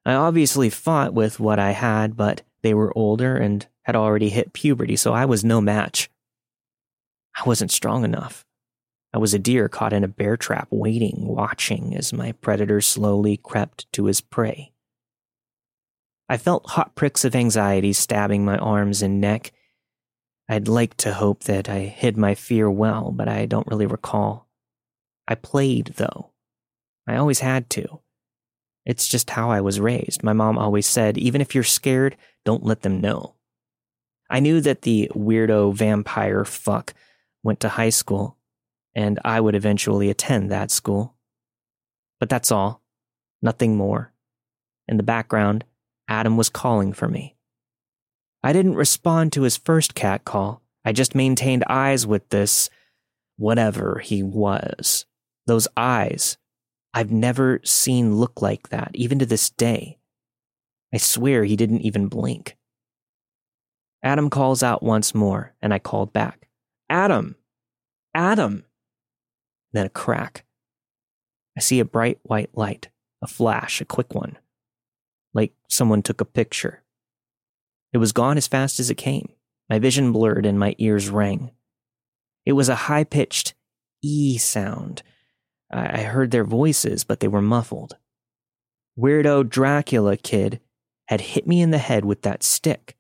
I 0.04 0.14
obviously 0.14 0.70
fought 0.70 1.12
with 1.12 1.40
what 1.40 1.58
I 1.58 1.72
had, 1.72 2.16
but 2.16 2.42
they 2.66 2.74
were 2.74 2.92
older 2.98 3.36
and 3.36 3.64
had 3.84 3.94
already 3.94 4.28
hit 4.28 4.52
puberty, 4.52 4.96
so 4.96 5.12
I 5.12 5.24
was 5.24 5.44
no 5.44 5.60
match. 5.60 6.10
I 7.36 7.44
wasn't 7.44 7.70
strong 7.70 8.04
enough. 8.04 8.44
I 9.14 9.18
was 9.18 9.32
a 9.32 9.38
deer 9.38 9.68
caught 9.68 9.92
in 9.92 10.02
a 10.02 10.08
bear 10.08 10.36
trap, 10.36 10.66
waiting, 10.72 11.28
watching 11.28 11.94
as 11.94 12.12
my 12.12 12.32
predator 12.32 12.80
slowly 12.80 13.36
crept 13.36 13.86
to 13.92 14.06
his 14.06 14.20
prey. 14.20 14.72
I 16.28 16.38
felt 16.38 16.70
hot 16.70 16.96
pricks 16.96 17.24
of 17.24 17.36
anxiety 17.36 17.92
stabbing 17.92 18.44
my 18.44 18.58
arms 18.58 19.00
and 19.00 19.20
neck. 19.20 19.52
I'd 20.48 20.66
like 20.66 20.96
to 20.96 21.14
hope 21.14 21.44
that 21.44 21.68
I 21.68 21.82
hid 21.82 22.16
my 22.16 22.34
fear 22.34 22.68
well, 22.68 23.12
but 23.12 23.28
I 23.28 23.46
don't 23.46 23.68
really 23.68 23.86
recall. 23.86 24.48
I 25.28 25.36
played, 25.36 25.94
though. 25.98 26.32
I 27.06 27.14
always 27.14 27.38
had 27.38 27.70
to. 27.70 28.00
It's 28.86 29.08
just 29.08 29.30
how 29.30 29.50
I 29.50 29.60
was 29.60 29.80
raised. 29.80 30.22
My 30.22 30.32
mom 30.32 30.56
always 30.56 30.86
said, 30.86 31.18
even 31.18 31.40
if 31.40 31.54
you're 31.54 31.64
scared, 31.64 32.16
don't 32.44 32.64
let 32.64 32.82
them 32.82 33.00
know. 33.00 33.34
I 34.30 34.40
knew 34.40 34.60
that 34.60 34.82
the 34.82 35.10
weirdo 35.14 35.74
vampire 35.74 36.44
fuck 36.44 36.94
went 37.42 37.60
to 37.60 37.68
high 37.70 37.90
school, 37.90 38.36
and 38.94 39.18
I 39.24 39.40
would 39.40 39.56
eventually 39.56 40.08
attend 40.08 40.50
that 40.50 40.70
school. 40.70 41.16
But 42.20 42.28
that's 42.28 42.52
all. 42.52 42.82
Nothing 43.42 43.76
more. 43.76 44.12
In 44.88 44.96
the 44.96 45.02
background, 45.02 45.64
Adam 46.08 46.36
was 46.36 46.48
calling 46.48 46.92
for 46.92 47.08
me. 47.08 47.36
I 48.42 48.52
didn't 48.52 48.76
respond 48.76 49.32
to 49.32 49.42
his 49.42 49.56
first 49.56 49.94
cat 49.96 50.24
call. 50.24 50.62
I 50.84 50.92
just 50.92 51.16
maintained 51.16 51.64
eyes 51.68 52.06
with 52.06 52.28
this 52.28 52.70
whatever 53.36 53.98
he 53.98 54.22
was. 54.22 55.06
Those 55.46 55.66
eyes. 55.76 56.38
I've 56.96 57.12
never 57.12 57.60
seen 57.62 58.16
look 58.16 58.42
like 58.42 58.70
that, 58.70 58.90
even 58.94 59.18
to 59.20 59.26
this 59.26 59.50
day. 59.50 59.98
I 60.92 60.96
swear 60.96 61.44
he 61.44 61.54
didn't 61.54 61.82
even 61.82 62.08
blink. 62.08 62.56
Adam 64.02 64.30
calls 64.30 64.62
out 64.62 64.82
once 64.82 65.14
more, 65.14 65.54
and 65.60 65.74
I 65.74 65.78
called 65.78 66.12
back. 66.12 66.48
Adam! 66.88 67.36
Adam! 68.14 68.64
Then 69.72 69.86
a 69.86 69.90
crack. 69.90 70.44
I 71.56 71.60
see 71.60 71.80
a 71.80 71.84
bright 71.84 72.18
white 72.22 72.50
light, 72.54 72.88
a 73.22 73.26
flash, 73.26 73.80
a 73.80 73.84
quick 73.84 74.14
one 74.14 74.38
like 75.36 75.52
someone 75.68 76.02
took 76.02 76.20
a 76.22 76.24
picture. 76.24 76.82
It 77.92 77.98
was 77.98 78.12
gone 78.12 78.38
as 78.38 78.48
fast 78.48 78.80
as 78.80 78.90
it 78.90 78.96
came. 78.96 79.28
My 79.68 79.78
vision 79.78 80.10
blurred 80.10 80.46
and 80.46 80.58
my 80.58 80.74
ears 80.78 81.10
rang. 81.10 81.50
It 82.46 82.52
was 82.54 82.70
a 82.70 82.86
high 82.88 83.04
pitched 83.04 83.54
E 84.02 84.38
sound. 84.38 85.02
I 85.70 86.02
heard 86.02 86.30
their 86.30 86.44
voices, 86.44 87.04
but 87.04 87.20
they 87.20 87.28
were 87.28 87.42
muffled. 87.42 87.96
Weirdo 88.98 89.48
Dracula 89.48 90.16
kid 90.16 90.60
had 91.08 91.20
hit 91.20 91.46
me 91.46 91.60
in 91.60 91.70
the 91.70 91.78
head 91.78 92.04
with 92.04 92.22
that 92.22 92.42
stick. 92.42 92.96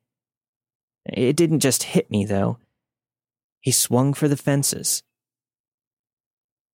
It 1.04 1.36
didn't 1.36 1.60
just 1.60 1.84
hit 1.84 2.10
me, 2.10 2.24
though. 2.24 2.58
He 3.60 3.70
swung 3.72 4.14
for 4.14 4.28
the 4.28 4.36
fences. 4.36 5.02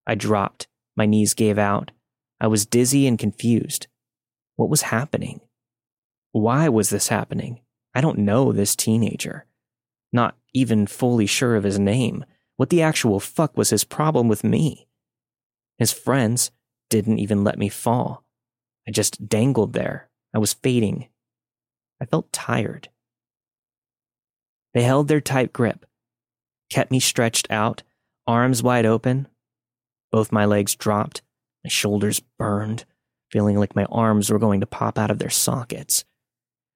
I 0.07 0.15
dropped. 0.15 0.69
My 0.97 1.07
knees 1.07 1.35
gave 1.35 1.59
out. 1.59 1.91
I 2.41 2.47
was 2.47 2.67
dizzy 2.67 3.07
and 3.07 3.19
confused. 3.19 3.87
What 4.57 4.71
was 4.71 4.83
happening? 4.83 5.41
Why 6.33 6.69
was 6.69 6.91
this 6.91 7.09
happening? 7.09 7.61
I 7.95 8.01
don't 8.01 8.19
know 8.19 8.53
this 8.53 8.77
teenager. 8.77 9.47
Not 10.13 10.37
even 10.55 10.87
fully 10.87 11.27
sure 11.27 11.57
of 11.57 11.65
his 11.65 11.79
name. 11.79 12.25
What 12.57 12.71
the 12.71 12.83
actual 12.83 13.21
fuck 13.21 13.57
was 13.57 13.71
his 13.71 13.85
problem 13.85 14.29
with 14.29 14.45
me? 14.45 14.89
His 15.81 15.93
friends 15.93 16.51
didn't 16.91 17.19
even 17.19 17.43
let 17.43 17.59
me 17.59 17.71
fall. 17.71 18.23
I 18.87 18.91
just 18.91 19.29
dangled 19.29 19.73
there. 19.73 20.11
I 20.35 20.39
was 20.39 20.53
fading. 20.53 21.09
I 22.01 22.05
felt 22.05 22.33
tired. 22.33 22.91
They 24.75 24.83
held 24.83 25.09
their 25.09 25.23
tight 25.23 25.55
grip, 25.55 25.87
kept 26.69 26.91
me 26.91 27.01
stretched 27.01 27.51
out, 27.51 27.83
arms 28.27 28.63
wide 28.63 28.85
open. 28.85 29.27
Both 30.13 30.31
my 30.31 30.45
legs 30.45 30.75
dropped, 30.77 31.23
my 31.65 31.69
shoulders 31.69 32.21
burned, 32.39 32.85
feeling 33.33 33.59
like 33.59 33.75
my 33.75 33.87
arms 33.87 34.31
were 34.31 34.39
going 34.39 34.61
to 34.61 34.67
pop 34.67 34.99
out 34.99 35.11
of 35.11 35.19
their 35.19 35.31
sockets. 35.31 36.05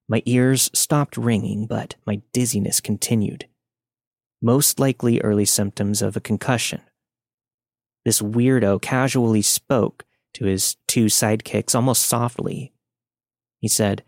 My 0.09 0.23
ears 0.25 0.71
stopped 0.73 1.15
ringing, 1.15 1.67
but 1.67 1.95
my 2.07 2.21
dizziness 2.33 2.81
continued. 2.81 3.47
Most 4.41 4.79
likely 4.79 5.21
early 5.21 5.45
symptoms 5.45 6.01
of 6.01 6.17
a 6.17 6.21
concussion. 6.21 6.81
This 8.05 8.21
weirdo 8.21 8.81
casually 8.81 9.41
spoke 9.41 10.05
to 10.35 10.45
his 10.45 10.77
two 10.87 11.05
sidekicks 11.05 11.73
almost 11.73 12.03
softly. 12.03 12.71
He 13.59 13.67
said, 13.67 14.03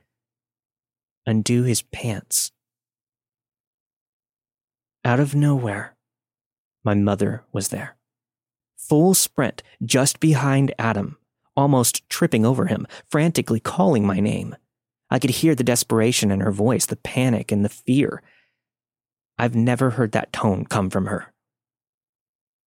Undo 1.26 1.64
his 1.64 1.82
pants. 1.82 2.52
Out 5.04 5.20
of 5.20 5.34
nowhere, 5.34 5.96
my 6.84 6.94
mother 6.94 7.44
was 7.52 7.70
there. 7.70 7.98
Full 8.78 9.14
sprint 9.14 9.64
just 9.84 10.20
behind 10.20 10.74
Adam, 10.78 11.18
almost 11.56 12.08
tripping 12.08 12.46
over 12.46 12.68
him, 12.68 12.86
frantically 13.10 13.60
calling 13.60 14.06
my 14.06 14.20
name. 14.20 14.56
I 15.10 15.20
could 15.20 15.32
hear 15.32 15.56
the 15.56 15.64
desperation 15.64 16.30
in 16.30 16.42
her 16.42 16.52
voice, 16.52 16.86
the 16.86 16.98
panic 16.98 17.52
and 17.52 17.66
the 17.66 17.70
fear. 17.70 18.22
I've 19.38 19.56
never 19.56 19.92
heard 19.92 20.12
that 20.12 20.34
tone 20.34 20.66
come 20.66 20.90
from 20.90 21.08
her. 21.08 21.34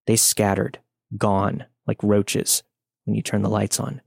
They 0.07 0.15
scattered, 0.15 0.79
gone, 1.17 1.65
like 1.87 2.01
roaches 2.03 2.63
when 3.05 3.15
you 3.15 3.21
turn 3.21 3.41
the 3.41 3.49
lights 3.49 3.79
on. 3.79 4.01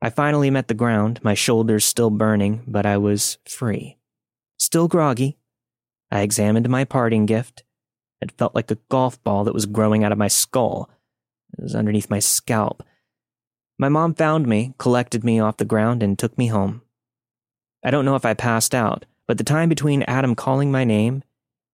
I 0.00 0.10
finally 0.10 0.50
met 0.50 0.68
the 0.68 0.74
ground, 0.74 1.20
my 1.22 1.34
shoulders 1.34 1.84
still 1.84 2.10
burning, 2.10 2.62
but 2.66 2.86
I 2.86 2.98
was 2.98 3.38
free. 3.44 3.98
Still 4.56 4.88
groggy. 4.88 5.38
I 6.10 6.20
examined 6.20 6.68
my 6.68 6.84
parting 6.84 7.26
gift. 7.26 7.64
It 8.20 8.32
felt 8.32 8.54
like 8.54 8.70
a 8.70 8.78
golf 8.88 9.22
ball 9.22 9.44
that 9.44 9.54
was 9.54 9.66
growing 9.66 10.04
out 10.04 10.12
of 10.12 10.18
my 10.18 10.28
skull. 10.28 10.88
It 11.56 11.62
was 11.62 11.74
underneath 11.74 12.10
my 12.10 12.18
scalp, 12.18 12.82
my 13.78 13.88
mom 13.88 14.14
found 14.14 14.46
me, 14.48 14.74
collected 14.78 15.22
me 15.22 15.38
off 15.38 15.56
the 15.56 15.64
ground, 15.64 16.02
and 16.02 16.18
took 16.18 16.36
me 16.36 16.48
home. 16.48 16.82
I 17.84 17.92
don't 17.92 18.04
know 18.04 18.16
if 18.16 18.24
I 18.24 18.34
passed 18.34 18.74
out, 18.74 19.06
but 19.28 19.38
the 19.38 19.44
time 19.44 19.68
between 19.68 20.02
Adam 20.02 20.34
calling 20.34 20.72
my 20.72 20.82
name 20.82 21.22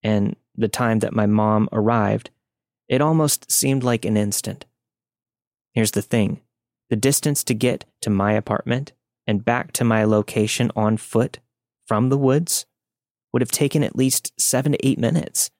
and 0.02 0.36
the 0.54 0.68
time 0.68 0.98
that 0.98 1.14
my 1.14 1.24
mom 1.24 1.68
arrived, 1.72 2.28
it 2.94 3.00
almost 3.00 3.50
seemed 3.50 3.82
like 3.82 4.04
an 4.04 4.16
instant. 4.16 4.66
Here's 5.72 5.90
the 5.90 6.02
thing 6.02 6.40
the 6.90 6.96
distance 6.96 7.42
to 7.44 7.54
get 7.54 7.84
to 8.02 8.10
my 8.10 8.32
apartment 8.32 8.92
and 9.26 9.44
back 9.44 9.72
to 9.72 9.84
my 9.84 10.04
location 10.04 10.70
on 10.76 10.96
foot 10.96 11.40
from 11.88 12.08
the 12.08 12.18
woods 12.18 12.66
would 13.32 13.42
have 13.42 13.50
taken 13.50 13.82
at 13.82 13.96
least 13.96 14.32
seven 14.38 14.72
to 14.72 14.86
eight 14.86 14.98
minutes. 14.98 15.50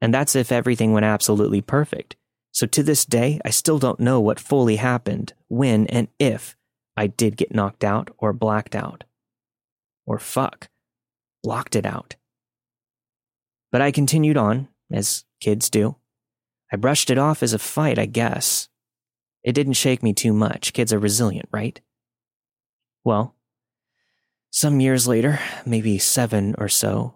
And 0.00 0.12
that's 0.12 0.34
if 0.34 0.50
everything 0.50 0.92
went 0.92 1.06
absolutely 1.06 1.60
perfect. 1.60 2.16
So 2.50 2.66
to 2.66 2.82
this 2.82 3.04
day, 3.04 3.40
I 3.44 3.50
still 3.50 3.78
don't 3.78 4.00
know 4.00 4.20
what 4.20 4.40
fully 4.40 4.76
happened, 4.76 5.34
when 5.46 5.86
and 5.86 6.08
if 6.18 6.56
I 6.96 7.06
did 7.06 7.36
get 7.36 7.54
knocked 7.54 7.84
out 7.84 8.10
or 8.18 8.32
blacked 8.32 8.74
out. 8.74 9.04
Or 10.04 10.18
fuck, 10.18 10.68
blocked 11.44 11.76
it 11.76 11.86
out. 11.86 12.16
But 13.70 13.82
I 13.82 13.92
continued 13.92 14.36
on, 14.36 14.68
as 14.90 15.24
kids 15.40 15.70
do. 15.70 15.96
I 16.72 16.76
brushed 16.76 17.10
it 17.10 17.18
off 17.18 17.42
as 17.42 17.52
a 17.52 17.58
fight, 17.58 17.98
I 17.98 18.06
guess. 18.06 18.68
It 19.42 19.52
didn't 19.52 19.74
shake 19.74 20.02
me 20.02 20.12
too 20.12 20.32
much. 20.32 20.72
Kids 20.72 20.92
are 20.92 20.98
resilient, 20.98 21.48
right? 21.52 21.80
Well, 23.04 23.36
some 24.50 24.80
years 24.80 25.06
later, 25.06 25.38
maybe 25.64 25.98
seven 25.98 26.54
or 26.58 26.68
so, 26.68 27.14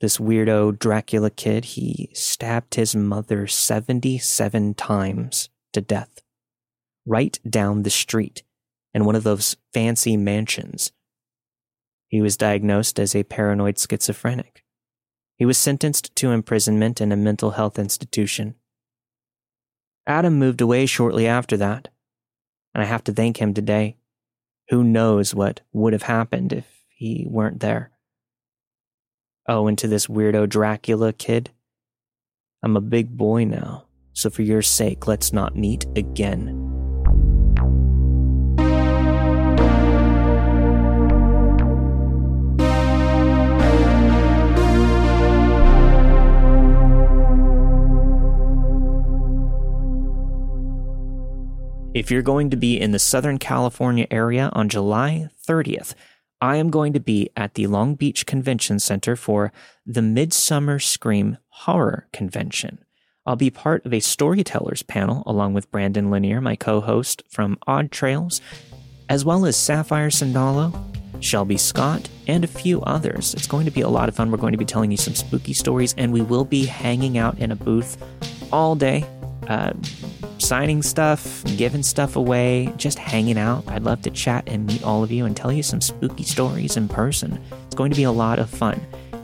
this 0.00 0.18
weirdo 0.18 0.78
Dracula 0.78 1.30
kid, 1.30 1.64
he 1.64 2.10
stabbed 2.12 2.74
his 2.74 2.96
mother 2.96 3.46
77 3.46 4.74
times 4.74 5.48
to 5.72 5.80
death. 5.80 6.22
Right 7.06 7.38
down 7.48 7.82
the 7.82 7.90
street 7.90 8.42
in 8.94 9.04
one 9.04 9.14
of 9.14 9.22
those 9.22 9.56
fancy 9.72 10.16
mansions. 10.16 10.92
He 12.08 12.20
was 12.20 12.36
diagnosed 12.36 12.98
as 12.98 13.14
a 13.14 13.22
paranoid 13.22 13.78
schizophrenic. 13.78 14.61
He 15.42 15.46
was 15.46 15.58
sentenced 15.58 16.14
to 16.14 16.30
imprisonment 16.30 17.00
in 17.00 17.10
a 17.10 17.16
mental 17.16 17.50
health 17.50 17.76
institution. 17.76 18.54
Adam 20.06 20.38
moved 20.38 20.60
away 20.60 20.86
shortly 20.86 21.26
after 21.26 21.56
that, 21.56 21.88
and 22.72 22.80
I 22.80 22.84
have 22.84 23.02
to 23.02 23.12
thank 23.12 23.38
him 23.38 23.52
today. 23.52 23.96
Who 24.68 24.84
knows 24.84 25.34
what 25.34 25.62
would 25.72 25.94
have 25.94 26.04
happened 26.04 26.52
if 26.52 26.84
he 26.88 27.26
weren't 27.28 27.58
there? 27.58 27.90
Oh, 29.48 29.66
and 29.66 29.76
to 29.78 29.88
this 29.88 30.06
weirdo 30.06 30.48
Dracula 30.48 31.12
kid, 31.12 31.50
I'm 32.62 32.76
a 32.76 32.80
big 32.80 33.16
boy 33.16 33.44
now, 33.44 33.86
so 34.12 34.30
for 34.30 34.42
your 34.42 34.62
sake, 34.62 35.08
let's 35.08 35.32
not 35.32 35.56
meet 35.56 35.86
again. 35.96 36.81
If 51.94 52.10
you're 52.10 52.22
going 52.22 52.48
to 52.48 52.56
be 52.56 52.80
in 52.80 52.92
the 52.92 52.98
Southern 52.98 53.36
California 53.36 54.06
area 54.10 54.48
on 54.54 54.70
July 54.70 55.28
30th, 55.46 55.92
I 56.40 56.56
am 56.56 56.70
going 56.70 56.94
to 56.94 57.00
be 57.00 57.28
at 57.36 57.52
the 57.52 57.66
Long 57.66 57.96
Beach 57.96 58.24
Convention 58.24 58.78
Center 58.78 59.14
for 59.14 59.52
the 59.84 60.00
Midsummer 60.00 60.78
Scream 60.78 61.36
Horror 61.48 62.08
Convention. 62.10 62.78
I'll 63.26 63.36
be 63.36 63.50
part 63.50 63.84
of 63.84 63.92
a 63.92 64.00
storytellers 64.00 64.82
panel 64.82 65.22
along 65.26 65.52
with 65.52 65.70
Brandon 65.70 66.10
Lanier, 66.10 66.40
my 66.40 66.56
co 66.56 66.80
host 66.80 67.24
from 67.28 67.58
Odd 67.66 67.92
Trails, 67.92 68.40
as 69.10 69.22
well 69.26 69.44
as 69.44 69.54
Sapphire 69.54 70.08
Sandalo, 70.08 70.74
Shelby 71.20 71.58
Scott, 71.58 72.08
and 72.26 72.42
a 72.42 72.48
few 72.48 72.80
others. 72.82 73.34
It's 73.34 73.46
going 73.46 73.66
to 73.66 73.70
be 73.70 73.82
a 73.82 73.88
lot 73.90 74.08
of 74.08 74.16
fun. 74.16 74.30
We're 74.30 74.38
going 74.38 74.52
to 74.52 74.58
be 74.58 74.64
telling 74.64 74.90
you 74.90 74.96
some 74.96 75.14
spooky 75.14 75.52
stories, 75.52 75.94
and 75.98 76.10
we 76.10 76.22
will 76.22 76.46
be 76.46 76.64
hanging 76.64 77.18
out 77.18 77.38
in 77.38 77.52
a 77.52 77.56
booth 77.56 78.02
all 78.50 78.74
day, 78.74 79.04
uh, 79.48 79.72
signing 80.38 80.82
stuff, 80.82 81.44
giving 81.56 81.82
stuff 81.82 82.16
away, 82.16 82.72
just 82.76 82.98
hanging 82.98 83.38
out. 83.38 83.64
I'd 83.68 83.84
love 83.84 84.02
to 84.02 84.10
chat 84.10 84.44
and 84.46 84.66
meet 84.66 84.82
all 84.84 85.02
of 85.02 85.10
you 85.10 85.24
and 85.24 85.36
tell 85.36 85.52
you 85.52 85.62
some 85.62 85.80
spooky 85.80 86.24
stories 86.24 86.76
in 86.76 86.88
person. 86.88 87.40
It's 87.66 87.74
going 87.74 87.90
to 87.90 87.96
be 87.96 88.04
a 88.04 88.12
lot 88.12 88.38
of 88.38 88.50
fun. 88.50 88.80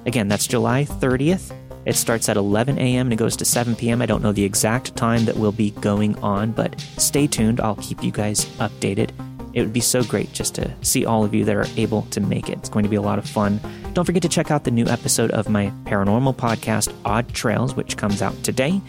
Again, 0.07 0.29
that's 0.29 0.47
July 0.47 0.85
30th. 0.85 1.55
It 1.85 1.97
starts 1.97 2.29
at 2.29 2.37
11 2.37 2.79
a.m. 2.79 3.07
and 3.07 3.13
it 3.13 3.17
goes 3.17 3.37
to 3.37 3.45
7 3.45 3.75
p.m. 3.75 4.03
I 4.03 4.07
don't 4.07 4.23
know 4.23 4.33
the 4.33 4.45
exact 4.45 4.95
time 4.97 5.25
that 5.25 5.37
we'll 5.37 5.53
be 5.53 5.71
going 5.71 6.17
on, 6.19 6.53
but 6.53 6.79
stay 6.99 7.27
tuned. 7.27 7.61
I'll 7.61 7.77
keep 7.77 8.03
you 8.03 8.11
guys 8.11 8.45
updated. 8.57 9.11
It 9.59 9.63
would 9.63 9.73
be 9.73 9.81
so 9.81 10.05
great 10.05 10.33
just 10.33 10.55
to 10.55 10.73
see 10.83 11.05
all 11.05 11.25
of 11.25 11.35
you 11.35 11.45
that 11.45 11.57
are 11.57 11.67
able 11.77 12.03
to 12.11 12.21
make 12.21 12.49
it. 12.49 12.59
It's 12.59 12.69
going 12.69 12.85
to 12.85 12.89
be 12.89 12.95
a 12.95 13.03
lot 13.03 13.19
of 13.19 13.29
fun. 13.29 13.61
Don't 13.93 14.05
forget 14.05 14.23
to 14.23 14.29
check 14.29 14.53
out 14.53 14.63
the 14.63 14.71
new 14.71 14.87
episode 14.87 15.33
of 15.33 15.49
my 15.49 15.73
paranormal 15.83 16.37
podcast, 16.37 16.95
Odd 17.05 17.29
Trails, 17.35 17.75
which 17.75 17.97
comes 17.97 18.23
out 18.23 18.41
today, 18.45 18.81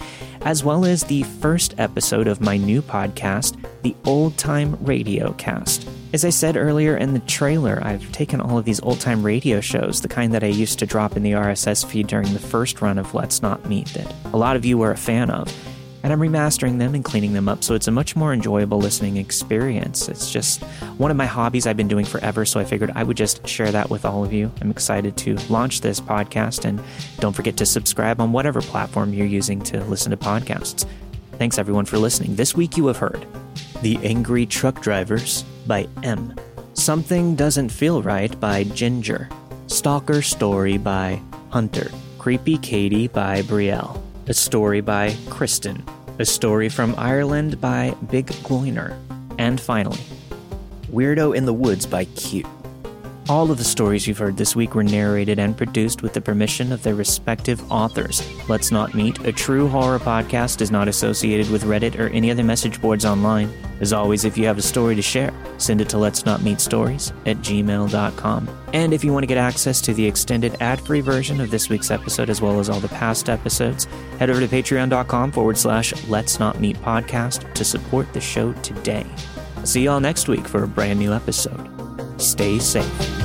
as 0.41 0.63
well 0.63 0.85
as 0.85 1.03
the 1.03 1.23
first 1.23 1.73
episode 1.79 2.27
of 2.27 2.39
my 2.39 2.57
new 2.57 2.83
podcast, 2.83 3.57
The 3.81 3.95
Old 4.05 4.37
Time 4.37 4.77
Radio 4.81 5.33
Cast. 5.33 5.89
As 6.13 6.23
I 6.23 6.29
said 6.29 6.55
earlier 6.55 6.97
in 6.97 7.13
the 7.13 7.19
trailer, 7.21 7.79
I've 7.83 8.11
taken 8.11 8.39
all 8.39 8.59
of 8.59 8.65
these 8.65 8.81
old 8.81 8.99
time 8.99 9.23
radio 9.23 9.61
shows, 9.61 10.01
the 10.01 10.07
kind 10.07 10.33
that 10.33 10.43
I 10.43 10.47
used 10.47 10.77
to 10.79 10.85
drop 10.85 11.17
in 11.17 11.23
the 11.23 11.31
RSS 11.31 11.83
feed 11.83 12.05
during 12.05 12.31
the 12.33 12.39
first 12.39 12.81
run 12.81 12.99
of 12.99 13.15
Let's 13.15 13.41
Not 13.41 13.67
Meet, 13.67 13.87
that 13.95 14.13
a 14.33 14.37
lot 14.37 14.55
of 14.55 14.65
you 14.65 14.77
were 14.77 14.91
a 14.91 14.97
fan 14.97 15.31
of, 15.31 15.51
and 16.03 16.13
I'm 16.13 16.19
remastering 16.19 16.79
them 16.79 16.95
and 16.95 17.03
cleaning 17.03 17.33
them 17.33 17.49
up 17.49 17.63
so 17.63 17.75
it's 17.75 17.87
a 17.87 17.91
much 17.91 18.15
more 18.15 18.33
enjoyable 18.33 18.79
listening 18.79 19.17
experience. 19.17 20.07
It's 20.07 20.31
just 20.31 20.63
one 20.97 21.11
of 21.11 21.17
my 21.17 21.25
hobbies 21.25 21.67
I've 21.67 21.77
been 21.77 21.87
doing 21.87 22.05
forever, 22.05 22.45
so 22.45 22.59
I 22.59 22.63
figured 22.63 22.91
I 22.95 23.03
would 23.03 23.17
just 23.17 23.47
share 23.47 23.71
that 23.71 23.89
with 23.89 24.05
all 24.05 24.23
of 24.23 24.31
you. 24.31 24.51
I'm 24.61 24.71
excited 24.71 25.17
to 25.17 25.35
launch 25.49 25.81
this 25.81 25.99
podcast, 25.99 26.65
and 26.65 26.81
don't 27.19 27.35
forget 27.35 27.57
to 27.57 27.65
subscribe 27.65 28.21
on 28.21 28.31
whatever 28.31 28.61
platform 28.61 29.13
you're 29.13 29.27
using 29.27 29.61
to 29.63 29.83
listen 29.85 30.11
to 30.11 30.17
podcasts. 30.17 30.87
Thanks 31.33 31.57
everyone 31.57 31.85
for 31.85 31.97
listening. 31.97 32.35
This 32.35 32.55
week 32.55 32.77
you 32.77 32.87
have 32.87 32.97
heard 32.97 33.25
The 33.81 33.97
Angry 34.03 34.45
Truck 34.45 34.81
Drivers 34.81 35.43
by 35.67 35.87
M. 36.03 36.35
Something 36.73 37.35
Doesn't 37.35 37.69
Feel 37.69 38.01
Right 38.01 38.37
by 38.39 38.63
Ginger. 38.63 39.29
Stalker 39.67 40.21
Story 40.21 40.77
by 40.77 41.21
Hunter. 41.49 41.91
Creepy 42.17 42.57
Katie 42.57 43.07
by 43.07 43.41
Brielle. 43.43 44.08
A 44.29 44.33
Story 44.35 44.79
by 44.79 45.15
Kristen. 45.31 45.83
A 46.19 46.23
Story 46.23 46.69
from 46.69 46.93
Ireland 46.99 47.59
by 47.59 47.95
Big 48.11 48.27
Gloiner. 48.43 48.95
And 49.39 49.59
finally, 49.59 49.97
Weirdo 50.91 51.35
in 51.35 51.47
the 51.47 51.53
Woods 51.53 51.87
by 51.87 52.05
Q. 52.05 52.45
All 53.29 53.51
of 53.51 53.59
the 53.59 53.63
stories 53.63 54.07
you've 54.07 54.17
heard 54.17 54.37
this 54.37 54.55
week 54.55 54.73
were 54.73 54.83
narrated 54.83 55.37
and 55.37 55.55
produced 55.55 56.01
with 56.01 56.13
the 56.13 56.19
permission 56.19 56.71
of 56.71 56.81
their 56.81 56.95
respective 56.95 57.61
authors. 57.71 58.27
Let's 58.49 58.71
Not 58.71 58.95
Meet, 58.95 59.23
a 59.23 59.31
true 59.31 59.67
horror 59.67 59.99
podcast, 59.99 60.61
is 60.61 60.71
not 60.71 60.87
associated 60.87 61.47
with 61.51 61.63
Reddit 61.63 61.99
or 61.99 62.07
any 62.07 62.31
other 62.31 62.43
message 62.43 62.81
boards 62.81 63.05
online. 63.05 63.53
As 63.81 63.93
always, 63.93 64.25
if 64.25 64.35
you 64.35 64.47
have 64.47 64.57
a 64.57 64.63
story 64.63 64.95
to 64.95 65.03
share, 65.03 65.31
send 65.59 65.79
it 65.79 65.87
to 65.89 65.99
let's 65.99 66.25
not 66.25 66.41
meet 66.41 66.59
stories 66.59 67.13
at 67.27 67.37
gmail.com. 67.37 68.49
And 68.73 68.93
if 68.95 69.03
you 69.03 69.13
want 69.13 69.21
to 69.21 69.27
get 69.27 69.37
access 69.37 69.79
to 69.81 69.93
the 69.93 70.07
extended 70.07 70.59
ad 70.59 70.81
free 70.81 71.01
version 71.01 71.39
of 71.39 71.51
this 71.51 71.69
week's 71.69 71.91
episode 71.91 72.31
as 72.31 72.41
well 72.41 72.59
as 72.59 72.67
all 72.67 72.79
the 72.79 72.87
past 72.87 73.29
episodes, 73.29 73.85
head 74.17 74.31
over 74.31 74.39
to 74.39 74.47
patreon.com 74.47 75.31
forward 75.31 75.55
slash 75.55 75.93
let's 76.07 76.39
not 76.39 76.59
meet 76.59 76.77
podcast 76.77 77.53
to 77.53 77.63
support 77.63 78.11
the 78.11 78.21
show 78.21 78.53
today. 78.63 79.05
See 79.65 79.83
y'all 79.83 79.99
next 79.99 80.27
week 80.27 80.47
for 80.47 80.63
a 80.63 80.67
brand 80.67 80.97
new 80.97 81.13
episode. 81.13 81.69
Stay 82.19 82.59
safe. 82.59 83.18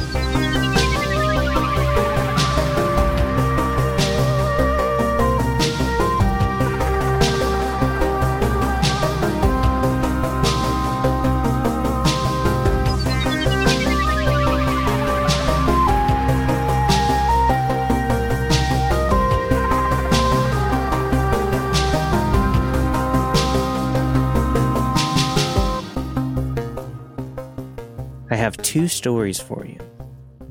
I 28.35 28.37
have 28.37 28.57
two 28.57 28.89
stories 28.89 29.39
for 29.39 29.65
you. 29.65 29.79